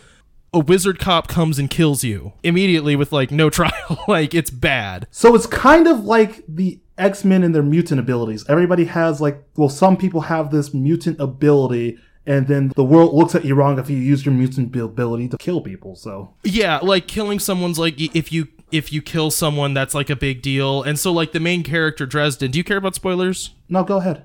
a 0.54 0.58
wizard 0.60 0.98
cop 0.98 1.28
comes 1.28 1.58
and 1.58 1.68
kills 1.68 2.02
you 2.04 2.32
immediately 2.42 2.96
with 2.96 3.12
like 3.12 3.30
no 3.30 3.50
trial. 3.58 4.04
like 4.08 4.34
it's 4.34 4.50
bad. 4.50 5.06
So 5.10 5.34
it's 5.34 5.46
kind 5.46 5.86
of 5.86 6.04
like 6.04 6.42
the 6.48 6.80
X 6.96 7.24
Men 7.24 7.42
and 7.42 7.54
their 7.54 7.62
mutant 7.62 8.00
abilities. 8.00 8.44
Everybody 8.48 8.84
has 8.86 9.20
like, 9.20 9.42
well, 9.56 9.68
some 9.68 9.96
people 9.96 10.22
have 10.22 10.50
this 10.50 10.74
mutant 10.74 11.20
ability, 11.20 11.98
and 12.26 12.46
then 12.48 12.72
the 12.76 12.84
world 12.84 13.14
looks 13.14 13.34
at 13.34 13.44
you 13.44 13.54
wrong 13.54 13.78
if 13.78 13.88
you 13.88 13.96
use 13.96 14.24
your 14.26 14.34
mutant 14.34 14.74
ability 14.74 15.28
to 15.28 15.38
kill 15.38 15.60
people. 15.60 15.94
So 15.96 16.34
Yeah, 16.44 16.78
like 16.82 17.06
killing 17.06 17.38
someone's 17.38 17.78
like 17.78 17.94
if 18.00 18.32
you 18.32 18.48
if 18.72 18.92
you 18.92 19.00
kill 19.00 19.30
someone 19.30 19.72
that's 19.74 19.94
like 19.94 20.10
a 20.10 20.16
big 20.16 20.42
deal. 20.42 20.82
And 20.82 20.98
so 20.98 21.12
like 21.12 21.32
the 21.32 21.40
main 21.40 21.62
character 21.62 22.04
Dresden, 22.04 22.50
do 22.50 22.58
you 22.58 22.64
care 22.64 22.76
about 22.78 22.94
spoilers? 22.94 23.54
no, 23.68 23.84
go 23.84 23.98
ahead. 23.98 24.24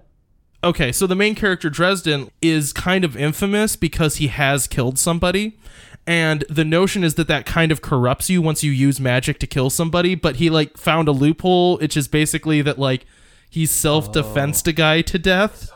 Okay, 0.65 0.93
so 0.93 1.05
the 1.05 1.15
main 1.15 1.35
character 1.35 1.69
Dresden 1.69 2.29
is 2.41 2.71
kind 2.71 3.03
of 3.03 3.17
infamous 3.17 3.75
because 3.75 4.15
he 4.15 4.27
has 4.27 4.65
killed 4.65 4.97
somebody. 4.97 5.57
And 6.05 6.43
the 6.49 6.65
notion 6.65 7.03
is 7.03 7.15
that 7.15 7.27
that 7.29 7.45
kind 7.45 7.71
of 7.71 7.81
corrupts 7.81 8.29
you 8.29 8.41
once 8.41 8.63
you 8.63 8.71
use 8.71 8.99
magic 8.99 9.39
to 9.39 9.47
kill 9.47 9.69
somebody, 9.69 10.15
but 10.15 10.35
he 10.35 10.49
like 10.49 10.75
found 10.77 11.07
a 11.07 11.11
loophole, 11.13 11.77
which 11.77 11.95
is 11.95 12.07
basically 12.09 12.61
that 12.61 12.77
like 12.77 13.05
he 13.49 13.65
self-defensed 13.65 14.67
a 14.67 14.73
guy 14.73 15.01
to 15.03 15.17
death 15.17 15.71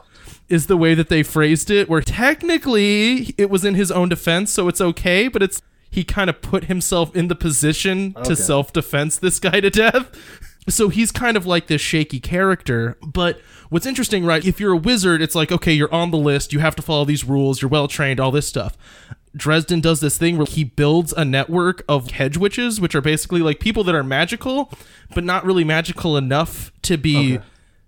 is 0.50 0.68
the 0.68 0.78
way 0.78 0.94
that 0.94 1.10
they 1.10 1.24
phrased 1.24 1.70
it 1.70 1.90
where 1.90 2.02
technically 2.02 3.34
it 3.38 3.50
was 3.50 3.64
in 3.66 3.76
his 3.76 3.92
own 3.92 4.10
defense, 4.10 4.52
so 4.52 4.68
it's 4.68 4.82
okay, 4.82 5.28
but 5.28 5.44
it's 5.44 5.62
he 5.90 6.04
kind 6.04 6.30
of 6.30 6.42
put 6.42 6.66
himself 6.66 7.16
in 7.16 7.28
the 7.30 7.36
position 7.36 8.14
Okay. 8.18 8.30
to 8.30 8.36
self-defense 8.36 9.20
this 9.20 9.40
guy 9.40 9.60
to 9.62 9.70
death. 9.70 10.08
So 10.70 10.90
he's 10.90 11.14
kind 11.14 11.38
of 11.38 11.46
like 11.46 11.68
this 11.68 11.80
shaky 11.82 12.20
character, 12.20 12.98
but 13.02 13.40
what's 13.70 13.86
interesting, 13.86 14.26
right? 14.26 14.44
If 14.46 14.60
you're 14.60 14.74
a 14.74 14.78
wizard, 14.78 15.22
it's 15.22 15.36
like, 15.36 15.50
okay, 15.52 15.72
you're 15.72 15.94
on 15.94 16.12
the 16.12 16.18
list, 16.18 16.52
you 16.52 16.60
have 16.60 16.76
to 16.76 16.82
follow 16.82 17.06
these 17.06 17.24
rules, 17.24 17.62
you're 17.62 17.70
well 17.70 17.88
trained, 17.88 18.20
all 18.20 18.32
this 18.32 18.48
stuff. 18.48 18.78
Dresden 19.38 19.80
does 19.82 20.00
this 20.00 20.18
thing 20.18 20.38
where 20.38 20.48
he 20.48 20.64
builds 20.64 21.14
a 21.14 21.24
network 21.24 21.84
of 21.88 22.12
hedge 22.12 22.38
witches, 22.38 22.82
which 22.82 22.96
are 22.96 23.02
basically 23.02 23.42
like 23.42 23.60
people 23.60 23.84
that 23.86 23.96
are 23.96 24.04
magical, 24.04 24.72
but 25.14 25.24
not 25.24 25.46
really 25.46 25.64
magical 25.64 26.18
enough 26.18 26.72
to 26.84 26.98
be 26.98 27.36
Okay. 27.36 27.44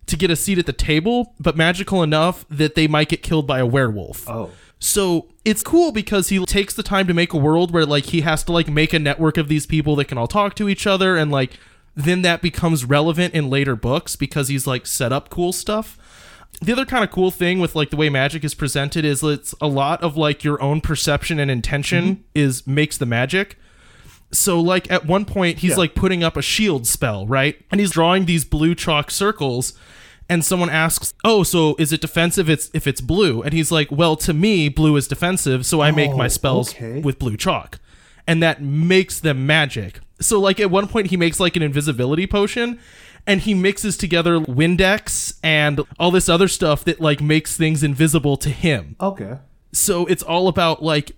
to 0.07 0.17
get 0.17 0.31
a 0.31 0.35
seat 0.35 0.57
at 0.57 0.65
the 0.65 0.73
table, 0.73 1.33
but 1.39 1.55
magical 1.57 2.01
enough 2.03 2.45
that 2.49 2.75
they 2.75 2.87
might 2.87 3.09
get 3.09 3.21
killed 3.23 3.45
by 3.45 3.59
a 3.59 3.65
werewolf. 3.65 4.27
Oh, 4.29 4.49
So 4.79 5.27
it's 5.45 5.61
cool 5.61 5.91
because 5.91 6.29
he 6.29 6.43
takes 6.45 6.73
the 6.73 6.83
time 6.83 7.05
to 7.07 7.13
make 7.13 7.33
a 7.33 7.37
world 7.37 7.71
where 7.71 7.85
like 7.85 8.05
he 8.05 8.21
has 8.21 8.43
to 8.45 8.51
like 8.53 8.67
make 8.69 8.93
a 8.93 8.99
network 8.99 9.37
of 9.37 9.47
these 9.49 9.65
people 9.65 9.95
that 9.97 10.05
can 10.05 10.17
all 10.17 10.27
talk 10.27 10.55
to 10.55 10.69
each 10.69 10.87
other 10.87 11.15
and 11.17 11.29
like 11.31 11.59
then 11.95 12.21
that 12.21 12.41
becomes 12.41 12.85
relevant 12.85 13.33
in 13.33 13.49
later 13.49 13.75
books 13.75 14.15
because 14.15 14.47
he's 14.47 14.65
like 14.65 14.85
set 14.87 15.11
up 15.11 15.29
cool 15.29 15.51
stuff. 15.51 15.97
The 16.61 16.73
other 16.73 16.85
kind 16.85 17.03
of 17.03 17.11
cool 17.11 17.31
thing 17.31 17.59
with 17.59 17.73
like 17.75 17.89
the 17.89 17.95
way 17.95 18.09
magic 18.09 18.43
is 18.43 18.53
presented 18.53 19.05
is 19.05 19.23
it's 19.23 19.55
a 19.61 19.67
lot 19.67 20.01
of 20.03 20.17
like 20.17 20.43
your 20.43 20.61
own 20.61 20.81
perception 20.81 21.39
and 21.39 21.49
intention 21.49 22.03
mm-hmm. 22.03 22.21
is 22.35 22.67
makes 22.67 22.97
the 22.97 23.05
magic. 23.05 23.57
So 24.31 24.59
like 24.59 24.91
at 24.91 25.05
one 25.05 25.25
point 25.25 25.59
he's 25.59 25.71
Yeah. 25.71 25.77
like 25.77 25.95
putting 25.95 26.23
up 26.23 26.35
a 26.35 26.41
shield 26.41 26.85
spell, 26.85 27.25
right? 27.25 27.59
And 27.71 27.79
he's 27.79 27.91
drawing 27.91 28.25
these 28.25 28.43
blue 28.43 28.75
chalk 28.75 29.09
circles 29.09 29.73
and 30.31 30.45
someone 30.45 30.69
asks, 30.69 31.13
"Oh, 31.23 31.41
so 31.43 31.75
is 31.79 31.91
it 31.91 32.01
defensive 32.01 32.49
it's 32.49 32.69
if 32.73 32.85
it's 32.85 33.01
blue?" 33.01 33.41
And 33.41 33.51
he's 33.53 33.71
like, 33.71 33.91
"Well, 33.91 34.15
to 34.17 34.33
me, 34.33 34.69
blue 34.69 34.95
is 34.97 35.07
defensive, 35.07 35.65
so 35.65 35.81
I 35.81 35.89
make 35.91 36.15
my 36.15 36.25
Oh, 36.25 36.27
spells 36.27 36.69
okay. 36.75 36.99
with 36.99 37.17
blue 37.17 37.35
chalk." 37.37 37.79
And 38.27 38.43
that 38.43 38.61
makes 38.61 39.19
them 39.19 39.47
magic. 39.47 40.01
So 40.21 40.39
like 40.39 40.59
at 40.59 40.69
one 40.69 40.87
point 40.87 41.07
he 41.07 41.17
makes 41.17 41.39
like 41.39 41.55
an 41.55 41.63
invisibility 41.63 42.27
potion 42.27 42.79
and 43.29 43.41
he 43.41 43.53
mixes 43.53 43.95
together 43.95 44.39
Windex 44.39 45.37
and 45.43 45.79
all 45.99 46.11
this 46.11 46.27
other 46.27 46.47
stuff 46.49 46.83
that 46.85 46.99
like 46.99 47.21
makes 47.21 47.55
things 47.55 47.83
invisible 47.83 48.35
to 48.37 48.49
him 48.49 48.95
okay. 48.99 49.37
so 49.71 50.05
it's 50.07 50.23
all 50.23 50.47
about 50.49 50.83
like 50.83 51.13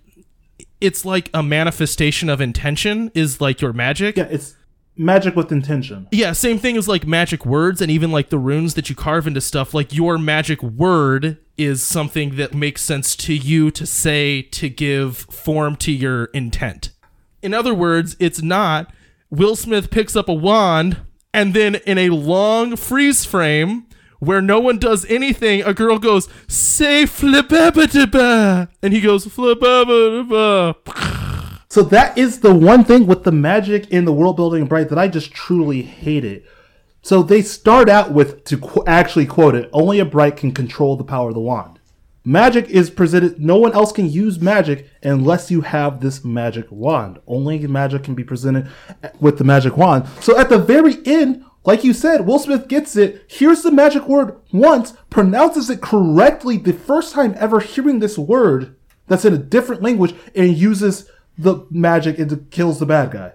it's 0.80 1.04
like 1.04 1.30
a 1.32 1.42
manifestation 1.42 2.28
of 2.28 2.40
intention 2.40 3.10
is 3.14 3.40
like 3.40 3.60
your 3.60 3.72
magic 3.72 4.16
Yeah, 4.16 4.24
it's 4.30 4.56
magic 4.96 5.34
with 5.36 5.50
intention. 5.50 6.06
yeah 6.12 6.32
same 6.32 6.58
thing 6.58 6.76
as 6.76 6.86
like 6.86 7.06
magic 7.06 7.46
words 7.46 7.80
and 7.80 7.90
even 7.90 8.12
like 8.12 8.28
the 8.28 8.38
runes 8.38 8.74
that 8.74 8.90
you 8.90 8.94
carve 8.94 9.26
into 9.26 9.40
stuff 9.40 9.72
like 9.72 9.94
your 9.94 10.18
magic 10.18 10.62
word 10.62 11.38
is 11.56 11.82
something 11.82 12.36
that 12.36 12.52
makes 12.54 12.82
sense 12.82 13.16
to 13.16 13.34
you 13.34 13.70
to 13.70 13.86
say 13.86 14.42
to 14.42 14.68
give 14.68 15.16
form 15.30 15.76
to 15.76 15.90
your 15.92 16.24
intent 16.34 16.90
in 17.40 17.54
other 17.54 17.72
words 17.74 18.16
it's 18.18 18.42
not 18.42 18.92
will 19.30 19.56
smith 19.56 19.90
picks 19.90 20.14
up 20.14 20.28
a 20.28 20.34
wand 20.34 20.98
and 21.34 21.54
then 21.54 21.76
in 21.86 21.98
a 21.98 22.10
long 22.10 22.76
freeze 22.76 23.24
frame 23.24 23.86
where 24.18 24.40
no 24.40 24.60
one 24.60 24.78
does 24.78 25.04
anything, 25.06 25.62
a 25.62 25.74
girl 25.74 25.98
goes, 25.98 26.28
say 26.46 27.04
flibabadaba. 27.04 28.68
And 28.80 28.92
he 28.92 29.00
goes, 29.00 29.26
flibabadaba. 29.26 30.76
So 31.68 31.82
that 31.84 32.16
is 32.18 32.40
the 32.40 32.54
one 32.54 32.84
thing 32.84 33.06
with 33.06 33.24
the 33.24 33.32
magic 33.32 33.88
in 33.90 34.04
the 34.04 34.12
world 34.12 34.36
building 34.36 34.66
bright 34.66 34.90
that 34.90 34.98
I 34.98 35.08
just 35.08 35.32
truly 35.32 35.82
hated. 35.82 36.44
So 37.00 37.22
they 37.22 37.42
start 37.42 37.88
out 37.88 38.12
with 38.12 38.44
to 38.44 38.58
qu- 38.58 38.84
actually 38.86 39.26
quote 39.26 39.54
it: 39.54 39.68
"Only 39.72 39.98
a 39.98 40.04
bright 40.04 40.36
can 40.36 40.52
control 40.52 40.96
the 40.96 41.02
power 41.02 41.28
of 41.28 41.34
the 41.34 41.40
wand." 41.40 41.80
Magic 42.24 42.68
is 42.68 42.90
presented. 42.90 43.40
No 43.40 43.56
one 43.56 43.72
else 43.72 43.92
can 43.92 44.08
use 44.08 44.40
magic 44.40 44.88
unless 45.02 45.50
you 45.50 45.62
have 45.62 46.00
this 46.00 46.24
magic 46.24 46.70
wand. 46.70 47.18
Only 47.26 47.58
magic 47.66 48.04
can 48.04 48.14
be 48.14 48.24
presented 48.24 48.68
with 49.20 49.38
the 49.38 49.44
magic 49.44 49.76
wand. 49.76 50.06
So 50.20 50.38
at 50.38 50.48
the 50.48 50.58
very 50.58 50.98
end, 51.04 51.44
like 51.64 51.84
you 51.84 51.92
said, 51.92 52.26
Will 52.26 52.38
Smith 52.38 52.68
gets 52.68 52.96
it, 52.96 53.24
hears 53.28 53.62
the 53.62 53.72
magic 53.72 54.08
word 54.08 54.36
once, 54.52 54.94
pronounces 55.10 55.70
it 55.70 55.80
correctly 55.80 56.56
the 56.56 56.72
first 56.72 57.12
time 57.12 57.34
ever 57.38 57.60
hearing 57.60 57.98
this 57.98 58.18
word 58.18 58.76
that's 59.08 59.24
in 59.24 59.34
a 59.34 59.38
different 59.38 59.82
language, 59.82 60.14
and 60.34 60.56
uses 60.56 61.08
the 61.36 61.66
magic 61.70 62.18
and 62.18 62.50
kills 62.50 62.78
the 62.78 62.86
bad 62.86 63.10
guy 63.10 63.32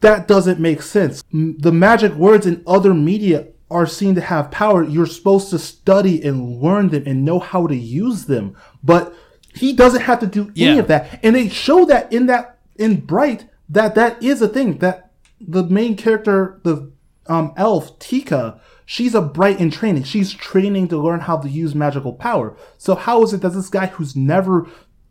that 0.00 0.28
doesn't 0.28 0.60
make 0.60 0.82
sense. 0.82 1.22
The 1.32 1.72
magic 1.72 2.12
words 2.14 2.46
in 2.46 2.62
other 2.66 2.94
media 2.94 3.48
are 3.70 3.86
seen 3.86 4.14
to 4.14 4.20
have 4.20 4.50
power. 4.50 4.82
You're 4.82 5.06
supposed 5.06 5.50
to 5.50 5.58
study 5.58 6.22
and 6.22 6.60
learn 6.62 6.88
them 6.88 7.04
and 7.06 7.24
know 7.24 7.38
how 7.38 7.66
to 7.66 7.76
use 7.76 8.24
them. 8.24 8.56
But 8.82 9.14
he 9.54 9.72
doesn't 9.72 10.02
have 10.02 10.20
to 10.20 10.26
do 10.26 10.44
any 10.56 10.74
Yeah. 10.74 10.74
of 10.76 10.88
that. 10.88 11.20
And 11.22 11.36
they 11.36 11.48
show 11.48 11.84
that 11.86 12.12
in 12.12 12.26
that 12.26 12.58
in 12.76 13.00
Bright 13.00 13.46
that 13.68 13.94
that 13.96 14.22
is 14.22 14.40
a 14.40 14.48
thing 14.48 14.78
that 14.78 15.10
the 15.40 15.64
main 15.64 15.96
character, 15.96 16.60
the 16.62 16.90
um, 17.26 17.52
elf 17.56 17.98
Tikka, 17.98 18.58
she's 18.86 19.14
a 19.14 19.20
bright 19.20 19.60
in 19.60 19.70
training. 19.70 20.04
She's 20.04 20.32
training 20.32 20.88
to 20.88 20.96
learn 20.96 21.20
how 21.20 21.36
to 21.36 21.48
use 21.48 21.74
magical 21.74 22.14
power. 22.14 22.56
So 22.78 22.94
how 22.94 23.22
is 23.22 23.34
it 23.34 23.42
that 23.42 23.50
this 23.50 23.68
guy 23.68 23.86
who's 23.86 24.16
never 24.16 24.66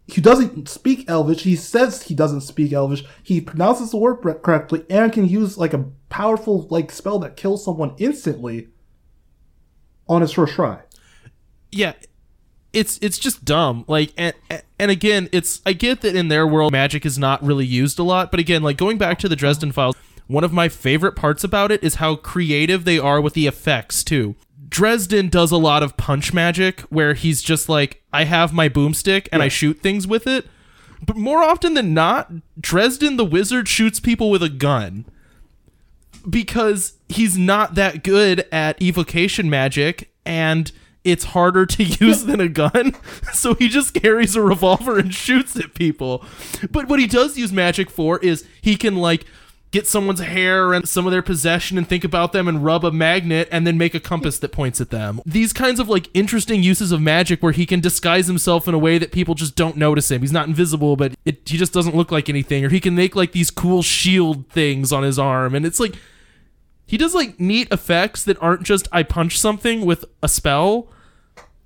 he 0.07 0.21
doesn't 0.21 0.69
speak 0.69 1.09
Elvish. 1.09 1.43
He 1.43 1.55
says 1.55 2.03
he 2.03 2.15
doesn't 2.15 2.41
speak 2.41 2.71
Elvish. 2.71 3.03
He 3.23 3.41
pronounces 3.41 3.91
the 3.91 3.97
word 3.97 4.17
correctly 4.41 4.85
and 4.89 5.11
can 5.11 5.27
use 5.27 5.57
like 5.57 5.73
a 5.73 5.85
powerful 6.09 6.67
like 6.69 6.91
spell 6.91 7.19
that 7.19 7.35
kills 7.35 7.63
someone 7.63 7.93
instantly 7.97 8.69
on 10.07 10.21
his 10.21 10.31
first 10.31 10.53
try. 10.53 10.79
yeah 11.71 11.93
it's 12.73 12.97
it's 13.01 13.17
just 13.17 13.43
dumb 13.43 13.83
like 13.87 14.13
and 14.17 14.33
and 14.79 14.91
again 14.91 15.27
it's 15.31 15.61
i 15.65 15.73
get 15.73 16.01
that 16.01 16.15
in 16.15 16.27
their 16.27 16.47
world 16.47 16.71
magic 16.71 17.05
is 17.05 17.17
not 17.17 17.43
really 17.43 17.65
used 17.65 17.99
a 17.99 18.03
lot 18.03 18.31
but 18.31 18.39
again 18.39 18.63
like 18.63 18.77
going 18.77 18.97
back 18.97 19.19
to 19.19 19.27
the 19.27 19.35
dresden 19.35 19.71
files 19.71 19.95
one 20.27 20.43
of 20.43 20.53
my 20.53 20.69
favorite 20.69 21.13
parts 21.13 21.43
about 21.43 21.71
it 21.71 21.83
is 21.83 21.95
how 21.95 22.15
creative 22.15 22.85
they 22.85 22.99
are 22.99 23.19
with 23.19 23.33
the 23.33 23.47
effects 23.47 24.03
too 24.03 24.35
dresden 24.67 25.29
does 25.29 25.51
a 25.51 25.57
lot 25.57 25.83
of 25.83 25.97
punch 25.97 26.33
magic 26.33 26.81
where 26.81 27.13
he's 27.13 27.41
just 27.41 27.69
like 27.69 28.03
i 28.11 28.23
have 28.23 28.53
my 28.53 28.67
boomstick 28.67 29.27
and 29.31 29.41
i 29.41 29.47
shoot 29.47 29.79
things 29.79 30.05
with 30.05 30.27
it 30.27 30.45
but 31.05 31.15
more 31.15 31.43
often 31.43 31.73
than 31.73 31.93
not 31.93 32.31
dresden 32.59 33.17
the 33.17 33.25
wizard 33.25 33.67
shoots 33.67 33.99
people 33.99 34.29
with 34.29 34.43
a 34.43 34.49
gun 34.49 35.05
because 36.29 36.93
he's 37.07 37.37
not 37.37 37.75
that 37.75 38.03
good 38.03 38.45
at 38.51 38.81
evocation 38.81 39.49
magic 39.49 40.11
and 40.25 40.71
it's 41.07 41.23
harder 41.25 41.65
to 41.65 41.83
use 42.05 42.25
than 42.25 42.41
a 42.41 42.49
gun. 42.49 42.95
So 43.33 43.53
he 43.53 43.67
just 43.67 43.93
carries 43.93 44.35
a 44.35 44.41
revolver 44.41 44.97
and 44.97 45.13
shoots 45.13 45.55
at 45.57 45.75
people. 45.75 46.25
But 46.71 46.87
what 46.87 46.99
he 46.99 47.05
does 47.05 47.37
use 47.37 47.51
magic 47.51 47.89
for 47.89 48.17
is 48.19 48.47
he 48.61 48.75
can 48.75 48.95
like 48.95 49.25
get 49.71 49.85
someone's 49.85 50.21
hair 50.21 50.73
and 50.73 50.87
some 50.87 51.05
of 51.05 51.11
their 51.11 51.21
possession 51.21 51.77
and 51.77 51.87
think 51.87 52.03
about 52.03 52.31
them 52.31 52.47
and 52.47 52.63
rub 52.63 52.85
a 52.85 52.91
magnet 52.91 53.47
and 53.51 53.67
then 53.67 53.77
make 53.77 53.93
a 53.93 53.99
compass 53.99 54.39
that 54.39 54.51
points 54.51 54.79
at 54.79 54.89
them. 54.89 55.21
These 55.25 55.51
kinds 55.53 55.79
of 55.79 55.89
like 55.89 56.09
interesting 56.13 56.63
uses 56.63 56.91
of 56.91 57.01
magic 57.01 57.43
where 57.43 57.51
he 57.51 57.65
can 57.65 57.81
disguise 57.81 58.27
himself 58.27 58.67
in 58.67 58.73
a 58.73 58.79
way 58.79 58.97
that 58.97 59.11
people 59.11 59.35
just 59.35 59.55
don't 59.55 59.75
notice 59.75 60.09
him. 60.09 60.21
He's 60.21 60.31
not 60.31 60.47
invisible, 60.47 60.95
but 60.95 61.15
it, 61.25 61.47
he 61.47 61.57
just 61.57 61.73
doesn't 61.73 61.95
look 61.95 62.11
like 62.11 62.29
anything. 62.29 62.63
Or 62.63 62.69
he 62.69 62.79
can 62.79 62.95
make 62.95 63.15
like 63.15 63.33
these 63.33 63.51
cool 63.51 63.81
shield 63.81 64.49
things 64.49 64.91
on 64.93 65.03
his 65.03 65.19
arm. 65.19 65.53
And 65.53 65.65
it's 65.65 65.79
like, 65.79 65.95
he 66.85 66.97
does 66.97 67.13
like 67.13 67.39
neat 67.39 67.67
effects 67.71 68.23
that 68.23 68.41
aren't 68.41 68.63
just 68.63 68.87
I 68.93 69.03
punch 69.03 69.37
something 69.37 69.85
with 69.85 70.05
a 70.23 70.29
spell. 70.29 70.87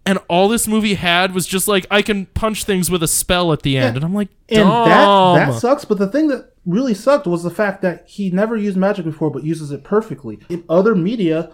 And 0.06 0.18
all 0.28 0.47
this 0.49 0.68
movie 0.68 0.95
had 0.95 1.34
was 1.34 1.45
just 1.45 1.68
like 1.68 1.86
I 1.91 2.02
can 2.02 2.26
punch 2.28 2.64
things 2.64 2.89
with 2.89 3.04
a 3.04 3.08
spell 3.08 3.54
at 3.54 3.62
the 3.62 3.78
end, 3.78 3.95
and 3.95 4.04
I'm 4.04 4.14
like, 4.16 4.30
And 4.49 4.68
dumb. 4.68 4.89
that 4.89 5.52
that 5.52 5.60
sucks. 5.60 5.86
But 5.86 5.99
the 5.99 6.08
thing 6.08 6.28
that 6.30 6.54
really 6.66 6.93
sucked 6.93 7.28
was 7.28 7.43
the 7.43 7.52
fact 7.52 7.82
that 7.84 8.08
he 8.08 8.32
never 8.32 8.58
used 8.58 8.78
magic 8.78 9.06
before, 9.06 9.30
but 9.30 9.43
uses 9.43 9.72
it 9.72 9.84
perfectly. 9.84 10.39
In 10.49 10.64
other 10.70 10.95
media, 10.95 11.52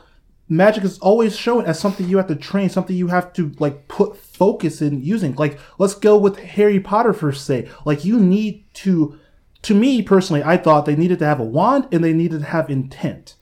magic 0.50 0.84
is 0.86 0.98
always 1.00 1.36
shown 1.36 1.66
as 1.66 1.78
something 1.80 2.08
you 2.08 2.18
have 2.18 2.28
to 2.28 2.36
train, 2.36 2.70
something 2.70 2.96
you 2.96 3.08
have 3.08 3.34
to 3.34 3.52
like 3.60 3.88
put 3.90 4.16
focus 4.16 4.82
in 4.82 5.02
using. 5.04 5.36
Like 5.36 5.60
let's 5.78 5.96
go 5.96 6.18
with 6.18 6.40
Harry 6.40 6.80
Potter 6.80 7.12
for 7.14 7.32
say. 7.34 7.70
Like 7.86 8.06
you 8.06 8.20
need 8.20 8.64
to. 8.76 9.20
To 9.64 9.74
me 9.74 10.02
personally, 10.04 10.44
I 10.44 10.56
thought 10.56 10.86
they 10.86 10.96
needed 10.96 11.20
to 11.20 11.26
have 11.26 11.40
a 11.42 11.44
wand 11.44 11.88
and 11.92 12.02
they 12.04 12.14
needed 12.14 12.42
to 12.42 12.46
have 12.46 12.70
intent 12.70 13.36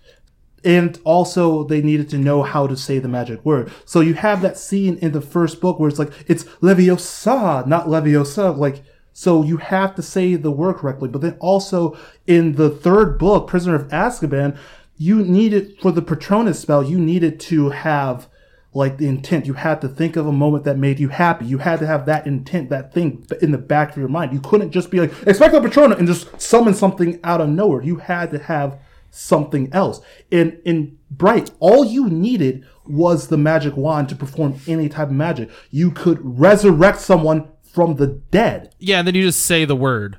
and 0.65 0.99
also 1.03 1.63
they 1.63 1.81
needed 1.81 2.09
to 2.09 2.17
know 2.17 2.41
how 2.41 2.65
to 2.65 2.75
say 2.75 2.97
the 2.97 3.07
magic 3.07 3.45
word. 3.45 3.71
So 3.85 4.01
you 4.01 4.15
have 4.15 4.41
that 4.41 4.57
scene 4.57 4.97
in 4.97 5.11
the 5.11 5.21
first 5.21 5.61
book 5.61 5.79
where 5.79 5.87
it's 5.87 5.99
like 5.99 6.11
it's 6.27 6.43
Leviosa, 6.61 7.65
not 7.67 7.85
Leviosa. 7.85 8.57
Like 8.57 8.83
so 9.13 9.43
you 9.43 9.57
have 9.57 9.95
to 9.95 10.01
say 10.01 10.35
the 10.35 10.51
word 10.51 10.77
correctly. 10.77 11.07
But 11.07 11.21
then 11.21 11.37
also 11.39 11.97
in 12.25 12.53
the 12.53 12.69
third 12.69 13.19
book, 13.19 13.47
Prisoner 13.47 13.75
of 13.75 13.87
Azkaban, 13.89 14.57
you 14.97 15.23
needed 15.23 15.77
for 15.81 15.91
the 15.91 16.01
Patronus 16.01 16.59
spell, 16.59 16.83
you 16.83 16.97
needed 16.97 17.39
to 17.41 17.69
have 17.69 18.27
like 18.73 18.97
the 18.97 19.07
intent. 19.07 19.45
You 19.45 19.53
had 19.53 19.79
to 19.81 19.87
think 19.87 20.15
of 20.15 20.27
a 20.27 20.33
moment 20.33 20.65
that 20.65 20.77
made 20.77 20.99
you 20.99 21.09
happy. 21.09 21.45
You 21.45 21.59
had 21.59 21.79
to 21.79 21.87
have 21.87 22.07
that 22.07 22.27
intent, 22.27 22.69
that 22.71 22.93
thing 22.93 23.25
in 23.41 23.51
the 23.51 23.57
back 23.57 23.91
of 23.91 23.97
your 23.97 24.09
mind. 24.09 24.33
You 24.33 24.41
couldn't 24.41 24.71
just 24.71 24.91
be 24.91 24.99
like, 24.99 25.13
expect 25.27 25.53
the 25.53 25.61
Patronus 25.61 25.99
and 25.99 26.07
just 26.07 26.41
summon 26.41 26.73
something 26.73 27.19
out 27.23 27.39
of 27.39 27.49
nowhere. 27.49 27.83
You 27.83 27.97
had 27.97 28.31
to 28.31 28.39
have 28.39 28.79
something 29.15 29.71
else. 29.73 30.01
And 30.31 30.59
in 30.65 30.97
Bright, 31.09 31.51
all 31.59 31.85
you 31.85 32.09
needed 32.09 32.65
was 32.85 33.27
the 33.27 33.37
magic 33.37 33.77
wand 33.77 34.09
to 34.09 34.15
perform 34.15 34.59
any 34.67 34.89
type 34.89 35.07
of 35.07 35.13
magic. 35.13 35.49
You 35.71 35.91
could 35.91 36.19
resurrect 36.21 36.99
someone 36.99 37.49
from 37.63 37.95
the 37.95 38.07
dead. 38.07 38.73
Yeah, 38.79 38.99
and 38.99 39.07
then 39.07 39.15
you 39.15 39.23
just 39.23 39.45
say 39.45 39.65
the 39.65 39.75
word. 39.75 40.17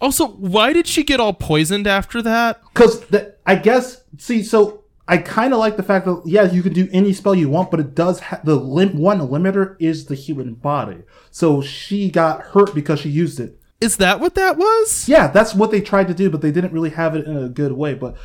Also, 0.00 0.28
why 0.28 0.72
did 0.72 0.86
she 0.86 1.04
get 1.04 1.20
all 1.20 1.32
poisoned 1.32 1.86
after 1.86 2.20
that? 2.22 2.60
Because 2.72 3.00
the 3.06 3.36
I 3.46 3.54
guess, 3.54 4.02
see, 4.18 4.42
so 4.42 4.84
I 5.06 5.18
kind 5.18 5.54
of 5.54 5.58
like 5.58 5.76
the 5.76 5.82
fact 5.82 6.04
that, 6.04 6.22
yeah, 6.26 6.42
you 6.50 6.62
can 6.62 6.74
do 6.74 6.88
any 6.92 7.14
spell 7.14 7.34
you 7.34 7.48
want, 7.48 7.70
but 7.70 7.80
it 7.80 7.94
does 7.94 8.20
have 8.20 8.44
the 8.44 8.56
lim- 8.56 8.98
one 8.98 9.20
limiter 9.20 9.76
is 9.80 10.06
the 10.06 10.14
human 10.14 10.54
body. 10.54 10.98
So 11.30 11.62
she 11.62 12.10
got 12.10 12.42
hurt 12.42 12.74
because 12.74 13.00
she 13.00 13.08
used 13.08 13.40
it. 13.40 13.57
Is 13.80 13.96
that 13.98 14.18
what 14.20 14.34
that 14.34 14.56
was? 14.56 15.08
Yeah, 15.08 15.28
that's 15.28 15.54
what 15.54 15.70
they 15.70 15.80
tried 15.80 16.08
to 16.08 16.14
do, 16.14 16.30
but 16.30 16.40
they 16.40 16.50
didn't 16.50 16.72
really 16.72 16.90
have 16.90 17.14
it 17.14 17.26
in 17.26 17.36
a 17.36 17.48
good 17.48 17.72
way. 17.72 17.94
But 17.94 18.16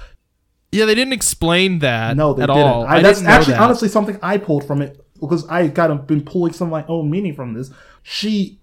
Yeah, 0.72 0.86
they 0.86 0.95
didn't 0.95 1.14
explain 1.14 1.80
that 1.80 2.18
no, 2.18 2.34
they 2.34 2.43
at 2.43 2.47
didn't. 2.47 2.62
all. 2.64 2.86
I, 2.86 2.97
I, 2.97 3.01
that's 3.01 3.20
didn't 3.20 3.32
actually 3.32 3.54
that. 3.54 3.62
honestly 3.62 3.88
something 3.88 4.18
I 4.24 4.38
pulled 4.38 4.66
from 4.66 4.82
it 4.82 4.99
because 5.20 5.47
I 5.47 5.68
got 5.68 5.91
a, 5.91 5.95
been 5.95 6.24
pulling 6.24 6.54
some 6.54 6.68
of 6.68 6.72
my 6.72 6.86
own 6.88 7.10
meaning 7.12 7.36
from 7.36 7.54
this. 7.54 7.70
She 8.01 8.60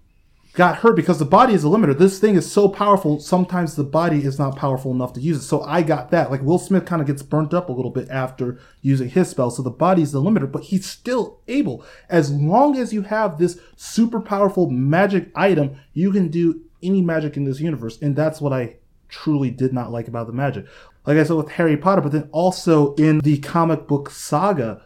got 0.53 0.75
hurt 0.79 0.97
because 0.97 1.17
the 1.17 1.23
body 1.23 1.53
is 1.53 1.63
a 1.63 1.67
limiter. 1.67 1.97
This 1.97 2.19
thing 2.19 2.35
is 2.35 2.51
so 2.51 2.67
powerful. 2.67 3.21
Sometimes 3.21 3.75
the 3.77 3.85
body 3.85 4.25
is 4.25 4.37
not 4.37 4.57
powerful 4.57 4.91
enough 4.91 5.13
to 5.13 5.21
use 5.21 5.37
it. 5.37 5.43
So 5.43 5.61
I 5.63 5.81
got 5.81 6.11
that. 6.11 6.29
Like 6.29 6.41
Will 6.41 6.59
Smith 6.59 6.85
kind 6.85 7.01
of 7.01 7.07
gets 7.07 7.23
burnt 7.23 7.53
up 7.53 7.69
a 7.69 7.71
little 7.71 7.89
bit 7.89 8.09
after 8.09 8.59
using 8.81 9.09
his 9.09 9.29
spell. 9.29 9.49
So 9.49 9.63
the 9.63 9.69
body 9.69 10.01
is 10.01 10.11
the 10.11 10.21
limiter, 10.21 10.51
but 10.51 10.63
he's 10.63 10.85
still 10.85 11.39
able. 11.47 11.85
As 12.09 12.31
long 12.33 12.77
as 12.77 12.91
you 12.91 13.03
have 13.03 13.37
this 13.37 13.61
super 13.77 14.19
powerful 14.19 14.69
magic 14.69 15.31
item, 15.35 15.77
you 15.93 16.11
can 16.11 16.27
do 16.27 16.59
any 16.83 17.01
magic 17.01 17.37
in 17.37 17.43
this 17.43 17.59
universe. 17.59 18.01
And 18.01 18.15
that's 18.15 18.41
what 18.41 18.53
I 18.53 18.77
truly 19.09 19.51
did 19.51 19.73
not 19.73 19.91
like 19.91 20.07
about 20.07 20.27
the 20.27 20.33
magic. 20.33 20.65
Like 21.05 21.17
I 21.17 21.23
said 21.23 21.35
with 21.35 21.51
Harry 21.51 21.77
Potter, 21.77 22.01
but 22.01 22.11
then 22.11 22.29
also 22.31 22.93
in 22.95 23.19
the 23.19 23.39
comic 23.39 23.87
book 23.87 24.09
saga, 24.09 24.81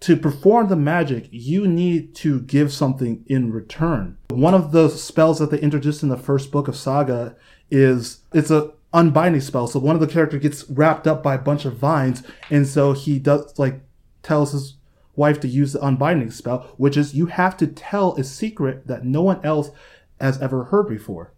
to 0.00 0.16
perform 0.16 0.68
the 0.68 0.76
magic, 0.76 1.28
you 1.30 1.66
need 1.66 2.14
to 2.16 2.40
give 2.40 2.72
something 2.72 3.24
in 3.26 3.52
return. 3.52 4.18
One 4.28 4.54
of 4.54 4.72
the 4.72 4.88
spells 4.88 5.38
that 5.38 5.50
they 5.50 5.58
introduced 5.58 6.02
in 6.02 6.10
the 6.10 6.18
first 6.18 6.52
book 6.52 6.68
of 6.68 6.76
Saga 6.76 7.34
is 7.70 8.20
it's 8.32 8.50
a 8.50 8.72
unbinding 8.92 9.40
spell. 9.40 9.66
So 9.66 9.80
one 9.80 9.96
of 9.96 10.00
the 10.00 10.06
character 10.06 10.38
gets 10.38 10.68
wrapped 10.70 11.06
up 11.06 11.22
by 11.22 11.34
a 11.34 11.38
bunch 11.38 11.64
of 11.64 11.76
vines, 11.76 12.22
and 12.50 12.66
so 12.66 12.92
he 12.92 13.18
does 13.18 13.58
like 13.58 13.80
tells 14.22 14.52
his 14.52 14.74
wife 15.14 15.40
to 15.40 15.48
use 15.48 15.72
the 15.72 15.84
unbinding 15.84 16.30
spell, 16.30 16.74
which 16.76 16.96
is 16.96 17.14
you 17.14 17.26
have 17.26 17.56
to 17.56 17.66
tell 17.66 18.14
a 18.16 18.24
secret 18.24 18.86
that 18.86 19.04
no 19.04 19.22
one 19.22 19.42
else 19.44 19.70
has 20.20 20.40
ever 20.40 20.64
heard 20.64 20.88
before. 20.88 21.32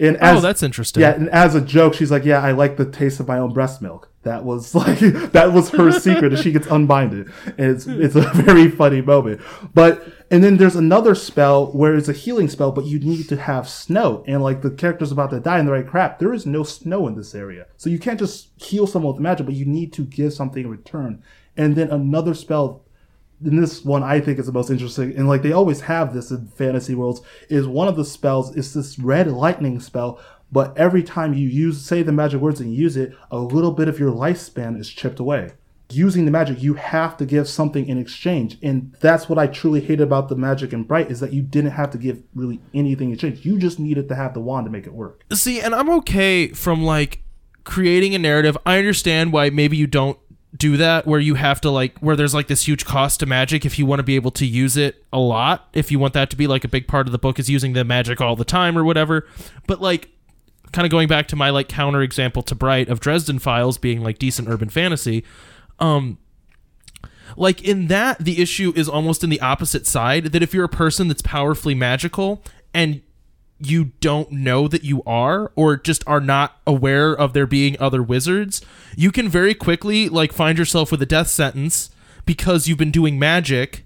And 0.00 0.16
oh, 0.16 0.20
as, 0.20 0.38
oh, 0.38 0.40
that's 0.40 0.62
interesting. 0.62 1.02
yeah, 1.02 1.12
and 1.12 1.28
as 1.28 1.54
a 1.54 1.60
joke, 1.60 1.92
she's 1.92 2.10
like, 2.10 2.24
"Yeah, 2.24 2.40
I 2.40 2.52
like 2.52 2.78
the 2.78 2.90
taste 2.90 3.20
of 3.20 3.28
my 3.28 3.38
own 3.38 3.52
breast 3.52 3.82
milk." 3.82 4.10
That 4.22 4.44
was 4.44 4.74
like 4.74 4.98
that 4.98 5.52
was 5.52 5.68
her 5.70 5.92
secret, 6.00 6.32
and 6.32 6.42
she 6.42 6.52
gets 6.52 6.66
unbinded. 6.68 7.30
And 7.58 7.70
it's 7.70 7.86
it's 7.86 8.16
a 8.16 8.22
very 8.34 8.70
funny 8.70 9.02
moment. 9.02 9.42
But 9.74 10.02
and 10.30 10.42
then 10.42 10.56
there's 10.56 10.74
another 10.74 11.14
spell 11.14 11.66
where 11.72 11.94
it's 11.94 12.08
a 12.08 12.14
healing 12.14 12.48
spell, 12.48 12.72
but 12.72 12.86
you 12.86 12.98
need 12.98 13.28
to 13.28 13.36
have 13.36 13.68
snow, 13.68 14.24
and 14.26 14.42
like 14.42 14.62
the 14.62 14.70
character's 14.70 15.12
about 15.12 15.30
to 15.30 15.40
die, 15.40 15.58
and 15.58 15.68
they're 15.68 15.76
like, 15.76 15.88
"Crap, 15.88 16.18
there 16.18 16.32
is 16.32 16.46
no 16.46 16.62
snow 16.62 17.06
in 17.06 17.14
this 17.14 17.34
area." 17.34 17.66
So 17.76 17.90
you 17.90 17.98
can't 17.98 18.18
just 18.18 18.48
heal 18.56 18.86
someone 18.86 19.12
with 19.12 19.22
magic, 19.22 19.44
but 19.44 19.54
you 19.54 19.66
need 19.66 19.92
to 19.94 20.06
give 20.06 20.32
something 20.32 20.64
in 20.64 20.70
return. 20.70 21.22
And 21.58 21.76
then 21.76 21.90
another 21.90 22.32
spell 22.32 22.84
and 23.44 23.62
this 23.62 23.84
one 23.84 24.02
I 24.02 24.20
think 24.20 24.38
is 24.38 24.46
the 24.46 24.52
most 24.52 24.70
interesting, 24.70 25.16
and 25.16 25.28
like 25.28 25.42
they 25.42 25.52
always 25.52 25.82
have 25.82 26.14
this 26.14 26.30
in 26.30 26.48
fantasy 26.48 26.94
worlds, 26.94 27.20
is 27.48 27.66
one 27.66 27.88
of 27.88 27.96
the 27.96 28.04
spells 28.04 28.56
is 28.56 28.74
this 28.74 28.98
red 28.98 29.30
lightning 29.30 29.80
spell, 29.80 30.20
but 30.52 30.76
every 30.76 31.02
time 31.02 31.34
you 31.34 31.48
use 31.48 31.84
say 31.84 32.02
the 32.02 32.12
magic 32.12 32.40
words 32.40 32.60
and 32.60 32.74
use 32.74 32.96
it, 32.96 33.14
a 33.30 33.38
little 33.38 33.72
bit 33.72 33.88
of 33.88 33.98
your 33.98 34.12
lifespan 34.12 34.78
is 34.78 34.88
chipped 34.88 35.20
away. 35.20 35.52
Using 35.92 36.24
the 36.24 36.30
magic, 36.30 36.62
you 36.62 36.74
have 36.74 37.16
to 37.16 37.26
give 37.26 37.48
something 37.48 37.88
in 37.88 37.98
exchange, 37.98 38.58
and 38.62 38.94
that's 39.00 39.28
what 39.28 39.38
I 39.40 39.48
truly 39.48 39.80
hate 39.80 40.00
about 40.00 40.28
the 40.28 40.36
magic 40.36 40.72
in 40.72 40.84
Bright 40.84 41.10
is 41.10 41.18
that 41.18 41.32
you 41.32 41.42
didn't 41.42 41.72
have 41.72 41.90
to 41.90 41.98
give 41.98 42.22
really 42.32 42.60
anything 42.72 43.08
in 43.08 43.14
exchange. 43.14 43.44
You 43.44 43.58
just 43.58 43.80
needed 43.80 44.08
to 44.08 44.14
have 44.14 44.32
the 44.32 44.40
wand 44.40 44.66
to 44.66 44.70
make 44.70 44.86
it 44.86 44.92
work. 44.92 45.24
See, 45.32 45.60
and 45.60 45.74
I'm 45.74 45.90
okay 45.90 46.48
from 46.48 46.84
like 46.84 47.24
creating 47.64 48.14
a 48.14 48.18
narrative. 48.18 48.56
I 48.64 48.78
understand 48.78 49.32
why 49.32 49.50
maybe 49.50 49.76
you 49.76 49.88
don't 49.88 50.18
do 50.56 50.76
that 50.76 51.06
where 51.06 51.20
you 51.20 51.34
have 51.36 51.60
to 51.60 51.70
like 51.70 51.98
where 52.00 52.16
there's 52.16 52.34
like 52.34 52.48
this 52.48 52.66
huge 52.66 52.84
cost 52.84 53.20
to 53.20 53.26
magic 53.26 53.64
if 53.64 53.78
you 53.78 53.86
want 53.86 54.00
to 54.00 54.02
be 54.02 54.16
able 54.16 54.32
to 54.32 54.44
use 54.44 54.76
it 54.76 55.04
a 55.12 55.18
lot 55.18 55.68
if 55.74 55.92
you 55.92 55.98
want 55.98 56.12
that 56.12 56.28
to 56.28 56.36
be 56.36 56.48
like 56.48 56.64
a 56.64 56.68
big 56.68 56.88
part 56.88 57.06
of 57.06 57.12
the 57.12 57.18
book 57.18 57.38
is 57.38 57.48
using 57.48 57.72
the 57.72 57.84
magic 57.84 58.20
all 58.20 58.34
the 58.34 58.44
time 58.44 58.76
or 58.76 58.84
whatever. 58.84 59.26
But 59.66 59.80
like 59.80 60.10
kind 60.72 60.84
of 60.84 60.90
going 60.90 61.08
back 61.08 61.28
to 61.28 61.36
my 61.36 61.50
like 61.50 61.68
counter 61.68 62.02
example 62.02 62.42
to 62.42 62.54
bright 62.54 62.88
of 62.88 63.00
dresden 63.00 63.38
files 63.38 63.78
being 63.78 64.02
like 64.02 64.18
decent 64.18 64.48
urban 64.48 64.68
fantasy 64.68 65.24
um 65.80 66.18
like 67.36 67.62
in 67.62 67.88
that 67.88 68.18
the 68.18 68.40
issue 68.40 68.72
is 68.76 68.88
almost 68.88 69.24
in 69.24 69.30
the 69.30 69.40
opposite 69.40 69.86
side 69.86 70.26
that 70.26 70.42
if 70.42 70.54
you're 70.54 70.64
a 70.64 70.68
person 70.68 71.08
that's 71.08 71.22
powerfully 71.22 71.74
magical 71.74 72.42
and 72.74 73.02
you 73.62 73.86
don't 74.00 74.32
know 74.32 74.66
that 74.68 74.84
you 74.84 75.02
are 75.04 75.52
or 75.54 75.76
just 75.76 76.02
are 76.06 76.20
not 76.20 76.58
aware 76.66 77.12
of 77.12 77.32
there 77.34 77.46
being 77.46 77.76
other 77.78 78.02
wizards 78.02 78.62
you 78.96 79.12
can 79.12 79.28
very 79.28 79.54
quickly 79.54 80.08
like 80.08 80.32
find 80.32 80.56
yourself 80.58 80.90
with 80.90 81.02
a 81.02 81.06
death 81.06 81.28
sentence 81.28 81.90
because 82.24 82.66
you've 82.68 82.78
been 82.78 82.90
doing 82.90 83.18
magic 83.18 83.84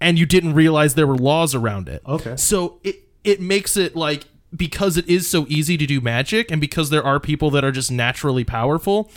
and 0.00 0.18
you 0.18 0.26
didn't 0.26 0.54
realize 0.54 0.94
there 0.94 1.06
were 1.06 1.16
laws 1.16 1.54
around 1.54 1.88
it 1.88 2.02
Okay. 2.06 2.36
so 2.36 2.78
it 2.84 2.96
it 3.24 3.40
makes 3.40 3.76
it 3.76 3.96
like 3.96 4.24
because 4.54 4.96
it 4.96 5.08
is 5.08 5.28
so 5.28 5.44
easy 5.48 5.76
to 5.76 5.86
do 5.86 6.00
magic 6.00 6.50
and 6.50 6.60
because 6.60 6.90
there 6.90 7.02
are 7.04 7.18
people 7.18 7.50
that 7.50 7.64
are 7.64 7.72
just 7.72 7.90
naturally 7.90 8.44
powerful 8.44 9.10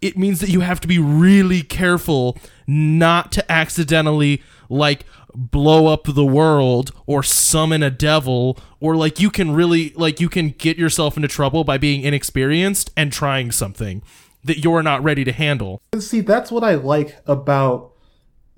it 0.00 0.16
means 0.16 0.40
that 0.40 0.48
you 0.48 0.60
have 0.60 0.80
to 0.80 0.88
be 0.88 0.98
really 0.98 1.60
careful 1.62 2.38
not 2.66 3.30
to 3.32 3.52
accidentally 3.52 4.42
like 4.70 5.04
blow 5.34 5.86
up 5.86 6.04
the 6.04 6.24
world 6.24 6.92
or 7.06 7.22
summon 7.22 7.82
a 7.82 7.90
devil 7.90 8.58
or 8.80 8.96
like 8.96 9.20
you 9.20 9.30
can 9.30 9.52
really 9.52 9.92
like 9.96 10.20
you 10.20 10.28
can 10.28 10.50
get 10.50 10.76
yourself 10.76 11.16
into 11.16 11.28
trouble 11.28 11.64
by 11.64 11.78
being 11.78 12.02
inexperienced 12.02 12.90
and 12.96 13.12
trying 13.12 13.50
something 13.50 14.02
that 14.44 14.58
you're 14.58 14.82
not 14.82 15.02
ready 15.02 15.24
to 15.24 15.32
handle. 15.32 15.82
See, 15.98 16.20
that's 16.20 16.50
what 16.50 16.64
I 16.64 16.74
like 16.74 17.18
about 17.26 17.89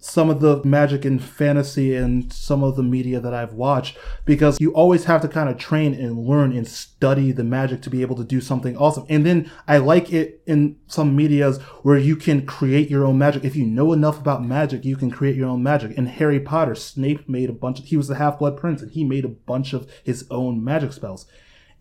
some 0.05 0.28
of 0.28 0.40
the 0.40 0.62
magic 0.64 1.05
and 1.05 1.22
fantasy 1.22 1.94
and 1.94 2.32
some 2.32 2.64
of 2.64 2.74
the 2.74 2.82
media 2.82 3.20
that 3.20 3.32
I've 3.32 3.55
watched 3.55 3.96
because 4.24 4.61
you 4.61 4.74
always 4.74 5.05
have 5.05 5.22
to 5.22 5.28
kind 5.28 5.48
of 5.48 5.59
train 5.59 5.94
and 5.94 6.18
learn 6.18 6.57
and 6.57 6.66
study 6.66 7.30
the 7.30 7.44
magic 7.44 7.82
to 7.82 7.90
be 7.90 8.03
able 8.03 8.16
to 8.16 8.24
do 8.24 8.40
something 8.40 8.76
awesome. 8.76 9.07
And 9.09 9.24
then 9.24 9.50
I 9.68 9.78
like 9.78 10.12
it 10.12 10.42
in 10.44 10.76
some 10.88 11.14
medias 11.14 11.59
where 11.82 11.98
you 11.98 12.16
can 12.16 12.44
create 12.44 12.90
your 12.90 13.05
own 13.05 13.16
magic. 13.16 13.44
If 13.44 13.55
you 13.55 13.64
know 13.64 13.92
enough 13.92 14.18
about 14.18 14.44
magic, 14.44 14.84
you 14.84 14.96
can 14.96 15.11
create 15.11 15.36
your 15.36 15.48
own 15.48 15.62
magic. 15.62 15.96
In 15.96 16.07
Harry 16.07 16.40
Potter, 16.40 16.74
Snape 16.74 17.28
made 17.28 17.48
a 17.48 17.55
bunch 17.55 17.78
of, 17.78 17.84
he 17.84 17.96
was 17.96 18.09
the 18.09 18.16
half-blood 18.16 18.57
prince 18.57 18.82
and 18.82 18.90
he 18.90 19.05
made 19.05 19.24
a 19.24 19.28
bunch 19.28 19.72
of 19.72 19.88
his 20.03 20.26
own 20.30 20.64
magic 20.64 20.92
spells. 20.92 21.26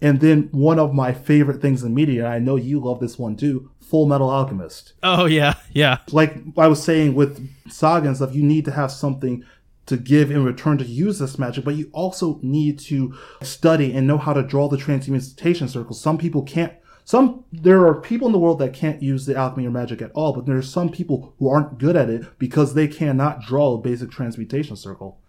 And 0.02 0.20
then 0.20 0.50
one 0.52 0.80
of 0.80 0.94
my 0.94 1.14
favorite 1.14 1.62
things 1.62 1.84
in 1.84 1.94
media, 1.94 2.26
and 2.26 2.34
I 2.34 2.40
know 2.40 2.56
you 2.56 2.80
love 2.80 3.00
this 3.00 3.20
one 3.20 3.36
too, 3.36 3.70
Full 3.82 4.08
Metal 4.08 4.30
Alchemist. 4.30 4.94
Oh 5.04 5.26
yeah, 5.26 5.56
yeah. 5.74 6.00
Like 6.12 6.36
I 6.58 6.68
was 6.68 6.84
saying 6.84 7.14
with 7.14 7.48
Saga 7.70 8.08
and 8.08 8.16
stuff, 8.16 8.34
you 8.34 8.44
need 8.44 8.66
to 8.66 8.72
have 8.72 8.92
something 8.92 9.44
to 9.86 9.98
give 9.98 10.32
in 10.32 10.44
return 10.44 10.78
to 10.78 10.86
use 10.86 11.20
this 11.20 11.38
magic, 11.38 11.66
but 11.66 11.76
you 11.76 11.90
also 11.92 12.40
need 12.42 12.80
to 12.80 13.14
study 13.42 13.94
and 13.94 14.08
know 14.08 14.18
how 14.18 14.34
to 14.34 14.42
draw 14.42 14.70
the 14.70 14.78
transmutation 14.78 15.68
circles. 15.68 16.00
Some 16.02 16.18
people 16.18 16.44
can't 16.44 16.74
some 17.04 17.44
there 17.52 17.86
are 17.86 18.00
people 18.00 18.28
in 18.28 18.32
the 18.32 18.40
world 18.40 18.60
that 18.60 18.74
can't 18.74 19.02
use 19.02 19.26
the 19.26 19.36
alchemy 19.36 19.68
or 19.68 19.72
magic 19.72 20.02
at 20.02 20.12
all, 20.14 20.34
but 20.34 20.46
there 20.46 20.58
are 20.58 20.62
some 20.62 20.90
people 20.90 21.34
who 21.40 21.50
aren't 21.50 21.78
good 21.78 21.96
at 21.96 22.10
it 22.10 22.26
because 22.40 22.74
they 22.74 22.88
cannot 22.88 23.42
draw 23.42 23.74
a 23.74 23.78
basic 23.78 24.12
transmutation 24.12 24.76
circle. 24.76 25.20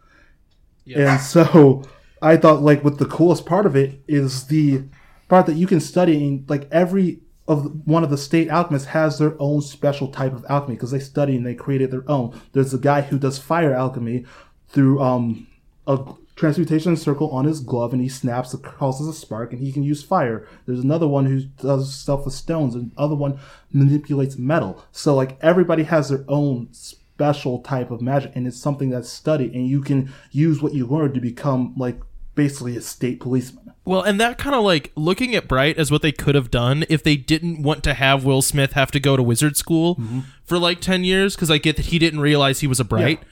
Yeah. 0.84 1.12
And 1.12 1.20
so 1.20 1.82
I 2.22 2.36
thought 2.36 2.62
like 2.62 2.84
with 2.84 2.98
the 2.98 3.04
coolest 3.04 3.44
part 3.44 3.66
of 3.66 3.74
it 3.74 4.00
is 4.06 4.46
the 4.46 4.84
part 5.28 5.46
that 5.46 5.56
you 5.56 5.66
can 5.66 5.80
study 5.80 6.26
and 6.26 6.48
like 6.48 6.68
every 6.70 7.20
of 7.48 7.86
one 7.86 8.04
of 8.04 8.10
the 8.10 8.16
state 8.16 8.48
alchemists 8.48 8.88
has 8.88 9.18
their 9.18 9.34
own 9.40 9.60
special 9.60 10.06
type 10.08 10.32
of 10.32 10.46
alchemy 10.48 10.76
because 10.76 10.92
they 10.92 11.00
study 11.00 11.36
and 11.36 11.44
they 11.44 11.54
created 11.54 11.90
their 11.90 12.08
own. 12.08 12.40
There's 12.52 12.72
a 12.72 12.78
guy 12.78 13.00
who 13.02 13.18
does 13.18 13.38
fire 13.38 13.74
alchemy 13.74 14.24
through 14.68 15.02
um 15.02 15.48
a 15.86 15.98
transmutation 16.36 16.96
circle 16.96 17.30
on 17.30 17.44
his 17.44 17.60
glove 17.60 17.92
and 17.92 18.00
he 18.00 18.08
snaps 18.08 18.54
it 18.54 18.62
causes 18.62 19.08
a 19.08 19.12
spark 19.12 19.52
and 19.52 19.60
he 19.60 19.72
can 19.72 19.82
use 19.82 20.02
fire. 20.02 20.46
There's 20.64 20.80
another 20.80 21.08
one 21.08 21.26
who 21.26 21.40
does 21.40 21.92
stuff 21.92 22.24
with 22.24 22.34
stones 22.34 22.76
and 22.76 22.92
other 22.96 23.16
one 23.16 23.40
manipulates 23.72 24.38
metal. 24.38 24.84
So 24.92 25.14
like 25.16 25.38
everybody 25.42 25.82
has 25.82 26.08
their 26.08 26.24
own 26.28 26.68
special 26.72 27.60
type 27.60 27.90
of 27.90 28.00
magic 28.00 28.32
and 28.34 28.46
it's 28.46 28.60
something 28.60 28.90
that's 28.90 29.08
studied 29.08 29.54
and 29.54 29.66
you 29.66 29.82
can 29.82 30.12
use 30.30 30.62
what 30.62 30.74
you 30.74 30.86
learn 30.86 31.12
to 31.14 31.20
become 31.20 31.74
like 31.76 32.00
basically 32.34 32.76
a 32.76 32.80
state 32.80 33.20
policeman. 33.20 33.72
Well, 33.84 34.02
and 34.02 34.20
that 34.20 34.38
kind 34.38 34.54
of 34.54 34.62
like 34.62 34.92
looking 34.94 35.34
at 35.34 35.48
Bright 35.48 35.76
as 35.76 35.90
what 35.90 36.02
they 36.02 36.12
could 36.12 36.34
have 36.34 36.50
done 36.50 36.84
if 36.88 37.02
they 37.02 37.16
didn't 37.16 37.62
want 37.62 37.82
to 37.84 37.94
have 37.94 38.24
Will 38.24 38.42
Smith 38.42 38.72
have 38.72 38.90
to 38.92 39.00
go 39.00 39.16
to 39.16 39.22
wizard 39.22 39.56
school 39.56 39.96
mm-hmm. 39.96 40.20
for 40.44 40.58
like 40.58 40.80
10 40.80 41.04
years 41.04 41.34
because 41.34 41.50
I 41.50 41.58
get 41.58 41.76
that 41.76 41.86
he 41.86 41.98
didn't 41.98 42.20
realize 42.20 42.60
he 42.60 42.66
was 42.66 42.80
a 42.80 42.84
Bright. 42.84 43.18
Yeah. 43.20 43.28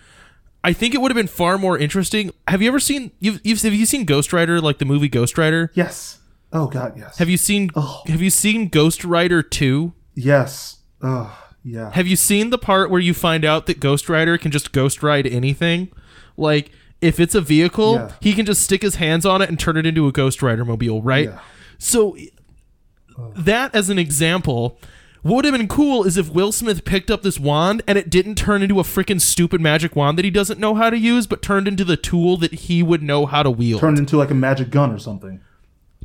I 0.63 0.73
think 0.73 0.95
it 0.95 1.01
would 1.01 1.11
have 1.11 1.17
been 1.17 1.27
far 1.27 1.57
more 1.57 1.79
interesting. 1.79 2.33
Have 2.47 2.61
you 2.61 2.69
ever 2.69 2.81
seen 2.81 3.13
you've, 3.19 3.41
you've 3.45 3.63
have 3.63 3.73
you 3.73 3.87
seen 3.87 4.05
Ghost 4.05 4.33
Rider 4.33 4.61
like 4.61 4.79
the 4.79 4.85
movie 4.85 5.09
Ghost 5.09 5.39
Rider? 5.39 5.71
Yes. 5.75 6.19
Oh 6.53 6.67
god, 6.67 6.99
yes. 6.99 7.19
Have 7.19 7.29
you 7.29 7.37
seen 7.37 7.71
Oh. 7.75 8.03
Have 8.07 8.21
you 8.21 8.31
seen 8.31 8.69
Ghost 8.69 9.05
Rider 9.05 9.43
2? 9.43 9.93
Yes. 10.15 10.79
Oh, 11.01 11.51
yeah. 11.65 11.91
Have 11.93 12.07
you 12.07 12.17
seen 12.17 12.51
the 12.51 12.59
part 12.59 12.91
where 12.91 13.01
you 13.01 13.15
find 13.15 13.45
out 13.45 13.67
that 13.67 13.81
Ghost 13.81 14.09
Rider 14.09 14.37
can 14.37 14.51
just 14.51 14.73
ghost 14.73 15.03
ride 15.03 15.27
anything? 15.27 15.91
Like 16.37 16.73
if 17.01 17.19
it's 17.21 17.35
a 17.35 17.41
vehicle, 17.41 17.95
Yeah. 17.95 18.13
he 18.21 18.33
can 18.35 18.47
just 18.47 18.63
stick 18.63 18.83
his 18.83 18.97
hands 18.97 19.25
on 19.27 19.41
it 19.43 19.49
and 19.49 19.59
turn 19.59 19.77
it 19.77 19.87
into 19.87 20.07
a 20.07 20.13
Ghost 20.13 20.43
Rider 20.43 20.65
mobile, 20.65 21.03
right? 21.03 21.27
Yeah. 21.31 21.39
So 21.79 22.17
that 23.37 23.75
as 23.75 23.91
an 23.91 23.99
example, 23.99 24.79
what 25.23 25.37
would 25.37 25.45
have 25.47 25.55
been 25.55 25.69
cool 25.69 26.05
is 26.05 26.17
if 26.17 26.31
Will 26.33 26.53
Smith 26.53 26.85
picked 26.85 27.11
up 27.11 27.23
this 27.23 27.39
wand 27.39 27.83
and 27.87 27.99
it 27.99 28.09
didn't 28.09 28.37
turn 28.37 28.63
into 28.63 28.81
a 28.81 28.83
freaking 28.83 29.21
stupid 29.21 29.61
magic 29.61 29.95
wand 29.95 30.17
that 30.19 30.25
he 30.25 30.31
doesn't 30.31 30.59
know 30.59 30.75
how 30.75 30.89
to 30.91 30.99
use, 30.99 31.27
but 31.27 31.43
turned 31.43 31.69
into 31.69 31.85
the 31.85 31.97
tool 31.97 32.37
that 32.39 32.53
he 32.53 32.83
would 32.83 33.03
know 33.03 33.27
how 33.27 33.43
to 33.43 33.51
wield 33.51 33.81
Turned 33.81 33.99
into 33.99 34.17
like 34.17 34.31
a 34.31 34.35
magic 34.35 34.71
gun 34.71 34.91
or 34.93 34.99
something. 34.99 35.41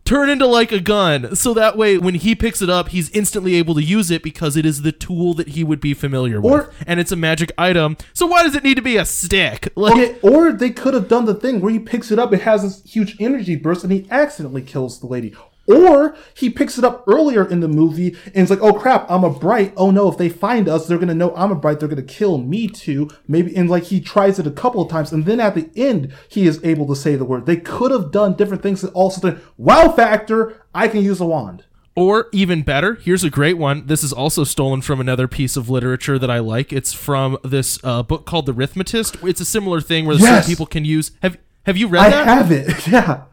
Turn 0.06 0.30
into 0.30 0.46
like 0.46 0.72
a 0.72 0.80
gun. 0.80 1.36
So 1.36 1.54
that 1.56 1.76
way, 1.78 1.98
when 1.98 2.16
he 2.16 2.36
picks 2.36 2.62
it 2.62 2.70
up, 2.70 2.90
he's 2.90 3.10
instantly 3.10 3.56
able 3.56 3.74
to 3.76 3.84
use 3.84 4.12
it 4.12 4.24
because 4.24 4.56
it 4.56 4.66
is 4.66 4.84
the 4.84 4.92
tool 4.92 5.34
that 5.34 5.50
he 5.50 5.64
would 5.64 5.82
be 5.82 5.94
familiar 5.94 6.40
with. 6.40 6.54
Or- 6.54 6.74
and 6.88 7.00
it's 7.00 7.12
a 7.12 7.16
magic 7.16 7.52
item. 7.58 7.98
So 8.14 8.26
why 8.28 8.44
does 8.44 8.56
it 8.56 8.64
need 8.64 8.76
to 8.76 8.82
be 8.82 8.98
a 8.98 9.06
stick? 9.06 9.74
Like, 9.76 9.94
Okay, 9.94 10.20
or 10.22 10.52
they 10.52 10.70
could 10.70 10.94
have 10.94 11.08
done 11.08 11.26
the 11.26 11.34
thing 11.34 11.60
where 11.60 11.72
he 11.72 11.80
picks 11.80 12.12
it 12.12 12.20
up, 12.20 12.32
it 12.34 12.42
has 12.42 12.62
this 12.62 12.84
huge 12.84 13.18
energy 13.20 13.56
burst, 13.56 13.84
and 13.84 13.92
he 13.92 14.08
accidentally 14.12 14.62
kills 14.62 15.00
the 15.00 15.08
lady. 15.08 15.34
Or 15.68 16.16
he 16.36 16.50
picks 16.50 16.78
it 16.78 16.84
up 16.84 17.04
earlier 17.08 17.44
in 17.48 17.60
the 17.60 17.68
movie 17.68 18.16
and 18.26 18.36
it's 18.38 18.50
like, 18.52 18.62
oh 18.62 18.74
crap, 18.74 19.10
I'm 19.10 19.24
a 19.24 19.30
bright. 19.32 19.74
Oh 19.76 19.90
no, 19.90 20.08
if 20.12 20.18
they 20.18 20.30
find 20.30 20.70
us, 20.70 20.88
they're 20.88 20.98
gonna 21.00 21.14
know 21.16 21.34
I'm 21.36 21.52
a 21.52 21.56
bright. 21.56 21.80
They're 21.80 21.90
gonna 21.90 22.04
kill 22.04 22.38
me 22.38 22.68
too. 22.68 23.10
Maybe, 23.28 23.56
and 23.56 23.70
like 23.70 23.84
he 23.86 24.00
tries 24.00 24.38
it 24.38 24.46
a 24.46 24.52
couple 24.52 24.82
of 24.82 24.90
times, 24.92 25.12
and 25.12 25.26
then 25.26 25.40
at 25.40 25.56
the 25.56 25.70
end, 25.76 26.14
he 26.30 26.46
is 26.46 26.60
able 26.64 26.86
to 26.88 26.96
say 26.96 27.16
the 27.16 27.26
word. 27.26 27.46
They 27.48 27.58
could 27.58 27.92
have 27.92 28.12
done 28.12 28.36
different 28.36 28.62
things 28.62 28.82
that 28.82 28.94
also 28.94 29.20
the 29.22 29.42
wow 29.58 29.90
factor, 29.92 30.62
I 30.74 30.88
can 30.88 31.02
use 31.04 31.20
a 31.20 31.26
wand. 31.26 31.66
Or 31.98 32.28
even 32.34 32.62
better, 32.62 32.96
here's 32.96 33.24
a 33.24 33.30
great 33.30 33.58
one. 33.58 33.88
This 33.88 34.04
is 34.04 34.12
also 34.12 34.44
stolen 34.44 34.82
from 34.82 35.00
another 35.00 35.30
piece 35.30 35.56
of 35.56 35.70
literature 35.70 36.20
that 36.20 36.30
I 36.30 36.40
like. 36.40 36.74
It's 36.74 36.92
from 36.94 37.38
this 37.42 37.80
uh, 37.86 38.04
book 38.04 38.26
called 38.26 38.48
The 38.48 38.54
Arithmetist. 38.54 39.26
It's 39.28 39.40
a 39.40 39.46
similar 39.46 39.80
thing 39.80 40.06
where 40.06 40.18
Yes! 40.18 40.44
some 40.46 40.52
people 40.52 40.66
can 40.66 40.84
use. 40.84 41.12
Have 41.22 41.38
Have 41.66 41.78
you 41.78 41.88
read 41.88 42.04
I 42.04 42.10
that? 42.10 42.28
have 42.28 42.52
it. 42.52 42.88
Yeah. 42.92 43.24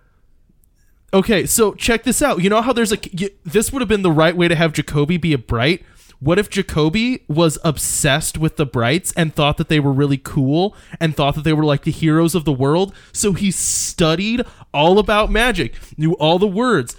Okay, 1.14 1.44
so 1.46 1.74
check 1.74 2.04
this 2.04 2.22
out. 2.22 2.42
You 2.42 2.48
know 2.50 2.62
how 2.62 2.72
there's 2.72 2.92
a 2.92 2.98
you, 3.12 3.28
this 3.44 3.72
would 3.72 3.80
have 3.82 3.88
been 3.88 4.02
the 4.02 4.10
right 4.10 4.36
way 4.36 4.48
to 4.48 4.54
have 4.54 4.72
Jakoby 4.72 5.16
be 5.18 5.32
a 5.34 5.38
bright. 5.38 5.84
What 6.20 6.38
if 6.38 6.48
Jakoby 6.48 7.24
was 7.26 7.58
obsessed 7.64 8.38
with 8.38 8.56
the 8.56 8.64
brights 8.64 9.12
and 9.16 9.34
thought 9.34 9.56
that 9.56 9.68
they 9.68 9.80
were 9.80 9.92
really 9.92 10.18
cool 10.18 10.74
and 11.00 11.16
thought 11.16 11.34
that 11.34 11.42
they 11.42 11.52
were 11.52 11.64
like 11.64 11.82
the 11.82 11.90
heroes 11.90 12.36
of 12.36 12.44
the 12.44 12.52
world? 12.52 12.94
So 13.12 13.32
he 13.32 13.50
studied 13.50 14.42
all 14.72 15.00
about 15.00 15.32
magic, 15.32 15.74
knew 15.98 16.12
all 16.14 16.38
the 16.38 16.46
words, 16.46 16.94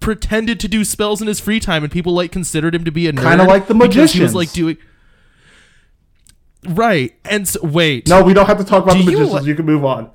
pretended 0.00 0.58
to 0.60 0.68
do 0.68 0.84
spells 0.84 1.22
in 1.22 1.28
his 1.28 1.38
free 1.38 1.60
time, 1.60 1.84
and 1.84 1.92
people 1.92 2.12
like 2.12 2.32
considered 2.32 2.74
him 2.74 2.84
to 2.84 2.90
be 2.90 3.06
a 3.06 3.12
nerd. 3.12 3.22
Kinda 3.22 3.44
like 3.44 3.68
the 3.68 3.74
because 3.74 3.94
He 4.12 4.20
was 4.20 4.34
magicians. 4.34 4.34
like 4.34 4.52
doing 4.52 4.76
right. 6.68 7.14
And 7.24 7.46
so, 7.48 7.60
wait, 7.64 8.08
No, 8.08 8.22
we 8.22 8.34
don't 8.34 8.46
have 8.46 8.58
to 8.58 8.64
talk 8.64 8.82
about 8.84 8.94
Do 8.96 9.04
the 9.04 9.12
you 9.12 9.18
magicians. 9.20 9.46
you 9.46 9.54
can 9.54 9.64
move 9.64 9.84
on. 9.84 10.10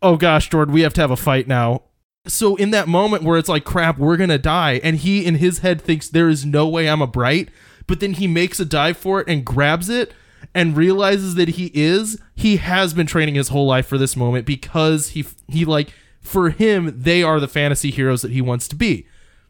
oh 0.00 0.16
gosh, 0.16 0.48
Jordan, 0.48 0.72
we 0.72 0.82
have 0.82 0.94
to 0.94 1.00
have 1.00 1.10
a 1.10 1.16
fight 1.16 1.48
now. 1.48 1.82
So 2.26 2.54
in 2.54 2.70
that 2.70 2.86
moment 2.86 3.24
where 3.24 3.36
it's 3.36 3.48
like, 3.48 3.64
crap, 3.64 3.98
we're 3.98 4.16
gonna 4.16 4.38
die, 4.38 4.80
and 4.84 4.96
he 4.96 5.24
in 5.24 5.36
his 5.36 5.58
head 5.58 5.80
thinks 5.80 6.08
there 6.08 6.28
is 6.28 6.44
no 6.44 6.68
way 6.68 6.88
I'm 6.88 7.02
a 7.02 7.06
bright, 7.06 7.48
but 7.86 8.00
then 8.00 8.12
he 8.12 8.28
makes 8.28 8.60
a 8.60 8.64
dive 8.64 8.96
for 8.96 9.20
it 9.20 9.28
and 9.28 9.44
grabs 9.44 9.88
it 9.88 10.14
and 10.54 10.76
realizes 10.76 11.34
that 11.34 11.50
he 11.50 11.70
is. 11.74 12.20
He 12.36 12.56
has 12.58 12.94
been 12.94 13.06
training 13.06 13.34
his 13.34 13.48
whole 13.48 13.66
life 13.66 13.86
for 13.86 13.98
this 13.98 14.16
moment 14.16 14.46
because 14.46 15.10
he 15.10 15.24
he 15.48 15.64
like 15.64 15.92
for 16.20 16.50
him 16.50 16.94
they 16.96 17.24
are 17.24 17.40
the 17.40 17.48
fantasy 17.48 17.90
heroes 17.90 18.22
that 18.22 18.30
he 18.30 18.40
wants 18.40 18.68
to 18.68 18.76
be. 18.76 19.06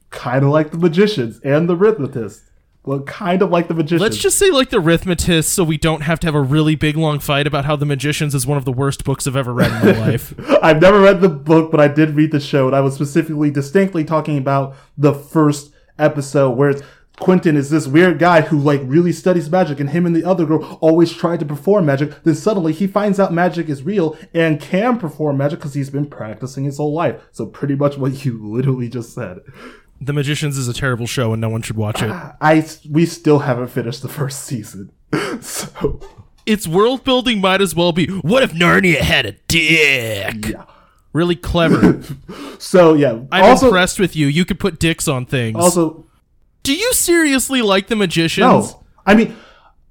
Kind 0.08 0.44
of 0.44 0.50
like 0.50 0.70
the 0.70 0.78
magicians 0.78 1.40
and 1.40 1.68
the 1.68 1.76
rithmatists. 1.76 2.51
Well, 2.84 3.00
kind 3.02 3.42
of 3.42 3.50
like 3.50 3.68
the 3.68 3.74
magicians. 3.74 4.00
Let's 4.00 4.16
just 4.16 4.38
say 4.38 4.50
like 4.50 4.70
the 4.70 4.78
Arithmetist, 4.78 5.44
so 5.44 5.62
we 5.62 5.78
don't 5.78 6.00
have 6.00 6.18
to 6.20 6.26
have 6.26 6.34
a 6.34 6.40
really 6.40 6.74
big 6.74 6.96
long 6.96 7.20
fight 7.20 7.46
about 7.46 7.64
how 7.64 7.76
the 7.76 7.86
Magicians 7.86 8.34
is 8.34 8.44
one 8.44 8.58
of 8.58 8.64
the 8.64 8.72
worst 8.72 9.04
books 9.04 9.26
I've 9.26 9.36
ever 9.36 9.52
read 9.52 9.70
in 9.70 9.96
my 9.96 10.06
life. 10.06 10.34
I've 10.62 10.80
never 10.80 11.00
read 11.00 11.20
the 11.20 11.28
book, 11.28 11.70
but 11.70 11.78
I 11.78 11.86
did 11.86 12.10
read 12.10 12.32
the 12.32 12.40
show, 12.40 12.66
and 12.66 12.74
I 12.74 12.80
was 12.80 12.94
specifically, 12.94 13.52
distinctly 13.52 14.04
talking 14.04 14.36
about 14.36 14.74
the 14.98 15.14
first 15.14 15.72
episode 15.96 16.50
where 16.50 16.70
it's 16.70 16.82
Quentin 17.20 17.56
is 17.56 17.70
this 17.70 17.86
weird 17.86 18.18
guy 18.18 18.40
who 18.40 18.58
like 18.58 18.80
really 18.84 19.12
studies 19.12 19.48
magic, 19.48 19.78
and 19.78 19.90
him 19.90 20.06
and 20.06 20.16
the 20.16 20.24
other 20.24 20.44
girl 20.44 20.78
always 20.80 21.12
try 21.12 21.36
to 21.36 21.44
perform 21.44 21.86
magic. 21.86 22.20
Then 22.24 22.34
suddenly 22.34 22.72
he 22.72 22.88
finds 22.88 23.20
out 23.20 23.32
magic 23.32 23.68
is 23.68 23.84
real 23.84 24.16
and 24.34 24.60
can 24.60 24.98
perform 24.98 25.36
magic 25.36 25.60
because 25.60 25.74
he's 25.74 25.90
been 25.90 26.06
practicing 26.06 26.64
his 26.64 26.78
whole 26.78 26.92
life. 26.92 27.22
So 27.30 27.46
pretty 27.46 27.76
much 27.76 27.96
what 27.96 28.24
you 28.24 28.40
literally 28.52 28.88
just 28.88 29.14
said. 29.14 29.38
The 30.04 30.12
Magicians 30.12 30.58
is 30.58 30.68
a 30.68 30.74
terrible 30.74 31.06
show 31.06 31.32
and 31.32 31.40
no 31.40 31.48
one 31.48 31.62
should 31.62 31.76
watch 31.76 32.02
it. 32.02 32.10
I 32.40 32.66
we 32.90 33.06
still 33.06 33.40
haven't 33.40 33.68
finished 33.68 34.02
the 34.02 34.08
first 34.08 34.44
season, 34.44 34.90
so 35.40 36.00
its 36.44 36.66
world 36.66 37.04
building 37.04 37.40
might 37.40 37.60
as 37.60 37.74
well 37.74 37.92
be 37.92 38.06
what 38.06 38.42
if 38.42 38.52
Narnia 38.52 38.98
had 38.98 39.26
a 39.26 39.32
dick? 39.48 40.48
yeah. 40.48 40.64
Really 41.12 41.36
clever. 41.36 42.00
So 42.58 42.94
yeah. 42.94 43.18
I'm 43.32 43.42
also, 43.42 43.66
impressed 43.66 43.98
with 43.98 44.14
you. 44.14 44.28
You 44.28 44.44
could 44.44 44.60
put 44.60 44.78
dicks 44.78 45.08
on 45.08 45.26
things. 45.26 45.56
also 45.56 46.06
Do 46.62 46.72
you 46.72 46.92
seriously 46.92 47.60
like 47.60 47.88
the 47.88 47.96
Magicians? 47.96 48.46
No, 48.46 48.84
I 49.04 49.16
mean, 49.16 49.36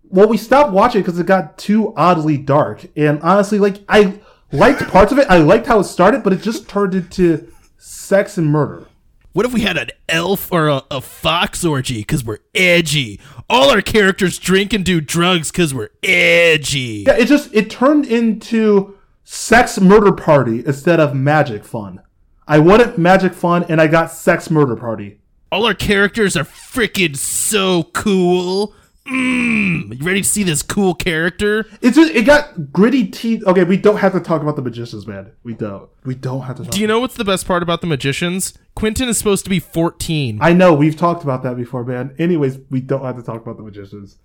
well, 0.10 0.30
we 0.30 0.38
stopped 0.38 0.72
watching 0.72 1.02
because 1.02 1.20
it 1.20 1.26
got 1.26 1.58
too 1.58 1.94
oddly 1.98 2.38
dark, 2.38 2.86
and 2.96 3.20
honestly, 3.22 3.60
like 3.60 3.84
I 3.90 4.22
liked 4.54 4.88
parts 4.88 5.12
of 5.12 5.18
it. 5.20 5.28
I 5.30 5.40
liked 5.40 5.68
how 5.68 5.80
it 5.80 5.84
started, 5.84 6.24
but 6.24 6.32
it 6.32 6.42
just 6.42 6.70
turned 6.70 6.96
into 6.96 7.52
sex 7.78 8.38
and 8.38 8.48
murder. 8.48 8.88
What 9.34 9.46
if 9.46 9.54
we 9.54 9.62
had 9.62 9.78
an 9.78 9.92
elf 10.10 10.52
or 10.52 10.68
a, 10.68 10.84
a 10.92 11.00
fox 11.00 11.64
orgy 11.64 12.00
because 12.00 12.22
we're 12.22 12.40
edgy? 12.54 13.18
All 13.50 13.70
our 13.70 13.82
characters 13.82 14.38
drink 14.38 14.74
and 14.74 14.84
do 14.84 15.00
drugs 15.00 15.52
because 15.52 15.74
we're 15.74 15.92
edgy. 16.04 17.06
Yeah, 17.08 17.14
it 17.14 17.28
just 17.28 17.54
it 17.54 17.70
turned 17.70 18.06
into 18.06 18.98
sex 19.24 19.80
murder 19.80 20.12
party 20.12 20.66
instead 20.66 21.00
of 21.00 21.16
magic 21.16 21.64
fun. 21.64 22.02
I 22.46 22.60
wanted 22.60 22.98
magic 22.98 23.34
fun, 23.34 23.64
and 23.70 23.80
I 23.80 23.88
got 23.88 24.12
sex 24.12 24.50
murder 24.50 24.76
party. 24.76 25.22
All 25.50 25.66
our 25.66 25.74
characters 25.74 26.36
are 26.36 26.44
freaking 26.44 27.16
so 27.16 27.84
cool 27.94 28.76
mm, 29.08 29.98
you 30.00 30.06
ready 30.06 30.22
to 30.22 30.28
see 30.28 30.44
this 30.44 30.62
cool 30.62 30.94
character? 30.94 31.66
It's 31.82 31.96
just, 31.96 32.14
it 32.14 32.24
got 32.24 32.72
gritty 32.72 33.08
teeth. 33.08 33.44
Okay, 33.46 33.64
we 33.64 33.78
don't 33.78 33.98
have 33.98 34.14
to 34.14 34.20
talk 34.20 34.42
about 34.42 34.56
the 34.56 34.62
magicians, 34.62 35.08
man. 35.08 35.32
We 35.44 35.54
don't. 35.54 35.90
We 36.06 36.16
don't 36.16 36.42
have 36.42 36.58
to. 36.58 36.64
Talk 36.64 36.72
Do 36.74 36.80
you 36.82 36.88
know 36.88 37.00
what's 37.00 37.16
the 37.16 37.26
best 37.26 37.48
part 37.48 37.64
about 37.64 37.82
the 37.82 37.88
magicians? 37.88 38.58
Quentin 38.76 39.10
is 39.10 39.18
supposed 39.18 39.44
to 39.46 39.50
be 39.50 39.60
14. 39.60 40.40
I 40.42 40.54
know 40.54 40.74
we've 40.74 40.96
talked 40.96 41.24
about 41.24 41.44
that 41.44 41.56
before, 41.58 41.84
man. 41.84 42.16
Anyways, 42.20 42.60
we 42.70 42.82
don't 42.82 43.04
have 43.04 43.18
to 43.18 43.24
talk 43.24 43.42
about 43.42 43.58
the 43.58 43.64
magicians. 43.64 44.18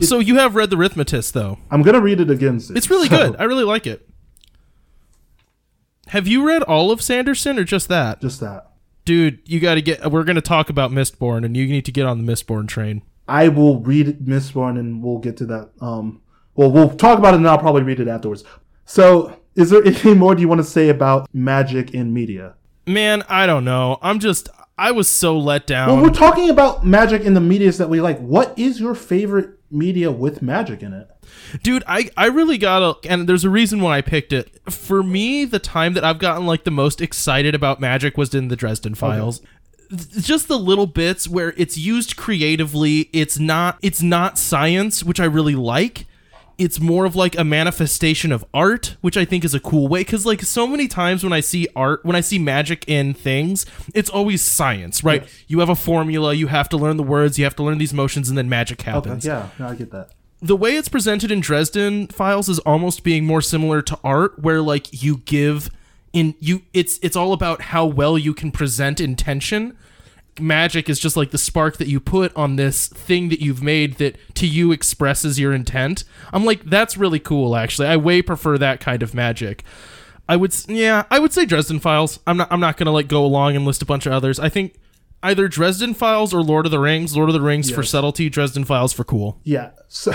so 0.00 0.18
you 0.18 0.36
have 0.36 0.54
read 0.54 0.70
the 0.70 0.76
Rithmatist, 0.76 1.32
though. 1.32 1.58
I'm 1.70 1.82
gonna 1.82 2.00
read 2.00 2.20
it 2.20 2.30
again. 2.30 2.60
Soon, 2.60 2.76
It's 2.76 2.90
really 2.90 3.08
so- 3.08 3.16
good. 3.30 3.36
I 3.40 3.44
really 3.44 3.64
like 3.64 3.86
it. 3.86 4.08
Have 6.08 6.28
you 6.28 6.46
read 6.46 6.62
all 6.62 6.90
of 6.90 7.00
Sanderson 7.02 7.58
or 7.58 7.64
just 7.64 7.88
that? 7.88 8.20
Just 8.20 8.40
that. 8.40 8.70
Dude, 9.04 9.40
you 9.46 9.60
got 9.60 9.74
to 9.74 9.82
get. 9.82 10.10
We're 10.10 10.24
going 10.24 10.36
to 10.36 10.42
talk 10.42 10.70
about 10.70 10.90
Mistborn, 10.90 11.44
and 11.44 11.56
you 11.56 11.66
need 11.66 11.84
to 11.86 11.92
get 11.92 12.06
on 12.06 12.24
the 12.24 12.32
Mistborn 12.32 12.68
train. 12.68 13.02
I 13.28 13.48
will 13.48 13.80
read 13.80 14.20
Mistborn 14.20 14.78
and 14.78 15.02
we'll 15.02 15.18
get 15.18 15.36
to 15.38 15.46
that. 15.46 15.70
Um, 15.80 16.20
well, 16.54 16.70
we'll 16.70 16.90
talk 16.90 17.18
about 17.18 17.34
it 17.34 17.38
and 17.38 17.48
I'll 17.48 17.58
probably 17.58 17.82
read 17.82 18.00
it 18.00 18.08
afterwards. 18.08 18.44
So, 18.84 19.40
is 19.54 19.70
there 19.70 19.82
anything 19.84 20.18
more 20.18 20.34
do 20.34 20.40
you 20.42 20.48
want 20.48 20.60
to 20.60 20.66
say 20.66 20.88
about 20.88 21.28
magic 21.32 21.92
in 21.92 22.12
media? 22.12 22.54
Man, 22.86 23.22
I 23.28 23.46
don't 23.46 23.64
know. 23.64 23.98
I'm 24.02 24.18
just. 24.18 24.48
I 24.76 24.90
was 24.90 25.08
so 25.08 25.38
let 25.38 25.68
down. 25.68 25.88
Well, 25.88 26.02
we're 26.02 26.10
talking 26.10 26.50
about 26.50 26.84
magic 26.84 27.22
in 27.22 27.34
the 27.34 27.40
medias 27.40 27.78
that 27.78 27.88
we 27.88 28.00
like. 28.00 28.18
What 28.18 28.58
is 28.58 28.80
your 28.80 28.96
favorite 28.96 29.50
media 29.70 30.10
with 30.10 30.42
magic 30.42 30.82
in 30.82 30.92
it? 30.92 31.08
Dude, 31.62 31.84
I, 31.86 32.10
I 32.16 32.26
really 32.26 32.58
gotta, 32.58 32.96
and 33.08 33.28
there's 33.28 33.44
a 33.44 33.50
reason 33.50 33.80
why 33.80 33.98
I 33.98 34.00
picked 34.00 34.32
it. 34.32 34.60
For 34.70 35.02
me, 35.04 35.44
the 35.44 35.60
time 35.60 35.94
that 35.94 36.04
I've 36.04 36.18
gotten 36.18 36.44
like 36.44 36.64
the 36.64 36.72
most 36.72 37.00
excited 37.00 37.54
about 37.54 37.80
magic 37.80 38.16
was 38.16 38.34
in 38.34 38.48
the 38.48 38.56
Dresden 38.56 38.96
Files. 38.96 39.38
Th- 39.38 39.50
Just 40.20 40.48
the 40.48 40.58
little 40.58 40.86
bits 40.86 41.28
where 41.28 41.54
it's 41.56 41.76
used 41.78 42.16
creatively. 42.16 43.10
It's 43.12 43.38
not 43.38 43.78
it's 43.82 44.02
not 44.02 44.38
science, 44.38 45.02
which 45.04 45.20
I 45.20 45.24
really 45.24 45.54
like. 45.54 46.06
It's 46.56 46.78
more 46.78 47.04
of 47.04 47.16
like 47.16 47.36
a 47.36 47.42
manifestation 47.42 48.30
of 48.30 48.44
art, 48.54 48.96
which 49.00 49.16
I 49.16 49.24
think 49.24 49.44
is 49.44 49.54
a 49.54 49.60
cool 49.60 49.88
way. 49.88 50.04
Cause 50.04 50.24
like 50.24 50.40
so 50.42 50.68
many 50.68 50.86
times 50.86 51.24
when 51.24 51.32
I 51.32 51.40
see 51.40 51.66
art, 51.74 52.04
when 52.04 52.14
I 52.14 52.20
see 52.20 52.38
magic 52.38 52.84
in 52.86 53.12
things, 53.12 53.66
it's 53.92 54.08
always 54.08 54.40
science, 54.40 55.02
right? 55.02 55.28
You 55.48 55.58
have 55.58 55.68
a 55.68 55.74
formula, 55.74 56.32
you 56.32 56.46
have 56.46 56.68
to 56.68 56.76
learn 56.76 56.96
the 56.96 57.02
words, 57.02 57.38
you 57.40 57.44
have 57.44 57.56
to 57.56 57.64
learn 57.64 57.78
these 57.78 57.92
motions, 57.92 58.28
and 58.28 58.38
then 58.38 58.48
magic 58.48 58.80
Okay, 58.82 58.90
happens 58.92 59.26
yeah, 59.26 59.48
no, 59.58 59.66
I 59.66 59.74
get 59.74 59.90
that. 59.90 60.10
the 60.40 60.54
way 60.54 60.76
it's 60.76 60.88
presented 60.88 61.32
in 61.32 61.40
Dresden 61.40 62.06
Files 62.06 62.48
is 62.48 62.60
almost 62.60 63.02
being 63.02 63.24
more 63.26 63.42
similar 63.42 63.82
to 63.82 63.98
art 64.04 64.38
where 64.38 64.62
like 64.62 65.02
you 65.02 65.16
give 65.24 65.70
in 66.14 66.34
you 66.40 66.62
it's 66.72 66.98
it's 67.02 67.16
all 67.16 67.34
about 67.34 67.60
how 67.60 67.84
well 67.84 68.16
you 68.16 68.32
can 68.32 68.50
present 68.50 69.00
intention. 69.00 69.76
Magic 70.40 70.88
is 70.88 70.98
just 70.98 71.16
like 71.16 71.30
the 71.30 71.38
spark 71.38 71.76
that 71.76 71.86
you 71.86 72.00
put 72.00 72.34
on 72.34 72.56
this 72.56 72.88
thing 72.88 73.28
that 73.28 73.40
you've 73.40 73.62
made 73.62 73.98
that 73.98 74.16
to 74.34 74.46
you 74.46 74.72
expresses 74.72 75.38
your 75.38 75.52
intent. 75.52 76.04
I'm 76.32 76.44
like 76.44 76.64
that's 76.64 76.96
really 76.96 77.20
cool 77.20 77.54
actually. 77.54 77.88
I 77.88 77.96
way 77.96 78.22
prefer 78.22 78.56
that 78.56 78.80
kind 78.80 79.02
of 79.02 79.12
magic. 79.12 79.64
I 80.28 80.36
would 80.36 80.54
yeah, 80.68 81.04
I 81.10 81.18
would 81.18 81.32
say 81.32 81.44
Dresden 81.44 81.80
Files. 81.80 82.20
I'm 82.26 82.38
not 82.38 82.50
I'm 82.50 82.60
not 82.60 82.76
going 82.78 82.86
to 82.86 82.92
like 82.92 83.08
go 83.08 83.24
along 83.24 83.56
and 83.56 83.64
list 83.64 83.82
a 83.82 83.86
bunch 83.86 84.06
of 84.06 84.12
others. 84.12 84.38
I 84.38 84.48
think 84.48 84.76
either 85.22 85.48
Dresden 85.48 85.94
Files 85.94 86.32
or 86.32 86.42
Lord 86.42 86.66
of 86.66 86.72
the 86.72 86.78
Rings. 86.78 87.16
Lord 87.16 87.28
of 87.28 87.34
the 87.34 87.40
Rings 87.40 87.70
for 87.70 87.82
subtlety, 87.82 88.28
Dresden 88.28 88.64
Files 88.64 88.92
for 88.92 89.04
cool. 89.04 89.40
Yeah. 89.42 89.70
So, 89.88 90.14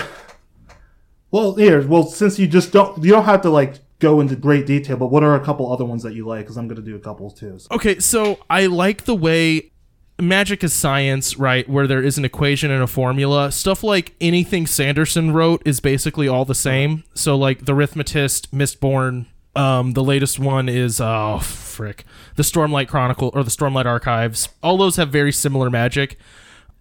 well, 1.30 1.54
here, 1.56 1.86
well, 1.86 2.04
since 2.04 2.38
you 2.38 2.46
just 2.46 2.72
don't, 2.72 3.04
you 3.04 3.10
don't 3.10 3.24
have 3.24 3.42
to 3.42 3.50
like 3.50 3.78
go 4.00 4.20
into 4.20 4.34
great 4.36 4.66
detail. 4.66 4.96
But 4.96 5.08
what 5.08 5.22
are 5.22 5.34
a 5.36 5.40
couple 5.44 5.72
other 5.72 5.84
ones 5.84 6.02
that 6.02 6.14
you 6.14 6.26
like? 6.26 6.40
Because 6.40 6.56
I'm 6.56 6.66
gonna 6.68 6.80
do 6.80 6.96
a 6.96 7.00
couple 7.00 7.30
too. 7.30 7.58
So- 7.58 7.68
Okay, 7.72 7.98
so 8.00 8.38
I 8.50 8.66
like 8.66 9.04
the 9.04 9.14
way 9.14 9.70
magic 10.20 10.62
is 10.64 10.72
science, 10.72 11.38
right? 11.38 11.66
Where 11.68 11.86
there 11.86 12.02
is 12.02 12.18
an 12.18 12.24
equation 12.24 12.70
and 12.70 12.82
a 12.82 12.86
formula. 12.86 13.50
Stuff 13.52 13.82
like 13.82 14.14
anything 14.20 14.66
Sanderson 14.66 15.32
wrote 15.32 15.62
is 15.64 15.80
basically 15.80 16.28
all 16.28 16.44
the 16.44 16.54
same. 16.54 17.04
So 17.14 17.36
like 17.36 17.64
the 17.64 17.72
Arithmetist, 17.72 18.48
Mistborn, 18.48 19.26
um, 19.56 19.92
the 19.94 20.04
latest 20.04 20.38
one 20.38 20.68
is 20.68 21.00
oh 21.00 21.38
frick, 21.42 22.04
the 22.36 22.42
Stormlight 22.42 22.88
Chronicle 22.88 23.30
or 23.34 23.42
the 23.42 23.50
Stormlight 23.50 23.86
Archives. 23.86 24.48
All 24.62 24.76
those 24.76 24.96
have 24.96 25.08
very 25.08 25.32
similar 25.32 25.70
magic, 25.70 26.18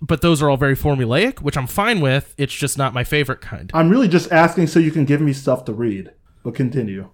but 0.01 0.21
those 0.21 0.41
are 0.41 0.49
all 0.49 0.57
very 0.57 0.75
formulaic, 0.75 1.39
which 1.41 1.57
I'm 1.57 1.67
fine 1.67 2.01
with. 2.01 2.35
It's 2.37 2.53
just 2.53 2.77
not 2.77 2.93
my 2.93 3.03
favorite 3.05 3.39
kind. 3.41 3.71
I'm 3.73 3.89
really 3.89 4.07
just 4.09 4.31
asking 4.31 4.67
so 4.67 4.79
you 4.79 4.91
can 4.91 5.05
give 5.05 5.21
me 5.21 5.31
stuff 5.33 5.63
to 5.65 5.73
read. 5.73 6.11
But 6.43 6.55
continue. 6.55 7.09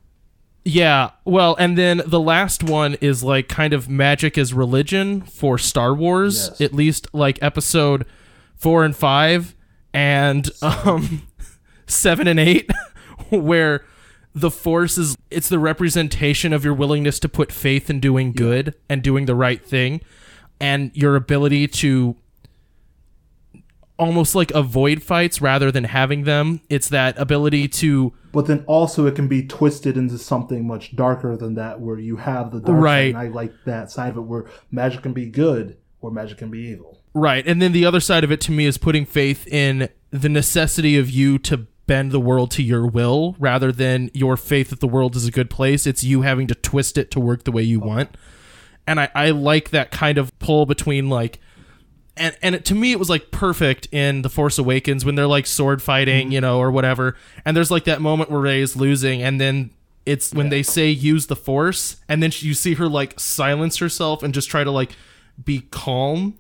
Yeah, 0.68 1.12
well, 1.26 1.56
and 1.60 1.78
then 1.78 2.02
the 2.08 2.20
last 2.20 2.64
one 2.64 2.96
is 2.96 3.24
like 3.24 3.48
kind 3.48 3.72
of 3.74 3.88
magic 3.88 4.36
as 4.38 4.52
religion 4.54 5.22
for 5.22 5.58
Star 5.60 5.94
Wars, 5.94 6.48
Yes. 6.52 6.62
at 6.62 6.74
least 6.74 7.08
like 7.14 7.38
episode 7.42 8.06
four 8.56 8.84
and 8.84 8.96
five, 8.96 9.56
and 9.94 10.50
um, 10.64 11.22
seven 11.86 12.28
and 12.28 12.40
eight, 12.40 12.70
where 13.30 13.86
the 14.34 14.50
force 14.50 14.98
is 14.98 15.16
it's 15.30 15.50
the 15.50 15.60
representation 15.60 16.52
of 16.52 16.66
your 16.66 16.74
willingness 16.74 17.20
to 17.20 17.30
put 17.30 17.52
faith 17.52 17.90
in 17.90 18.00
doing 18.00 18.32
good 18.32 18.74
and 18.90 19.04
doing 19.04 19.28
the 19.28 19.36
right 19.36 19.64
thing, 19.64 20.02
and 20.60 20.90
your 20.96 21.16
ability 21.16 21.68
to 21.68 22.16
almost 23.98 24.36
like 24.36 24.52
avoid 24.52 25.02
fights 25.02 25.42
rather 25.42 25.72
than 25.72 25.86
having 25.86 26.24
them. 26.24 26.62
It's 26.70 26.90
that 26.90 27.18
ability 27.18 27.68
to 27.70 28.14
But 28.32 28.48
then 28.48 28.64
also 28.68 29.06
it 29.06 29.16
can 29.16 29.28
be 29.28 29.46
twisted 29.46 29.96
into 29.98 30.18
something 30.18 30.68
much 30.68 30.96
darker 30.96 31.38
than 31.38 31.56
that, 31.56 31.80
where 31.80 31.98
you 31.98 32.18
have 32.18 32.52
the 32.52 32.60
dark 32.60 32.82
Right. 32.82 33.14
side. 33.14 33.26
And 33.26 33.34
I 33.34 33.36
like 33.36 33.54
that 33.66 33.92
side 33.92 34.10
of 34.10 34.18
it, 34.18 34.22
where 34.22 34.46
magic 34.72 35.04
can 35.04 35.14
be 35.14 35.26
good 35.26 35.78
or 36.02 36.12
magic 36.12 36.38
can 36.40 36.52
be 36.52 36.60
evil. 36.60 37.00
Right. 37.14 37.48
And 37.48 37.62
then 37.62 37.72
the 37.72 37.86
other 37.86 38.02
side 38.02 38.26
of 38.26 38.32
it 38.32 38.42
to 38.42 38.52
me 38.52 38.66
is 38.66 38.78
putting 38.78 39.06
faith 39.06 39.48
in 39.48 39.88
the 40.12 40.28
necessity 40.28 40.98
of 40.98 41.10
you 41.10 41.38
to 41.40 41.68
bend 41.88 42.12
the 42.12 42.20
world 42.20 42.52
to 42.52 42.64
your 42.64 42.86
will 42.86 43.36
rather 43.40 43.72
than 43.72 44.10
your 44.14 44.36
faith 44.36 44.70
that 44.70 44.82
the 44.82 44.88
world 44.88 45.16
is 45.16 45.26
a 45.26 45.32
good 45.32 45.50
place. 45.50 45.88
It's 45.88 46.04
you 46.04 46.24
having 46.24 46.48
to 46.48 46.56
twist 46.56 46.98
it 46.98 47.12
to 47.12 47.20
work 47.20 47.46
the 47.46 47.52
way 47.52 47.64
you 47.64 47.82
oh. 47.82 47.88
want. 47.88 48.18
And 48.86 49.00
I, 49.00 49.10
I 49.16 49.30
like 49.30 49.70
that 49.70 49.92
kind 49.92 50.18
of 50.18 50.38
pull 50.40 50.66
between 50.66 51.10
like 51.10 51.40
and 52.18 52.38
and 52.42 52.56
it, 52.56 52.66
to 52.66 52.76
me 52.76 52.92
it 52.92 53.00
was 53.00 53.10
like 53.10 53.32
perfect 53.32 53.88
in 53.92 54.22
the 54.22 54.30
Force 54.30 54.58
Awakens 54.58 55.06
when 55.06 55.16
they're 55.16 55.28
like 55.28 55.46
sword 55.46 55.82
fighting, 55.82 56.28
mm-hmm. 56.28 56.34
you 56.34 56.42
know, 56.42 56.60
or 56.60 56.72
whatever. 56.72 57.16
And 57.44 57.56
there's 57.56 57.72
like 57.72 57.86
that 57.86 58.02
moment 58.02 58.30
where 58.30 58.42
Rey 58.42 58.62
is 58.62 58.76
losing, 58.76 59.22
and 59.22 59.40
then 59.40 59.72
it's 60.06 60.34
when 60.34 60.50
they 60.50 60.64
say 60.64 60.90
use 60.90 61.28
the 61.28 61.36
Force, 61.36 61.98
and 62.08 62.22
then 62.22 62.32
you 62.36 62.54
see 62.54 62.76
her 62.76 62.88
like 62.88 63.20
silence 63.20 63.78
herself 63.78 64.24
and 64.24 64.34
just 64.34 64.50
try 64.50 64.64
to 64.64 64.72
like 64.72 64.92
be 65.44 65.62
calm 65.72 66.38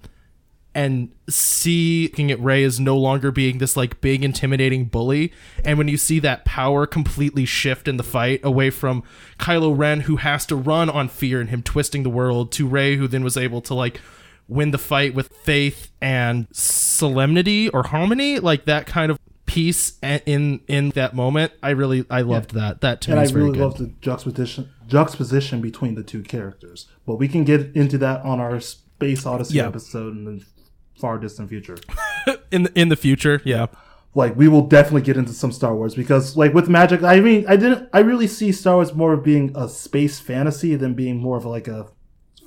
and 0.75 1.09
see 1.29 2.07
looking 2.07 2.29
at 2.31 2.39
Rey 2.41 2.63
as 2.63 2.81
no 2.81 2.97
longer 2.97 3.31
being 3.31 3.59
this 3.59 3.77
like 3.77 4.01
big 4.01 4.25
intimidating 4.25 4.85
bully. 4.85 5.31
And 5.63 5.77
when 5.77 5.87
you 5.87 5.95
see 5.95 6.19
that 6.19 6.43
power 6.43 6.85
completely 6.85 7.45
shift 7.45 7.87
in 7.87 7.95
the 7.95 8.03
fight 8.03 8.41
away 8.43 8.69
from 8.69 9.01
Kylo 9.39 9.75
Ren, 9.75 10.01
who 10.01 10.17
has 10.17 10.45
to 10.47 10.55
run 10.55 10.89
on 10.89 11.07
fear 11.07 11.39
and 11.39 11.49
him 11.49 11.63
twisting 11.63 12.03
the 12.03 12.09
world, 12.09 12.51
to 12.53 12.67
Rey, 12.67 12.97
who 12.97 13.07
then 13.07 13.23
was 13.23 13.37
able 13.37 13.61
to 13.61 13.73
like 13.73 14.01
win 14.47 14.71
the 14.71 14.77
fight 14.77 15.13
with 15.15 15.29
faith 15.29 15.91
and 16.01 16.47
solemnity 16.51 17.69
or 17.69 17.83
harmony, 17.83 18.39
like 18.39 18.65
that 18.65 18.85
kind 18.85 19.11
of 19.11 19.19
peace 19.45 19.97
in 20.03 20.61
in 20.67 20.89
that 20.91 21.15
moment. 21.15 21.51
I 21.61 21.71
really 21.71 22.05
I 22.09 22.21
loved 22.21 22.53
that. 22.55 22.81
That 22.81 23.01
to 23.01 23.11
And 23.11 23.19
I 23.19 23.23
really 23.25 23.51
good. 23.51 23.59
love 23.59 23.77
the 23.77 23.93
juxtaposition 24.01 24.69
juxtaposition 24.87 25.61
between 25.61 25.95
the 25.95 26.03
two 26.03 26.21
characters. 26.23 26.87
But 27.05 27.15
we 27.15 27.27
can 27.27 27.43
get 27.43 27.75
into 27.75 27.97
that 27.99 28.23
on 28.23 28.39
our 28.39 28.59
Space 28.59 29.25
Odyssey 29.25 29.55
Yeah. 29.57 29.67
episode 29.67 30.15
in 30.15 30.25
the 30.25 30.43
far 30.99 31.17
distant 31.19 31.49
future. 31.49 31.77
in 32.51 32.63
the, 32.63 32.79
in 32.79 32.89
the 32.89 32.95
future, 32.95 33.41
yeah. 33.43 33.67
like 34.13 34.35
we 34.35 34.47
will 34.47 34.65
definitely 34.67 35.01
get 35.01 35.17
into 35.17 35.33
some 35.33 35.51
Star 35.51 35.75
Wars 35.75 35.93
because 35.95 36.37
like 36.37 36.53
with 36.53 36.69
magic, 36.69 37.03
I 37.03 37.19
mean, 37.19 37.45
I 37.47 37.55
didn't, 37.57 37.89
I 37.93 37.99
really 37.99 38.27
see 38.27 38.51
Star 38.51 38.75
Wars 38.75 38.93
more 38.93 39.13
of 39.13 39.23
being 39.23 39.51
a 39.55 39.67
space 39.67 40.19
fantasy 40.19 40.75
than 40.75 40.93
being 40.93 41.17
more 41.17 41.37
of 41.37 41.45
like 41.45 41.67
a 41.67 41.87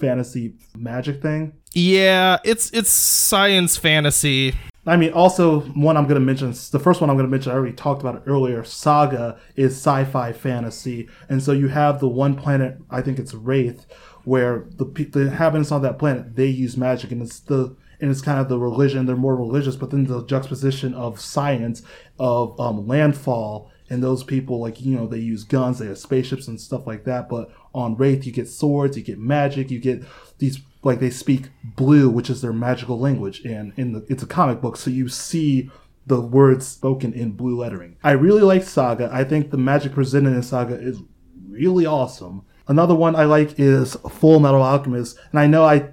fantasy 0.01 0.55
magic 0.77 1.21
thing. 1.21 1.53
Yeah, 1.73 2.39
it's 2.45 2.71
it's 2.71 2.91
science 2.91 3.77
fantasy. 3.77 4.55
I 4.87 4.97
mean, 4.97 5.13
also 5.13 5.61
one 5.61 5.99
I'm 5.99 6.05
going 6.05 6.15
to 6.15 6.25
mention. 6.25 6.51
The 6.51 6.79
first 6.79 7.01
one 7.01 7.11
I'm 7.11 7.17
going 7.17 7.27
to 7.27 7.31
mention. 7.31 7.53
I 7.53 7.57
already 7.57 7.75
talked 7.75 8.01
about 8.01 8.17
it 8.17 8.23
earlier. 8.27 8.65
Saga 8.65 9.39
is 9.55 9.73
sci-fi 9.73 10.33
fantasy, 10.33 11.09
and 11.29 11.43
so 11.43 11.53
you 11.53 11.69
have 11.69 12.01
the 12.01 12.09
one 12.09 12.35
planet. 12.35 12.79
I 12.91 13.03
think 13.03 13.19
it's 13.19 13.35
Wraith, 13.35 13.85
where 14.25 14.67
the 14.77 14.85
the 14.85 15.21
inhabitants 15.21 15.71
on 15.71 15.83
that 15.83 15.99
planet 15.99 16.37
they 16.37 16.47
use 16.47 16.77
magic, 16.77 17.13
and 17.13 17.21
it's 17.21 17.41
the 17.41 17.77
and 18.01 18.11
it's 18.11 18.23
kind 18.23 18.41
of 18.41 18.49
the 18.49 18.59
religion. 18.59 19.05
They're 19.07 19.17
more 19.17 19.37
religious, 19.37 19.77
but 19.77 19.91
then 19.91 20.05
the 20.05 20.25
juxtaposition 20.25 20.95
of 20.95 21.21
science, 21.21 21.83
of 22.19 22.59
um, 22.59 22.87
landfall, 22.87 23.71
and 23.91 24.03
those 24.03 24.23
people 24.23 24.61
like 24.61 24.81
you 24.81 24.97
know 24.97 25.07
they 25.07 25.19
use 25.19 25.45
guns, 25.45 25.79
they 25.79 25.87
have 25.87 25.99
spaceships 25.99 26.49
and 26.49 26.61
stuff 26.61 26.87
like 26.87 27.05
that. 27.05 27.29
But 27.29 27.51
on 27.75 27.97
Wraith, 27.97 28.27
you 28.27 28.33
get 28.33 28.49
swords, 28.49 28.97
you 28.97 29.03
get 29.03 29.19
magic, 29.19 29.71
you 29.71 29.79
get 29.79 30.03
these 30.39 30.61
like 30.83 31.01
they 31.01 31.11
speak 31.11 31.49
blue, 31.63 32.09
which 32.09 32.31
is 32.31 32.41
their 32.41 32.53
magical 32.53 32.99
language, 32.99 33.45
and 33.45 33.73
in 33.77 33.93
the 33.93 34.07
it's 34.09 34.23
a 34.23 34.27
comic 34.27 34.61
book, 34.61 34.77
so 34.77 34.91
you 34.91 35.09
see 35.09 35.71
the 36.07 36.21
words 36.21 36.67
spoken 36.67 37.13
in 37.13 37.33
blue 37.33 37.59
lettering. 37.59 37.97
I 38.03 38.13
really 38.13 38.41
like 38.41 38.63
Saga. 38.63 39.11
I 39.13 39.25
think 39.25 39.51
the 39.51 39.59
magic 39.59 39.93
presented 39.93 40.35
in 40.35 40.43
Saga 40.43 40.75
is 40.75 41.01
really 41.49 41.85
awesome. 41.85 42.43
Another 42.67 42.95
one 42.95 43.15
I 43.15 43.25
like 43.25 43.59
is 43.59 43.95
Full 44.11 44.41
Metal 44.41 44.63
Alchemist, 44.63 45.19
and 45.31 45.41
I 45.41 45.47
know 45.47 45.65
I 45.65 45.91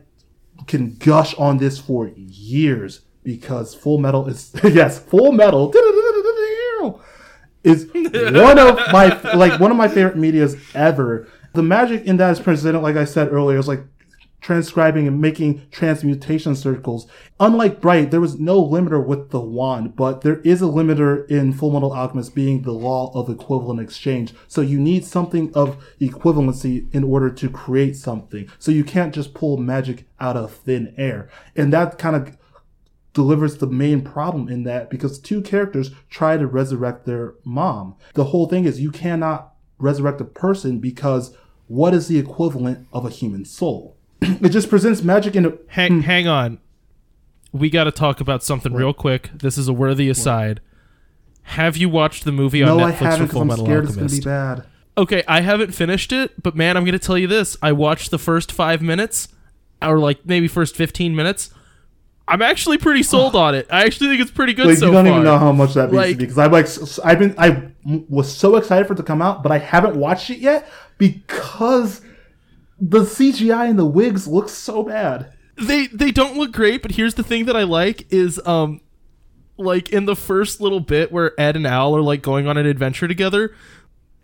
can 0.68 0.96
gush 0.96 1.36
on 1.36 1.58
this 1.58 1.78
for 1.78 2.08
years, 2.16 3.02
because 3.24 3.74
Full 3.74 3.98
Metal 3.98 4.28
is 4.28 4.54
yes, 4.64 5.00
Full 5.00 5.32
Metal 5.32 5.70
is 7.66 7.90
one 7.94 8.60
of 8.60 8.78
my 8.94 9.20
like 9.34 9.60
one 9.60 9.72
of 9.72 9.78
my 9.78 9.88
favorite 9.88 10.18
medias 10.18 10.56
ever. 10.74 11.28
The 11.54 11.64
magic 11.64 12.06
in 12.06 12.18
that 12.18 12.32
is 12.32 12.40
presented, 12.40 12.80
like 12.82 12.96
I 12.96 13.06
said 13.06 13.32
earlier, 13.32 13.58
is 13.58 13.68
like 13.68 13.84
transcribing 14.42 15.08
and 15.08 15.20
making 15.20 15.66
transmutation 15.72 16.56
circles. 16.56 17.08
Unlike 17.40 17.82
Bright, 17.82 18.12
there 18.12 18.22
was 18.22 18.40
no 18.40 18.64
limiter 18.64 19.04
with 19.04 19.32
the 19.32 19.40
wand, 19.40 19.96
but 19.96 20.22
there 20.22 20.40
is 20.42 20.62
a 20.62 20.66
limiter 20.66 21.28
in 21.32 21.52
Full 21.52 21.72
Metal 21.72 21.92
Alchemist 21.92 22.36
being 22.36 22.62
the 22.62 22.72
law 22.72 23.12
of 23.16 23.28
equivalent 23.28 23.80
exchange. 23.80 24.36
So 24.48 24.62
you 24.62 24.80
need 24.80 25.04
something 25.04 25.52
of 25.56 25.84
equivalency 26.00 26.94
in 26.94 27.04
order 27.04 27.32
to 27.32 27.50
create 27.50 27.96
something. 27.96 28.48
So 28.60 28.72
you 28.72 28.84
can't 28.84 29.16
just 29.16 29.34
pull 29.34 29.58
magic 29.58 30.06
out 30.20 30.38
of 30.38 30.54
thin 30.54 30.94
air. 30.96 31.28
And 31.56 31.74
that 31.74 31.98
kind 31.98 32.16
of 32.16 32.38
delivers 33.16 33.58
the 33.58 33.66
main 33.66 34.02
problem 34.02 34.48
in 34.48 34.64
that 34.66 34.92
because 34.92 35.18
two 35.18 35.42
characters 35.42 35.90
try 36.10 36.38
to 36.38 36.46
resurrect 36.46 37.06
their 37.06 37.34
mom. 37.44 37.96
The 38.14 38.26
whole 38.26 38.48
thing 38.48 38.66
is 38.66 38.80
you 38.80 38.92
cannot 38.92 39.54
resurrect 39.80 40.22
a 40.22 40.26
person 40.26 40.78
because 40.80 41.36
what 41.68 41.96
is 41.96 42.08
the 42.08 42.20
equivalent 42.20 42.88
of 42.94 43.06
a 43.06 43.10
human 43.10 43.46
soul? 43.46 43.98
it 44.22 44.50
just 44.50 44.70
presents 44.70 45.02
magic 45.02 45.36
in 45.36 45.46
a 45.46 45.54
Hang, 45.70 45.94
hmm. 45.94 46.00
hang 46.02 46.28
on. 46.28 46.60
We 47.52 47.70
got 47.70 47.86
to 47.86 47.92
talk 47.92 48.20
about 48.20 48.44
something 48.44 48.74
real 48.74 48.94
quick. 48.94 49.32
This 49.34 49.58
is 49.58 49.70
a 49.70 49.74
worthy 49.74 50.10
aside. 50.10 50.60
Have 51.44 51.78
you 51.78 51.88
watched 51.88 52.26
the 52.26 52.34
movie 52.34 52.62
on 52.62 52.78
no, 52.78 52.84
I 52.84 52.92
Netflix 52.92 52.96
haven't 52.96 53.12
for 53.12 53.24
because 53.24 53.32
Full 53.34 53.42
I'm 53.42 53.48
Metal 53.48 53.66
scared 53.66 53.84
it's 53.86 53.96
gonna 53.96 54.10
be 54.10 54.20
bad. 54.20 54.66
Okay, 54.98 55.24
I 55.28 55.42
haven't 55.42 55.74
finished 55.74 56.12
it, 56.12 56.42
but 56.42 56.56
man, 56.56 56.76
I'm 56.76 56.84
going 56.84 56.98
to 56.98 57.06
tell 57.06 57.18
you 57.18 57.28
this. 57.28 57.56
I 57.62 57.72
watched 57.72 58.12
the 58.12 58.18
first 58.18 58.52
five 58.52 58.82
minutes, 58.82 59.28
or 59.82 60.00
like 60.00 60.26
maybe 60.26 60.48
first 60.48 60.76
15 60.76 61.16
minutes. 61.16 61.50
I'm 62.28 62.42
actually 62.42 62.78
pretty 62.80 63.04
sold 63.04 63.36
on 63.36 63.54
it. 63.54 63.68
I 63.70 63.84
actually 63.86 64.08
think 64.08 64.22
it's 64.22 64.32
pretty 64.32 64.54
good 64.54 64.66
Like 64.68 64.78
so 64.78 64.88
you 64.88 64.92
don't 64.92 65.06
far. 65.06 65.14
even 65.14 65.24
know 65.24 65.38
how 65.38 65.52
much 65.52 65.74
that 65.76 65.92
means 65.92 66.04
to 66.04 66.10
me 66.10 66.14
because 66.16 66.38
I'm 66.38 66.52
like 66.52 66.68
I've 67.04 67.20
been 67.20 67.36
I 67.38 67.72
was 68.10 68.36
so 68.36 68.56
excited 68.56 68.88
for 68.88 68.94
it 68.94 68.98
to 68.98 69.04
come 69.04 69.22
out, 69.22 69.44
but 69.44 69.52
I 69.52 69.60
haven't 69.60 69.96
watched 69.96 70.30
it 70.32 70.40
yet 70.40 70.68
because 70.98 72.02
the 72.80 73.02
CGI 73.02 73.70
and 73.70 73.78
the 73.80 73.86
wigs 73.86 74.28
look 74.28 74.50
so 74.50 74.84
bad. 74.84 75.32
they 75.58 75.88
they 75.88 76.12
don't 76.12 76.36
look 76.38 76.52
great, 76.52 76.82
but 76.82 76.92
here's 76.92 77.14
the 77.14 77.24
thing 77.24 77.46
that 77.46 77.56
I 77.56 77.64
like 77.64 78.12
is 78.12 78.40
um 78.46 78.82
like 79.58 79.90
in 79.90 80.06
the 80.06 80.16
first 80.16 80.60
little 80.60 80.82
bit 80.82 81.12
where 81.12 81.40
Ed 81.40 81.56
and 81.56 81.66
Al 81.68 81.96
are 81.96 82.02
like 82.02 82.22
going 82.22 82.48
on 82.48 82.58
an 82.58 82.66
adventure 82.66 83.08
together, 83.08 83.54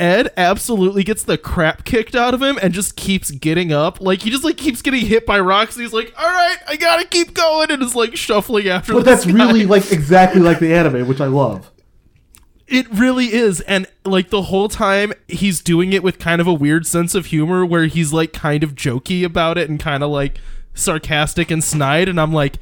Ed 0.01 0.33
absolutely 0.35 1.03
gets 1.03 1.21
the 1.21 1.37
crap 1.37 1.85
kicked 1.85 2.15
out 2.15 2.33
of 2.33 2.41
him 2.41 2.57
and 2.59 2.73
just 2.73 2.95
keeps 2.95 3.29
getting 3.29 3.71
up. 3.71 4.01
Like 4.01 4.23
he 4.23 4.31
just 4.31 4.43
like 4.43 4.57
keeps 4.57 4.81
getting 4.81 5.05
hit 5.05 5.27
by 5.27 5.39
rocks. 5.39 5.75
And 5.75 5.83
he's 5.83 5.93
like, 5.93 6.11
"All 6.19 6.27
right, 6.27 6.57
I 6.67 6.75
gotta 6.75 7.05
keep 7.05 7.35
going," 7.35 7.69
and 7.69 7.83
is 7.83 7.95
like 7.95 8.15
shuffling 8.15 8.67
after. 8.67 8.93
But 8.93 9.05
that's 9.05 9.25
guy. 9.25 9.33
really 9.33 9.67
like 9.67 9.91
exactly 9.91 10.41
like 10.41 10.57
the 10.57 10.73
anime, 10.73 11.07
which 11.07 11.21
I 11.21 11.27
love. 11.27 11.71
It 12.65 12.89
really 12.89 13.31
is. 13.31 13.61
And 13.61 13.85
like 14.03 14.31
the 14.31 14.43
whole 14.43 14.69
time 14.69 15.13
he's 15.27 15.61
doing 15.61 15.93
it 15.93 16.01
with 16.01 16.17
kind 16.17 16.41
of 16.41 16.47
a 16.47 16.53
weird 16.53 16.87
sense 16.87 17.13
of 17.13 17.27
humor 17.27 17.63
where 17.63 17.85
he's 17.85 18.11
like 18.11 18.33
kind 18.33 18.63
of 18.63 18.73
jokey 18.73 19.23
about 19.23 19.59
it 19.59 19.69
and 19.69 19.79
kind 19.79 20.03
of 20.03 20.09
like 20.09 20.39
sarcastic 20.73 21.51
and 21.51 21.63
snide. 21.63 22.09
And 22.09 22.19
I'm 22.19 22.33
like, 22.33 22.55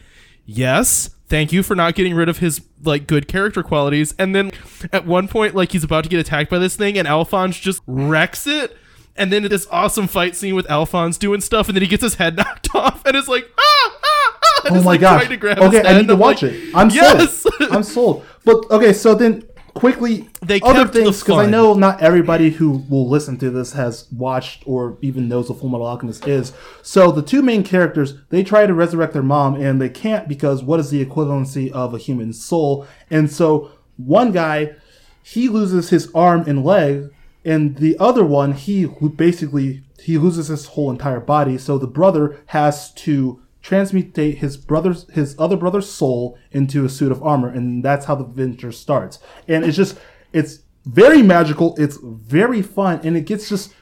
yes, 0.45 1.11
thank 1.29 1.51
you 1.53 1.63
for 1.63 1.75
not 1.75 1.95
getting 1.95 2.13
rid 2.15 2.27
of 2.27 2.39
his 2.39 2.61
like 2.83 3.07
good 3.07 3.27
character 3.27 3.63
qualities. 3.63 4.13
And 4.19 4.35
then 4.35 4.51
at 4.91 5.05
one 5.05 5.27
point, 5.27 5.55
like 5.55 5.71
he's 5.71 5.83
about 5.83 6.03
to 6.03 6.09
get 6.09 6.19
attacked 6.19 6.49
by 6.49 6.59
this 6.59 6.75
thing 6.75 6.97
and 6.97 7.07
Alphonse 7.07 7.57
just 7.59 7.81
wrecks 7.87 8.47
it. 8.47 8.75
And 9.15 9.33
then 9.33 9.43
this 9.43 9.67
awesome 9.69 10.07
fight 10.07 10.35
scene 10.35 10.55
with 10.55 10.69
Alphonse 10.69 11.17
doing 11.17 11.41
stuff, 11.41 11.67
and 11.67 11.75
then 11.75 11.81
he 11.81 11.89
gets 11.89 12.03
his 12.03 12.15
head 12.15 12.37
knocked 12.37 12.73
off, 12.73 13.05
and 13.05 13.17
it's 13.17 13.27
like, 13.27 13.51
ah, 13.57 13.61
ah, 14.01 14.39
ah, 14.41 14.61
Oh 14.71 14.75
my 14.75 14.91
like, 14.91 15.01
gosh! 15.01 15.25
trying 15.25 15.29
his 15.29 15.37
Okay, 15.59 15.81
I 15.85 15.97
need 15.99 16.07
to 16.07 16.13
I'm 16.13 16.19
watch 16.19 16.41
like, 16.41 16.53
it. 16.53 16.75
I'm 16.75 16.89
yes! 16.89 17.39
sold. 17.39 17.53
I'm 17.71 17.83
sold. 17.83 18.25
But 18.45 18.71
okay, 18.71 18.93
so 18.93 19.15
then 19.15 19.43
quickly 19.73 20.29
They 20.41 20.59
other 20.61 20.87
things 20.87 21.19
because 21.19 21.37
I 21.37 21.49
know 21.49 21.73
not 21.73 22.01
everybody 22.01 22.49
who 22.49 22.83
will 22.89 23.07
listen 23.07 23.37
to 23.39 23.49
this 23.49 23.73
has 23.73 24.07
watched 24.11 24.63
or 24.65 24.97
even 25.01 25.27
knows 25.27 25.49
what 25.49 25.59
Full 25.59 25.69
Metal 25.69 25.85
Alchemist 25.85 26.27
is. 26.27 26.53
So 26.81 27.11
the 27.11 27.21
two 27.21 27.41
main 27.41 27.63
characters 27.63 28.15
they 28.29 28.43
try 28.43 28.65
to 28.65 28.73
resurrect 28.73 29.13
their 29.13 29.23
mom 29.23 29.55
and 29.55 29.81
they 29.81 29.89
can't 29.89 30.27
because 30.27 30.63
what 30.63 30.79
is 30.79 30.89
the 30.89 31.03
equivalency 31.03 31.71
of 31.71 31.93
a 31.93 31.97
human 31.97 32.33
soul? 32.33 32.87
And 33.09 33.31
so 33.31 33.71
one 33.97 34.31
guy 34.31 34.75
he 35.21 35.47
loses 35.47 35.89
his 35.89 36.09
arm 36.15 36.43
and 36.47 36.63
leg, 36.63 37.11
and 37.45 37.77
the 37.77 37.97
other 37.99 38.25
one 38.25 38.53
he 38.53 38.85
basically 38.85 39.83
he 39.99 40.17
loses 40.17 40.47
his 40.47 40.65
whole 40.67 40.89
entire 40.89 41.19
body. 41.19 41.57
So 41.57 41.77
the 41.77 41.87
brother 41.87 42.37
has 42.47 42.91
to 42.93 43.41
transmutate 43.69 44.37
his 44.37 44.57
brother's 44.57 45.09
his 45.11 45.35
other 45.37 45.55
brother's 45.55 45.89
soul 45.89 46.37
into 46.51 46.85
a 46.85 46.89
suit 46.89 47.11
of 47.11 47.23
armor, 47.23 47.49
and 47.49 47.83
that's 47.83 48.05
how 48.05 48.15
the 48.15 48.25
adventure 48.25 48.71
starts. 48.71 49.19
And 49.47 49.63
it's 49.63 49.77
just 49.77 49.97
it's 50.33 50.59
very 50.85 51.21
magical. 51.21 51.75
It's 51.77 51.97
very 52.01 52.61
fun, 52.61 53.01
and 53.03 53.15
it 53.15 53.25
gets 53.25 53.49
just 53.49 53.73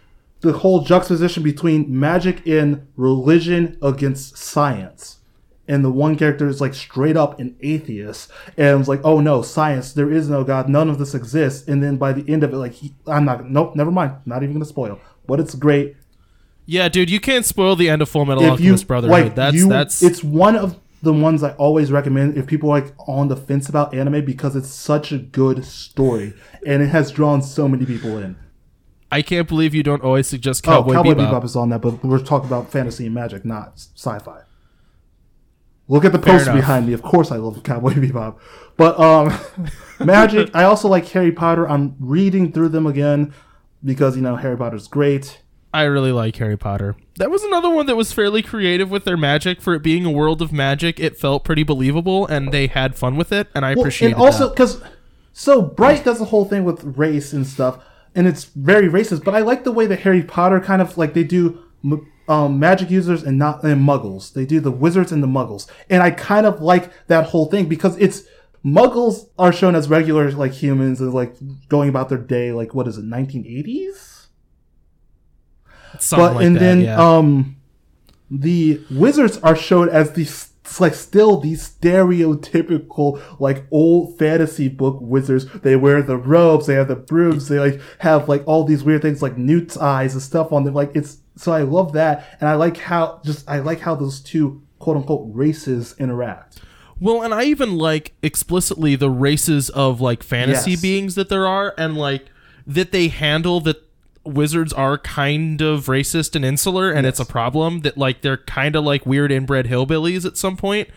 the 0.42 0.54
whole 0.54 0.82
juxtaposition 0.82 1.42
between 1.42 2.00
magic 2.00 2.46
and 2.46 2.88
religion 2.96 3.78
against 3.82 4.38
science 4.38 5.18
and 5.68 5.84
the 5.84 5.92
one 5.92 6.16
character 6.16 6.48
is 6.48 6.62
like 6.62 6.74
straight 6.74 7.18
up 7.18 7.40
an 7.40 7.56
atheist 7.62 8.32
and 8.56 8.80
it's 8.80 8.88
like 8.88 9.02
oh 9.04 9.20
no 9.20 9.42
science 9.42 9.94
there 9.94 10.12
is 10.12 10.30
no 10.30 10.44
god 10.44 10.70
none 10.70 10.90
of 10.90 11.00
this 11.00 11.16
exists 11.16 11.68
and 11.68 11.84
then 11.84 11.98
by 11.98 12.14
the 12.14 12.32
end 12.32 12.44
of 12.44 12.54
it 12.54 12.58
like 12.58 12.74
he, 12.74 12.94
i'm 13.08 13.26
not 13.26 13.50
nope 13.50 13.76
never 13.76 13.92
mind 13.92 14.14
not 14.26 14.44
even 14.44 14.54
gonna 14.54 14.64
spoil 14.64 15.00
but 15.26 15.40
it's 15.40 15.56
great 15.56 15.96
Yeah, 16.68 16.90
dude, 16.90 17.10
you 17.10 17.20
can't 17.20 17.46
spoil 17.46 17.76
the 17.76 17.90
end 17.90 18.02
of 18.02 18.10
Full 18.10 18.26
Metal 18.26 18.44
if 18.44 18.48
you 18.48 18.52
Alchemist 18.52 18.88
Brotherhood. 18.88 19.12
like 19.26 19.36
that's 19.36 19.56
you 19.56 19.68
that's 19.70 20.04
it's 20.04 20.24
one 20.24 20.56
of 20.56 20.78
the 21.04 21.14
ones 21.14 21.44
i 21.44 21.52
always 21.54 21.92
recommend 21.92 22.36
if 22.38 22.48
people 22.48 22.72
are 22.72 22.82
like 22.82 22.94
on 23.08 23.28
the 23.28 23.36
fence 23.36 23.70
about 23.70 23.94
anime 23.94 24.26
because 24.26 24.56
it's 24.56 24.68
such 24.70 25.12
a 25.12 25.18
good 25.20 25.64
story 25.64 26.34
and 26.66 26.82
it 26.82 26.88
has 26.88 27.12
drawn 27.12 27.42
so 27.42 27.68
many 27.68 27.86
people 27.86 28.18
in 28.18 28.36
I 29.12 29.22
can't 29.22 29.48
believe 29.48 29.74
you 29.76 29.84
don't 29.84 30.04
always 30.04 30.28
suggest 30.28 30.64
Cowboy, 30.64 30.92
oh 30.92 30.94
Cowboy, 30.96 31.10
cowboy 31.14 31.22
Bebop. 31.24 31.32
bebop 31.42 31.44
is 31.46 31.56
on 31.56 31.70
that 31.70 31.82
but 31.82 32.04
we're 32.04 32.18
talking 32.20 32.48
about 32.48 32.72
fantasy 32.72 33.06
and 33.06 33.14
magic 33.16 33.46
not 33.46 33.74
sci-fi 33.96 34.42
Look 35.88 36.04
at 36.04 36.12
the 36.12 36.20
Fair 36.20 36.34
poster 36.34 36.52
enough. 36.52 36.62
behind 36.64 36.88
me. 36.88 36.94
Of 36.94 37.02
course, 37.02 37.32
I 37.32 37.38
love 37.38 37.64
Cowboy 37.64 37.92
Bebop. 37.94 38.40
But 38.76 39.00
um, 39.00 39.34
Magic. 40.06 40.50
I 40.54 40.64
also 40.66 40.88
like 40.90 41.08
Harry 41.10 41.32
Potter. 41.32 41.68
I'm 41.68 41.96
reading 42.00 42.52
through 42.52 42.70
them 42.70 42.86
again 42.86 43.34
because 43.84 44.16
you 44.18 44.22
know 44.22 44.36
Harry 44.36 44.58
Potter's 44.58 44.88
great. 44.88 45.42
I 45.78 45.84
really 45.84 46.12
like 46.12 46.36
Harry 46.38 46.58
Potter. 46.58 46.96
That 47.18 47.30
was 47.30 47.44
another 47.44 47.70
one 47.70 47.86
that 47.86 47.96
was 47.96 48.12
fairly 48.12 48.42
creative 48.42 48.90
with 48.90 49.06
their 49.06 49.16
magic. 49.16 49.62
For 49.62 49.76
it 49.76 49.84
being 49.84 50.06
a 50.06 50.12
world 50.12 50.42
of 50.42 50.52
magic, 50.52 51.00
it 51.00 51.18
felt 51.18 51.44
pretty 51.44 51.62
believable, 51.62 52.26
and 52.26 52.52
they 52.52 52.66
had 52.66 52.96
fun 52.96 53.16
with 53.16 53.32
it, 53.32 53.48
and 53.54 53.64
I 53.64 53.76
Well, 53.76 53.82
appreciate 53.82 54.14
and 54.14 54.16
also 54.20 54.50
because 54.50 54.82
so 55.34 55.62
Bright 55.62 56.04
does 56.04 56.18
the 56.18 56.26
whole 56.26 56.46
thing 56.46 56.64
with 56.64 56.84
race 56.84 57.32
and 57.32 57.46
stuff, 57.46 57.78
and 58.16 58.26
it's 58.26 58.46
very 58.46 58.90
racist. 58.90 59.24
But 59.24 59.36
I 59.36 59.42
like 59.42 59.66
the 59.66 59.72
way 59.72 59.86
that 59.86 60.00
Harry 60.00 60.24
Potter 60.24 60.60
kind 60.60 60.82
of 60.82 60.98
like 60.98 61.14
they 61.14 61.24
do 61.24 61.60
um, 62.28 62.58
magic 62.58 62.90
users 62.90 63.22
and 63.22 63.38
not 63.38 63.64
and 63.64 63.88
Muggles. 63.88 64.34
They 64.34 64.48
do 64.48 64.60
the 64.60 64.72
wizards 64.72 65.12
and 65.12 65.22
the 65.22 65.28
Muggles, 65.28 65.70
and 65.92 66.02
I 66.02 66.10
kind 66.10 66.48
of 66.48 66.60
like 66.60 66.92
that 67.06 67.26
whole 67.28 67.46
thing 67.46 67.68
because 67.68 67.96
it's 67.98 68.24
Muggles 68.66 69.30
are 69.38 69.54
shown 69.54 69.76
as 69.76 69.90
regular 69.90 70.32
like 70.32 70.54
humans 70.54 71.02
and 71.02 71.14
like 71.14 71.36
going 71.70 71.88
about 71.88 72.10
their 72.10 72.18
day 72.18 72.52
like 72.52 72.74
what 72.74 72.88
is 72.88 72.98
it 72.98 73.06
1980s 73.06 74.17
Something 76.02 76.28
but 76.28 76.36
like 76.36 76.46
and 76.46 76.56
that, 76.56 76.60
then 76.60 76.82
yeah. 76.82 76.98
um 77.18 77.56
the 78.30 78.82
wizards 78.92 79.38
are 79.40 79.56
shown 79.56 79.90
as 79.90 80.12
these 80.14 80.50
like 80.82 80.94
still 80.94 81.40
these 81.40 81.70
stereotypical 81.70 83.22
like 83.40 83.66
old 83.72 84.18
fantasy 84.18 84.68
book 84.68 84.98
wizards 85.00 85.46
they 85.62 85.76
wear 85.76 86.02
the 86.02 86.18
robes 86.18 86.68
they 86.68 86.74
have 86.74 86.88
the 86.88 86.96
brooms 86.96 87.48
they 87.48 87.60
like 87.60 87.80
have 88.00 88.28
like 88.28 88.44
all 88.46 88.64
these 88.64 88.84
weird 88.84 89.02
things 89.02 89.22
like 89.22 89.38
newt's 89.38 89.78
eyes 89.78 90.14
and 90.14 90.22
stuff 90.22 90.52
on 90.52 90.64
them 90.66 90.74
like 90.74 90.92
it's 90.94 91.20
so 91.36 91.52
i 91.54 91.62
love 91.62 91.94
that 91.94 92.38
and 92.42 92.50
i 92.50 92.56
like 92.56 92.78
how 92.78 93.20
just 93.24 93.48
i 93.50 93.60
like 93.60 93.80
how 93.80 93.96
those 93.96 94.20
two 94.20 94.62
quote 94.80 94.98
unquote 94.98 95.26
races 95.34 95.96
interact 96.00 96.60
Well, 97.00 97.22
and 97.22 97.32
I 97.34 97.44
even 97.44 97.78
like 97.78 98.14
explicitly 98.24 98.96
the 98.96 99.10
races 99.10 99.70
of 99.70 100.02
like 100.02 100.24
fantasy 100.24 100.72
Yes. 100.72 100.82
beings 100.82 101.16
that 101.16 101.30
there 101.30 101.46
are, 101.48 101.74
and 101.78 101.96
like 101.96 102.26
that 102.66 102.92
they 102.92 103.08
handle 103.10 103.60
that 103.62 103.87
wizards 104.28 104.74
are 104.74 104.98
kind 104.98 105.62
of 105.62 105.86
racist 105.86 106.36
and 106.36 106.44
insular, 106.46 106.92
and 106.92 107.06
it's 107.08 107.20
a 107.20 107.26
problem 107.26 107.82
that 107.82 107.98
like 107.98 108.22
they're 108.22 108.38
kind 108.38 108.76
of 108.76 108.84
like 108.84 109.06
weird 109.06 109.32
inbred 109.32 109.66
hillbillies 109.68 110.26
at 110.26 110.38
some 110.38 110.58
point. 110.58 110.90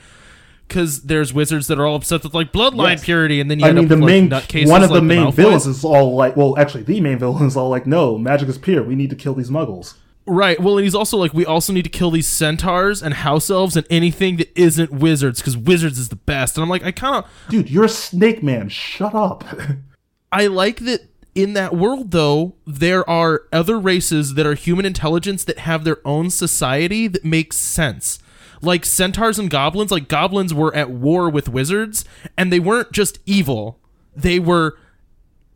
Because 0.69 1.03
there's 1.03 1.33
wizards 1.35 1.67
that 1.67 1.81
are 1.81 1.87
all 1.87 1.97
obsessed 1.97 2.23
with 2.23 2.33
like 2.33 2.53
bloodline 2.53 2.91
Yes. 2.93 3.05
purity, 3.05 3.41
and 3.41 3.51
then 3.51 3.59
you 3.59 3.67
I 3.67 3.71
end 3.71 3.79
mean, 3.79 3.85
up 3.87 3.89
the 3.89 3.97
with 3.97 4.05
main 4.07 4.29
like 4.29 4.45
nutcases 4.45 4.69
one 4.69 4.85
of 4.85 4.91
the 4.91 5.03
main 5.03 5.27
Malfoys. 5.27 5.35
villains 5.35 5.67
is 5.67 5.85
all 5.85 6.15
like, 6.15 6.37
well, 6.37 6.57
actually, 6.59 6.85
the 6.85 7.01
main 7.01 7.19
villain 7.19 7.47
is 7.47 7.57
all 7.57 7.69
like, 7.71 7.87
no, 7.89 8.17
magic 8.17 8.49
is 8.49 8.57
pure. 8.57 8.85
We 8.85 8.95
need 8.95 9.11
to 9.11 9.17
kill 9.17 9.35
these 9.35 9.51
muggles. 9.51 9.95
Right. 10.27 10.61
Well, 10.61 10.77
and 10.79 10.85
he's 10.85 10.95
also 10.95 11.17
like, 11.17 11.35
we 11.35 11.45
also 11.45 11.73
need 11.73 11.83
to 11.83 11.89
kill 11.91 12.13
these 12.13 12.29
centaurs 12.29 13.03
and 13.03 13.15
house 13.15 13.51
elves 13.51 13.77
and 13.77 13.85
anything 13.91 14.37
that 14.37 14.49
isn't 14.57 14.93
wizards 14.93 15.41
because 15.41 15.57
wizards 15.57 15.99
is 15.99 16.09
the 16.09 16.15
best. 16.15 16.57
And 16.57 16.63
I'm 16.63 16.69
like, 16.69 16.85
I 16.85 16.93
kind 16.93 17.17
of, 17.17 17.29
Dude, 17.49 17.69
you're 17.69 17.87
a 17.87 17.89
snake 17.89 18.41
man. 18.41 18.69
Shut 18.69 19.13
up. 19.13 19.43
I 20.33 20.47
like 20.47 20.81
that 20.81 21.10
in 21.35 21.53
that 21.55 21.75
world 21.75 22.11
though, 22.11 22.55
there 22.67 23.09
are 23.09 23.43
other 23.53 23.79
races 23.79 24.35
that 24.35 24.47
are 24.47 24.55
human 24.55 24.85
intelligence 24.85 25.45
that 25.45 25.61
have 25.61 25.85
their 25.85 25.99
own 26.05 26.31
society 26.31 27.07
that 27.09 27.25
makes 27.25 27.57
sense. 27.57 28.19
Like 28.63 28.85
centaurs 28.85 29.39
and 29.39 29.49
goblins, 29.49 29.91
like 29.91 30.09
goblins 30.09 30.53
were 30.53 30.75
at 30.75 30.91
war 30.91 31.31
with 31.31 31.49
wizards, 31.49 32.05
and 32.37 32.53
they 32.53 32.61
weren't 32.61 32.93
just 32.93 33.19
evil, 33.25 33.79
they 34.15 34.39
were 34.39 34.77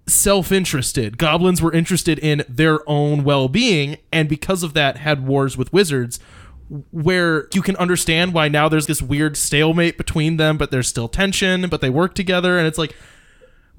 self 0.07 0.53
interested. 0.53 1.19
Goblins 1.19 1.61
were 1.61 1.73
interested 1.73 2.19
in 2.19 2.45
their 2.49 2.89
own 2.89 3.25
well 3.25 3.49
being, 3.49 3.99
and 4.13 4.29
because 4.29 4.63
of 4.63 4.75
that, 4.75 4.99
had 4.99 5.27
wars 5.27 5.57
with 5.57 5.73
wizards. 5.73 6.19
Where 6.91 7.49
you 7.53 7.61
can 7.61 7.77
understand 7.77 8.33
why 8.33 8.49
now 8.49 8.71
there's 8.71 8.87
this 8.87 9.03
weird 9.03 9.37
stalemate 9.37 9.99
between 9.99 10.39
them, 10.39 10.57
but 10.57 10.71
there's 10.71 10.89
still 10.89 11.09
tension, 11.09 11.69
but 11.69 11.83
they 11.83 11.91
work 11.91 12.15
together, 12.15 12.57
and 12.57 12.67
it's 12.67 12.79
like 12.79 12.97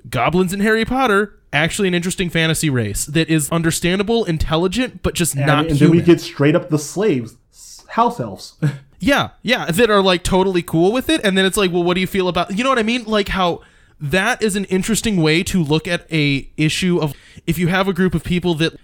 goblins 0.07 0.53
in 0.53 0.59
Harry 0.59 0.85
Potter 0.85 1.39
actually 1.55 1.87
an 1.87 1.93
interesting 1.93 2.29
fantasy 2.29 2.69
race 2.69 3.05
that 3.05 3.29
is 3.29 3.49
understandable, 3.49 4.25
intelligent, 4.25 5.01
but 5.01 5.15
just 5.15 5.35
And, 5.35 5.45
not 5.45 5.67
and 5.67 5.79
then 5.79 5.89
we 5.91 6.01
get 6.01 6.21
straight 6.21 6.55
up 6.55 6.69
the 6.69 6.79
slaves, 6.79 7.37
house 7.89 8.19
elves. 8.19 8.55
Yeah, 8.97 9.31
yeah, 9.43 9.65
that 9.65 9.89
are 9.91 10.01
like 10.01 10.23
totally 10.23 10.63
cool 10.63 10.91
with 10.91 11.09
it, 11.09 11.21
and 11.23 11.37
then 11.37 11.45
it's 11.45 11.57
like, 11.57 11.71
well, 11.71 11.83
what 11.83 11.93
do 11.95 12.01
you 12.01 12.07
feel 12.07 12.27
about? 12.27 12.57
You 12.57 12.63
know 12.63 12.69
what 12.69 12.79
I 12.79 12.83
mean? 12.83 13.03
Like 13.03 13.27
how 13.27 13.61
that 13.99 14.41
is 14.41 14.55
an 14.55 14.65
interesting 14.65 15.21
way 15.21 15.43
to 15.43 15.63
look 15.63 15.87
at 15.87 16.11
a 16.11 16.49
issue 16.57 16.99
of 16.99 17.13
if 17.45 17.57
you 17.57 17.67
have 17.67 17.87
a 17.87 17.93
group 17.93 18.15
of 18.15 18.23
people 18.23 18.55
that 18.55 18.79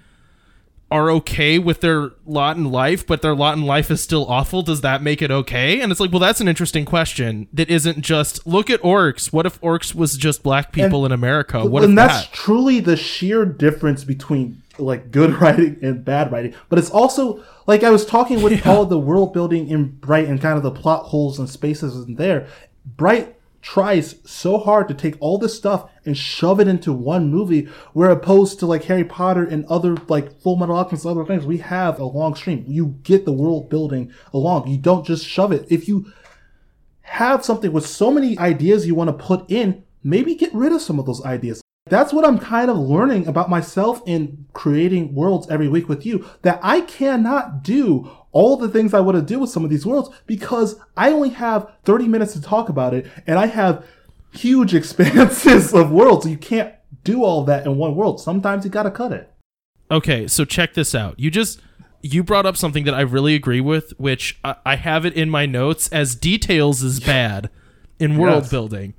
are 0.92 1.10
okay 1.10 1.58
with 1.58 1.80
their 1.80 2.12
lot 2.26 2.58
in 2.58 2.66
life, 2.66 3.08
but 3.08 3.22
their 3.22 3.34
lot 3.34 3.58
in 3.58 3.64
life 3.64 3.90
is 3.90 4.04
still 4.04 4.26
awful. 4.26 4.62
Does 4.62 4.82
that 4.82 5.02
make 5.02 5.22
it 5.22 5.32
okay? 5.32 5.80
And 5.80 5.90
it's 5.90 6.02
like, 6.02 6.12
well, 6.12 6.20
that's 6.20 6.42
an 6.42 6.50
interesting 6.50 6.84
question. 6.84 7.48
That 7.54 7.70
isn't 7.70 8.02
just 8.02 8.46
look 8.46 8.70
at 8.70 8.82
orcs. 8.82 9.32
What 9.32 9.46
if 9.46 9.60
orcs 9.62 9.96
was 9.96 10.18
just 10.18 10.44
black 10.44 10.74
people 10.74 11.06
in 11.06 11.14
America? 11.14 11.66
What 11.66 11.84
and 11.84 11.94
if 11.94 11.96
that's 11.96 12.28
that? 12.28 12.34
truly 12.34 12.82
the 12.82 12.98
sheer 12.98 13.46
difference 13.46 14.04
between 14.04 14.62
like 14.78 15.12
good 15.12 15.32
writing 15.42 15.80
and 15.82 16.04
bad 16.04 16.30
writing. 16.30 16.54
But 16.68 16.78
it's 16.78 16.92
also 16.92 17.42
like 17.68 17.84
I 17.84 17.90
was 17.90 18.06
talking 18.06 18.42
with 18.42 18.68
all 18.68 18.86
the 18.86 19.00
world 19.00 19.34
building 19.34 19.70
in 19.70 19.88
Bright 19.88 20.28
and 20.28 20.42
kind 20.42 20.58
of 20.58 20.64
the 20.64 20.72
plot 20.72 21.06
holes 21.06 21.40
and 21.40 21.50
spaces 21.50 22.06
in 22.06 22.16
there. 22.16 22.48
Bright 22.86 23.38
tries 23.62 24.16
so 24.26 24.58
hard 24.58 24.88
to 24.88 24.94
take 24.94 25.16
all 25.20 25.38
this 25.38 25.56
stuff 25.56 25.90
and 26.06 26.18
shove 26.18 26.60
it 26.60 26.68
into 26.68 26.92
one 26.92 27.30
movie, 27.30 27.68
where 27.94 28.10
opposed 28.10 28.60
to 28.60 28.66
like 28.66 28.86
Harry 28.86 29.04
Potter 29.04 29.46
and 29.46 29.66
other 29.66 29.96
like 30.08 30.42
Full 30.42 30.56
Metal 30.56 30.76
Alchemist 30.76 31.06
and 31.06 31.18
other 31.18 31.26
things, 31.26 31.46
we 31.46 31.58
have 31.58 32.00
a 32.00 32.06
long 32.06 32.36
stream. 32.36 32.66
You 32.68 32.98
get 33.04 33.26
the 33.26 33.34
world 33.34 33.70
building 33.70 34.12
along. 34.34 34.68
You 34.68 34.78
don't 34.78 35.06
just 35.06 35.26
shove 35.26 35.52
it. 35.52 35.66
If 35.70 35.88
you 35.88 36.12
have 37.02 37.46
something 37.46 37.72
with 37.72 37.86
so 37.86 38.12
many 38.12 38.38
ideas 38.40 38.88
you 38.88 38.96
want 38.96 39.10
to 39.10 39.26
put 39.26 39.50
in, 39.52 39.84
maybe 40.04 40.34
get 40.36 40.54
rid 40.54 40.72
of 40.72 40.82
some 40.82 41.00
of 41.00 41.06
those 41.06 41.24
ideas. 41.24 41.62
That's 41.88 42.14
what 42.14 42.26
I'm 42.26 42.40
kind 42.40 42.70
of 42.70 42.78
learning 42.78 43.28
about 43.28 43.50
myself 43.50 44.02
in 44.06 44.46
creating 44.54 45.14
worlds 45.14 45.50
every 45.50 45.68
week 45.68 45.90
with 45.90 46.06
you. 46.06 46.26
That 46.44 46.60
I 46.64 46.82
cannot 46.82 47.64
do 47.64 48.10
all 48.34 48.56
the 48.58 48.70
things 48.70 48.94
I 48.94 49.00
want 49.02 49.18
to 49.18 49.22
do 49.22 49.40
with 49.40 49.50
some 49.50 49.64
of 49.64 49.70
these 49.70 49.86
worlds 49.86 50.10
because 50.26 50.76
I 50.96 51.12
only 51.12 51.30
have 51.30 51.70
30 51.84 52.08
minutes 52.08 52.34
to 52.34 52.42
talk 52.42 52.70
about 52.70 52.94
it 52.94 53.06
and 53.28 53.38
I 53.38 53.48
have 53.48 53.86
huge 54.34 54.74
expanses 54.82 55.74
of 55.74 55.92
worlds. 55.92 56.26
You 56.30 56.38
can't 56.38 56.74
do 57.04 57.24
all 57.24 57.44
that 57.46 57.66
in 57.66 57.78
one 57.78 57.96
world. 57.96 58.20
Sometimes 58.22 58.64
you 58.64 58.72
gotta 58.72 58.92
cut 58.92 59.12
it. 59.12 59.32
Okay, 59.90 60.28
so 60.28 60.46
check 60.46 60.74
this 60.74 60.96
out. 60.96 61.20
You 61.20 61.30
just 61.32 61.60
you 62.02 62.24
brought 62.24 62.46
up 62.46 62.58
something 62.58 62.86
that 62.86 62.94
I 62.94 63.02
really 63.02 63.36
agree 63.36 63.62
with, 63.62 63.92
which 64.00 64.40
I, 64.44 64.56
I 64.66 64.76
have 64.78 65.06
it 65.06 65.14
in 65.14 65.30
my 65.30 65.46
notes 65.46 65.88
as 65.90 66.16
details 66.16 66.82
is 66.82 67.00
bad 67.00 67.50
in 68.00 68.18
world 68.18 68.44
Yes. 68.44 68.50
building. 68.52 68.94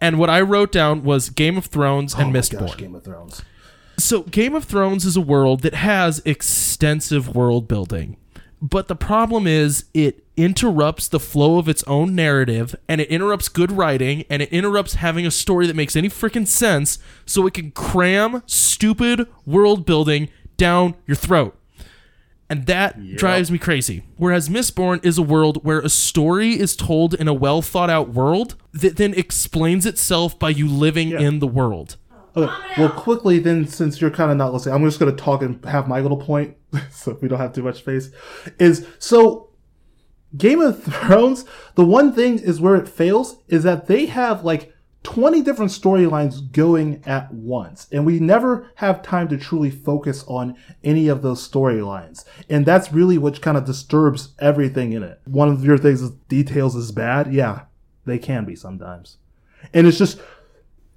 And 0.00 0.18
what 0.18 0.30
I 0.30 0.40
wrote 0.40 0.72
down 0.72 1.04
was 1.04 1.30
Game 1.30 1.56
of 1.56 1.66
Thrones 1.66 2.14
and 2.14 2.34
oh 2.34 2.38
Mistborn. 2.40 2.60
gosh, 2.60 2.76
Game 2.76 2.94
of 2.96 3.04
Thrones. 3.04 3.42
So 3.98 4.22
Game 4.22 4.54
of 4.54 4.64
Thrones 4.64 5.04
is 5.04 5.16
a 5.16 5.20
world 5.20 5.60
that 5.60 5.74
has 5.74 6.20
extensive 6.24 7.34
world 7.36 7.68
building. 7.68 8.16
But 8.62 8.86
the 8.86 8.94
problem 8.94 9.48
is 9.48 9.86
it 9.92 10.24
interrupts 10.36 11.08
the 11.08 11.18
flow 11.18 11.58
of 11.58 11.68
its 11.68 11.82
own 11.84 12.14
narrative 12.14 12.76
and 12.88 13.00
it 13.00 13.08
interrupts 13.08 13.48
good 13.48 13.72
writing 13.72 14.24
and 14.30 14.40
it 14.40 14.50
interrupts 14.50 14.94
having 14.94 15.26
a 15.26 15.32
story 15.32 15.66
that 15.66 15.74
makes 15.74 15.96
any 15.96 16.08
freaking 16.08 16.46
sense 16.46 17.00
so 17.26 17.44
it 17.48 17.54
can 17.54 17.72
cram 17.72 18.40
stupid 18.46 19.26
world 19.44 19.84
building 19.84 20.28
down 20.56 20.94
your 21.08 21.16
throat. 21.16 21.58
And 22.48 22.66
that 22.66 23.16
drives 23.16 23.50
me 23.50 23.58
crazy. 23.58 24.04
Whereas 24.16 24.48
Mistborn 24.48 25.04
is 25.04 25.18
a 25.18 25.22
world 25.22 25.64
where 25.64 25.80
a 25.80 25.88
story 25.88 26.52
is 26.52 26.76
told 26.76 27.14
in 27.14 27.26
a 27.26 27.34
well 27.34 27.62
thought 27.62 27.90
out 27.90 28.10
world 28.10 28.54
that 28.72 28.96
then 28.96 29.14
explains 29.14 29.86
itself 29.86 30.38
by 30.38 30.50
you 30.50 30.68
living 30.68 31.10
in 31.10 31.40
the 31.40 31.46
world. 31.48 31.96
Okay. 32.36 32.52
Well, 32.78 32.90
quickly 32.90 33.38
then, 33.38 33.66
since 33.66 34.00
you're 34.00 34.10
kind 34.10 34.30
of 34.30 34.36
not 34.36 34.52
listening, 34.52 34.74
I'm 34.74 34.84
just 34.84 34.98
going 34.98 35.14
to 35.14 35.22
talk 35.22 35.42
and 35.42 35.62
have 35.66 35.86
my 35.86 36.00
little 36.00 36.16
point, 36.16 36.56
so 36.90 37.18
we 37.20 37.28
don't 37.28 37.38
have 37.38 37.52
too 37.52 37.62
much 37.62 37.78
space. 37.78 38.10
Is 38.58 38.86
so 38.98 39.50
Game 40.36 40.60
of 40.60 40.82
Thrones. 40.82 41.44
The 41.74 41.84
one 41.84 42.12
thing 42.12 42.38
is 42.38 42.60
where 42.60 42.76
it 42.76 42.88
fails 42.88 43.36
is 43.48 43.64
that 43.64 43.86
they 43.86 44.06
have 44.06 44.44
like 44.44 44.72
20 45.02 45.42
different 45.42 45.72
storylines 45.72 46.50
going 46.52 47.02
at 47.04 47.32
once, 47.32 47.88
and 47.92 48.06
we 48.06 48.20
never 48.20 48.70
have 48.76 49.02
time 49.02 49.28
to 49.28 49.36
truly 49.36 49.70
focus 49.70 50.24
on 50.28 50.56
any 50.84 51.08
of 51.08 51.22
those 51.22 51.46
storylines, 51.46 52.24
and 52.48 52.64
that's 52.64 52.92
really 52.92 53.18
what 53.18 53.42
kind 53.42 53.56
of 53.56 53.64
disturbs 53.64 54.30
everything 54.38 54.92
in 54.92 55.02
it. 55.02 55.20
One 55.24 55.48
of 55.48 55.64
your 55.64 55.76
things 55.76 56.02
is 56.02 56.10
details 56.28 56.76
is 56.76 56.92
bad. 56.92 57.32
Yeah, 57.32 57.62
they 58.04 58.18
can 58.18 58.44
be 58.44 58.54
sometimes, 58.54 59.18
and 59.74 59.86
it's 59.86 59.98
just 59.98 60.20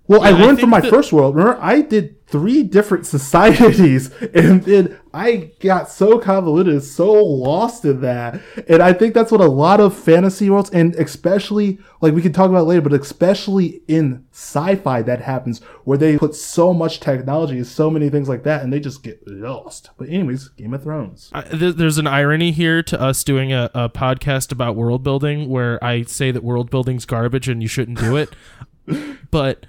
well, 0.08 0.22
I 0.22 0.30
Yeah, 0.30 0.38
I 0.38 0.41
learned 0.41 0.60
from 0.60 0.70
my 0.70 0.82
that- 0.82 0.89
first 0.89 1.12
world. 1.14 1.36
Remember, 1.36 1.60
I 1.62 1.82
did 1.82 2.16
three 2.28 2.64
different 2.64 3.06
societies, 3.16 4.12
and 4.34 4.64
then 4.64 4.97
I 5.14 5.51
got 5.60 5.89
so 5.89 6.18
convoluted, 6.20 6.84
so 6.84 7.14
lost 7.14 7.86
in 7.86 8.01
that. 8.01 8.41
And 8.68 8.82
I 8.82 8.93
think 8.93 9.14
that's 9.14 9.32
what 9.32 9.41
a 9.41 9.45
lot 9.47 9.80
of 9.80 9.95
fantasy 9.97 10.49
worlds, 10.49 10.70
and 10.72 10.95
especially 10.95 11.78
like 12.01 12.14
we 12.14 12.22
can 12.22 12.34
talk 12.34 12.49
about 12.49 12.66
later, 12.68 12.82
but 12.82 12.93
especially 12.93 13.82
in 13.88 14.26
sci-fi, 14.32 15.01
that 15.03 15.22
happens 15.22 15.62
where 15.86 15.97
they 15.97 16.18
put 16.18 16.36
so 16.36 16.74
much 16.74 16.99
technology, 16.99 17.64
so 17.64 17.89
many 17.89 18.10
things 18.10 18.28
like 18.28 18.43
that, 18.43 18.64
and 18.64 18.74
they 18.74 18.80
just 18.80 19.03
get 19.03 19.22
lost. 19.28 19.91
But 19.97 20.10
anyways, 20.10 20.49
Game 20.49 20.74
of 20.74 20.84
Thrones. 20.84 21.30
I, 21.32 21.41
there's 21.43 21.97
an 21.99 22.08
irony 22.08 22.51
here 22.51 22.82
to 22.84 22.99
us 22.99 23.24
doing 23.24 23.53
a, 23.53 23.70
a 23.74 23.89
podcast 23.89 24.51
about 24.51 24.76
world 24.76 25.03
building 25.03 25.47
where 25.47 25.82
I 25.84 26.03
say 26.03 26.32
that 26.32 26.43
world 26.43 26.70
building's 26.70 27.06
garbage 27.06 27.47
and 27.47 27.62
you 27.62 27.68
shouldn't 27.70 27.99
do 27.99 28.18
it. 28.18 28.30
but 29.32 29.66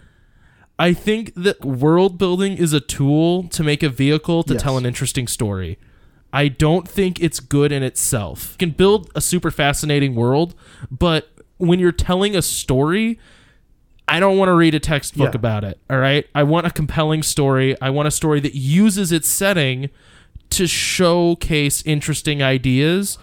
I 0.79 0.93
think 0.93 1.33
that 1.35 1.65
world 1.65 2.19
building 2.19 2.57
is 2.59 2.73
a 2.73 2.81
tool 2.81 3.45
to 3.49 3.63
make 3.65 3.83
a 3.83 3.89
vehicle 3.89 4.43
to 4.45 4.55
Yes. 4.55 4.63
tell 4.63 4.77
an 4.77 4.85
interesting 4.85 5.27
story. 5.27 5.79
I 6.33 6.49
don't 6.49 6.87
think 6.87 7.19
it's 7.21 7.41
good 7.41 7.73
in 7.73 7.83
itself. 7.83 8.51
You 8.53 8.59
can 8.69 8.71
build 8.77 9.11
a 9.15 9.21
super 9.23 9.51
fascinating 9.51 10.15
world, 10.15 10.55
but 10.91 11.31
when 11.57 11.79
you're 11.79 11.93
telling 11.93 12.37
a 12.37 12.43
story, 12.43 13.19
I 14.07 14.21
don't 14.21 14.37
want 14.37 14.51
to 14.51 14.53
read 14.55 14.75
a 14.75 14.79
textbook 14.81 15.33
Yeah. 15.33 15.39
about 15.39 15.65
it. 15.65 15.79
All 15.89 15.99
right. 15.99 16.27
I 16.35 16.43
want 16.43 16.67
a 16.67 16.71
compelling 16.71 17.23
story. 17.23 17.75
I 17.81 17.89
want 17.91 18.07
a 18.07 18.11
story 18.11 18.41
that 18.41 18.55
uses 18.55 19.11
its 19.13 19.29
setting 19.29 19.89
to 20.51 20.67
showcase 20.67 21.83
interesting 21.87 22.43
ideas 22.43 23.19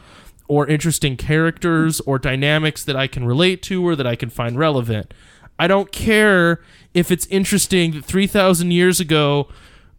or 0.47 0.67
interesting 0.67 1.15
characters 1.15 2.01
or 2.01 2.17
dynamics 2.19 2.83
that 2.83 2.95
I 2.95 3.07
can 3.07 3.23
relate 3.25 3.61
to 3.63 3.85
or 3.87 3.95
that 3.95 4.07
I 4.07 4.15
can 4.15 4.29
find 4.29 4.57
relevant. 4.57 5.13
I 5.63 5.67
don't 5.67 5.93
care 5.93 6.61
if 6.93 7.09
it's 7.09 7.25
interesting 7.27 7.93
that 7.93 8.03
3,000 8.03 8.71
years 8.71 8.99
ago, 8.99 9.47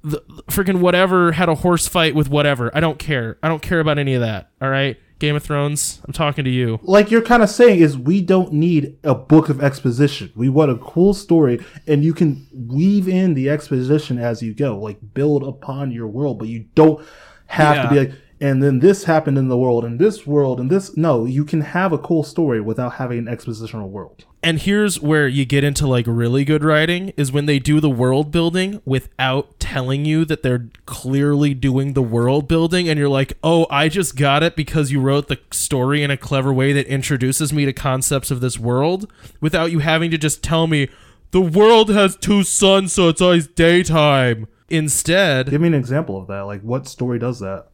the 0.02 0.20
freaking 0.48 0.80
whatever 0.80 1.32
had 1.32 1.48
a 1.48 1.54
horse 1.54 1.88
fight 1.88 2.14
with 2.14 2.28
whatever. 2.28 2.70
I 2.76 2.80
don't 2.80 2.98
care. 2.98 3.38
I 3.42 3.48
don't 3.48 3.62
care 3.62 3.80
about 3.80 3.96
any 3.96 4.12
of 4.12 4.20
that. 4.20 4.50
All 4.60 4.68
right. 4.68 4.98
Game 5.20 5.36
of 5.36 5.42
Thrones, 5.42 6.02
I'm 6.04 6.12
talking 6.12 6.44
to 6.44 6.50
you. 6.50 6.80
like 6.82 7.10
you're 7.10 7.22
kind 7.22 7.42
of 7.42 7.48
saying 7.48 7.80
is 7.80 7.96
we 7.96 8.20
don't 8.20 8.52
need 8.52 8.98
a 9.04 9.14
book 9.14 9.48
of 9.48 9.62
exposition. 9.64 10.30
We 10.36 10.50
want 10.50 10.70
a 10.70 10.76
cool 10.76 11.14
story 11.14 11.64
and 11.86 12.04
you 12.04 12.12
can 12.12 12.46
weave 12.52 13.08
in 13.08 13.32
the 13.32 13.48
exposition 13.48 14.18
as 14.18 14.42
you 14.42 14.52
go, 14.52 14.78
like 14.78 14.98
build 15.14 15.44
upon 15.44 15.92
your 15.92 16.08
world, 16.08 16.38
but 16.40 16.48
you 16.48 16.66
don't 16.74 17.02
have 17.46 17.84
to 17.84 17.88
be 17.88 18.00
like 18.00 18.12
and 18.38 18.62
then 18.62 18.80
this 18.80 19.04
happened 19.04 19.38
in 19.38 19.48
the 19.48 19.56
world 19.56 19.86
and 19.86 19.98
this 19.98 20.26
world 20.26 20.60
and 20.60 20.68
this 20.68 20.94
no, 20.94 21.24
you 21.24 21.46
can 21.46 21.62
have 21.62 21.94
a 21.94 21.98
cool 21.98 22.22
story 22.22 22.60
without 22.60 22.94
having 22.94 23.16
an 23.16 23.24
expositional 23.34 23.88
world. 23.88 24.26
And 24.44 24.60
here's 24.60 25.00
where 25.00 25.26
you 25.26 25.46
get 25.46 25.64
into 25.64 25.86
like 25.86 26.04
really 26.06 26.44
good 26.44 26.62
writing 26.62 27.14
is 27.16 27.32
when 27.32 27.46
they 27.46 27.58
do 27.58 27.80
the 27.80 27.88
world 27.88 28.30
building 28.30 28.82
without 28.84 29.58
telling 29.58 30.04
you 30.04 30.26
that 30.26 30.42
they're 30.42 30.68
clearly 30.84 31.54
doing 31.54 31.94
the 31.94 32.02
world 32.02 32.46
building 32.46 32.86
and 32.86 32.98
you're 32.98 33.08
like, 33.08 33.38
"Oh, 33.42 33.66
I 33.70 33.88
just 33.88 34.16
got 34.16 34.42
it 34.42 34.54
because 34.54 34.92
you 34.92 35.00
wrote 35.00 35.28
the 35.28 35.38
story 35.50 36.02
in 36.02 36.10
a 36.10 36.18
clever 36.18 36.52
way 36.52 36.74
that 36.74 36.86
introduces 36.86 37.54
me 37.54 37.64
to 37.64 37.72
concepts 37.72 38.30
of 38.30 38.42
this 38.42 38.58
world 38.58 39.10
without 39.40 39.72
you 39.72 39.78
having 39.78 40.10
to 40.10 40.18
just 40.18 40.42
tell 40.42 40.66
me 40.66 40.88
the 41.30 41.40
world 41.40 41.88
has 41.88 42.14
two 42.14 42.42
suns 42.42 42.92
so 42.92 43.08
it's 43.08 43.22
always 43.22 43.46
daytime." 43.46 44.46
Instead, 44.68 45.50
Give 45.50 45.60
me 45.60 45.68
an 45.68 45.74
example 45.74 46.18
of 46.18 46.26
that. 46.26 46.42
Like 46.42 46.60
what 46.60 46.86
story 46.86 47.18
does 47.18 47.40
that? 47.40 47.68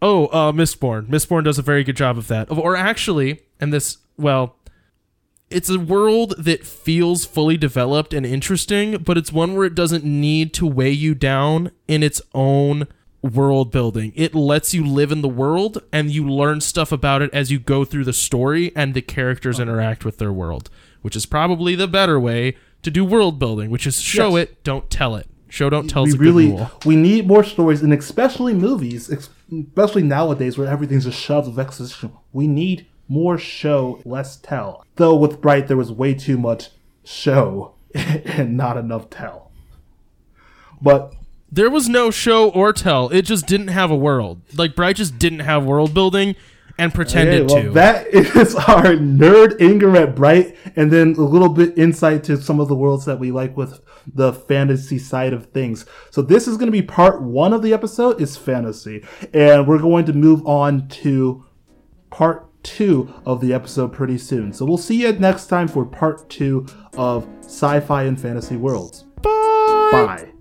Oh, 0.00 0.26
uh, 0.26 0.52
Mistborn. 0.52 1.06
Mistborn 1.06 1.42
does 1.42 1.58
a 1.58 1.62
very 1.62 1.82
good 1.82 1.96
job 1.96 2.18
of 2.18 2.28
that. 2.28 2.50
Or 2.50 2.76
actually, 2.76 3.40
and 3.58 3.72
this, 3.72 3.98
well, 4.18 4.56
it's 5.54 5.70
a 5.70 5.78
world 5.78 6.34
that 6.36 6.66
feels 6.66 7.24
fully 7.24 7.56
developed 7.56 8.12
and 8.12 8.26
interesting, 8.26 8.98
but 8.98 9.16
it's 9.16 9.32
one 9.32 9.54
where 9.54 9.64
it 9.64 9.74
doesn't 9.74 10.04
need 10.04 10.52
to 10.54 10.66
weigh 10.66 10.90
you 10.90 11.14
down 11.14 11.70
in 11.86 12.02
its 12.02 12.20
own 12.34 12.88
world 13.22 13.70
building. 13.70 14.12
It 14.16 14.34
lets 14.34 14.74
you 14.74 14.84
live 14.84 15.12
in 15.12 15.22
the 15.22 15.28
world 15.28 15.82
and 15.92 16.10
you 16.10 16.28
learn 16.28 16.60
stuff 16.60 16.92
about 16.92 17.22
it 17.22 17.32
as 17.32 17.50
you 17.50 17.58
go 17.58 17.84
through 17.84 18.04
the 18.04 18.12
story 18.12 18.74
and 18.76 18.94
the 18.94 19.00
characters 19.00 19.58
oh. 19.58 19.62
interact 19.62 20.04
with 20.04 20.18
their 20.18 20.32
world, 20.32 20.70
which 21.02 21.16
is 21.16 21.24
probably 21.24 21.74
the 21.74 21.88
better 21.88 22.18
way 22.18 22.56
to 22.82 22.90
do 22.90 23.04
world 23.04 23.38
building, 23.38 23.70
which 23.70 23.86
is 23.86 24.00
show 24.00 24.36
Yes. 24.36 24.48
it, 24.48 24.64
don't 24.64 24.90
tell 24.90 25.14
it. 25.14 25.28
Show 25.48 25.70
don't 25.70 25.86
tell 25.86 26.02
we 26.02 26.08
is 26.08 26.14
a 26.16 26.18
really 26.18 26.66
we 26.84 26.96
need 26.96 27.28
more 27.28 27.44
stories 27.44 27.80
and 27.80 27.92
especially 27.92 28.52
movies 28.52 29.08
especially 29.08 30.02
nowadays 30.02 30.58
where 30.58 30.66
everything's 30.66 31.04
just 31.04 31.20
shoved 31.20 31.46
with 31.46 31.60
exposition 31.60 32.10
we 32.32 32.48
need 32.48 32.88
more 33.08 33.36
show 33.38 34.00
less 34.04 34.36
tell 34.36 34.84
though 34.96 35.14
with 35.14 35.40
bright 35.40 35.68
there 35.68 35.76
was 35.76 35.92
way 35.92 36.14
too 36.14 36.38
much 36.38 36.70
show 37.04 37.74
and 37.94 38.56
not 38.56 38.76
enough 38.76 39.08
tell 39.10 39.50
but 40.82 41.14
There 41.50 41.70
was 41.70 41.88
no 41.88 42.10
show 42.10 42.50
or 42.50 42.72
tell. 42.72 43.08
It 43.10 43.22
just 43.22 43.46
didn't 43.46 43.68
have 43.68 43.90
a 43.90 43.96
world. 43.96 44.40
Like 44.56 44.74
Bright 44.74 44.96
just 44.96 45.18
didn't 45.18 45.38
have 45.40 45.64
world 45.64 45.94
building 45.94 46.34
and 46.76 46.92
pretended 46.92 47.42
Okay, 47.42 47.54
well, 47.54 47.62
to. 47.62 47.70
that 47.70 48.06
is 48.12 48.56
our 48.56 48.96
nerd 48.96 49.60
anger 49.60 49.96
at 49.96 50.16
Bright, 50.16 50.56
and 50.74 50.90
then 50.90 51.14
a 51.14 51.20
little 51.22 51.48
bit 51.48 51.78
insight 51.78 52.24
to 52.24 52.36
some 52.42 52.58
of 52.58 52.66
the 52.68 52.74
worlds 52.74 53.04
that 53.04 53.20
we 53.20 53.30
like 53.30 53.56
with 53.56 53.80
the 54.12 54.32
fantasy 54.32 54.98
side 54.98 55.32
of 55.32 55.46
things. 55.52 55.86
So 56.10 56.20
this 56.20 56.48
is 56.48 56.56
going 56.56 56.66
to 56.66 56.72
be 56.72 56.82
part 56.82 57.22
one 57.22 57.52
of 57.52 57.62
the 57.62 57.72
episode 57.72 58.20
is 58.20 58.36
fantasy, 58.36 59.04
and 59.32 59.68
we're 59.68 59.78
going 59.78 60.04
to 60.06 60.12
move 60.12 60.44
on 60.46 60.88
to 60.88 61.44
part 62.10 62.43
two 62.64 63.12
of 63.24 63.40
the 63.40 63.52
episode 63.52 63.92
pretty 63.92 64.18
soon. 64.18 64.52
So 64.52 64.64
we'll 64.64 64.78
see 64.78 65.02
you 65.02 65.12
next 65.12 65.46
time 65.46 65.68
for 65.68 65.84
part 65.84 66.28
two 66.28 66.66
of 66.96 67.28
sci-fi 67.40 68.04
and 68.04 68.20
fantasy 68.20 68.56
worlds. 68.56 69.04
Bye. 69.22 69.90
Bye. 69.92 70.33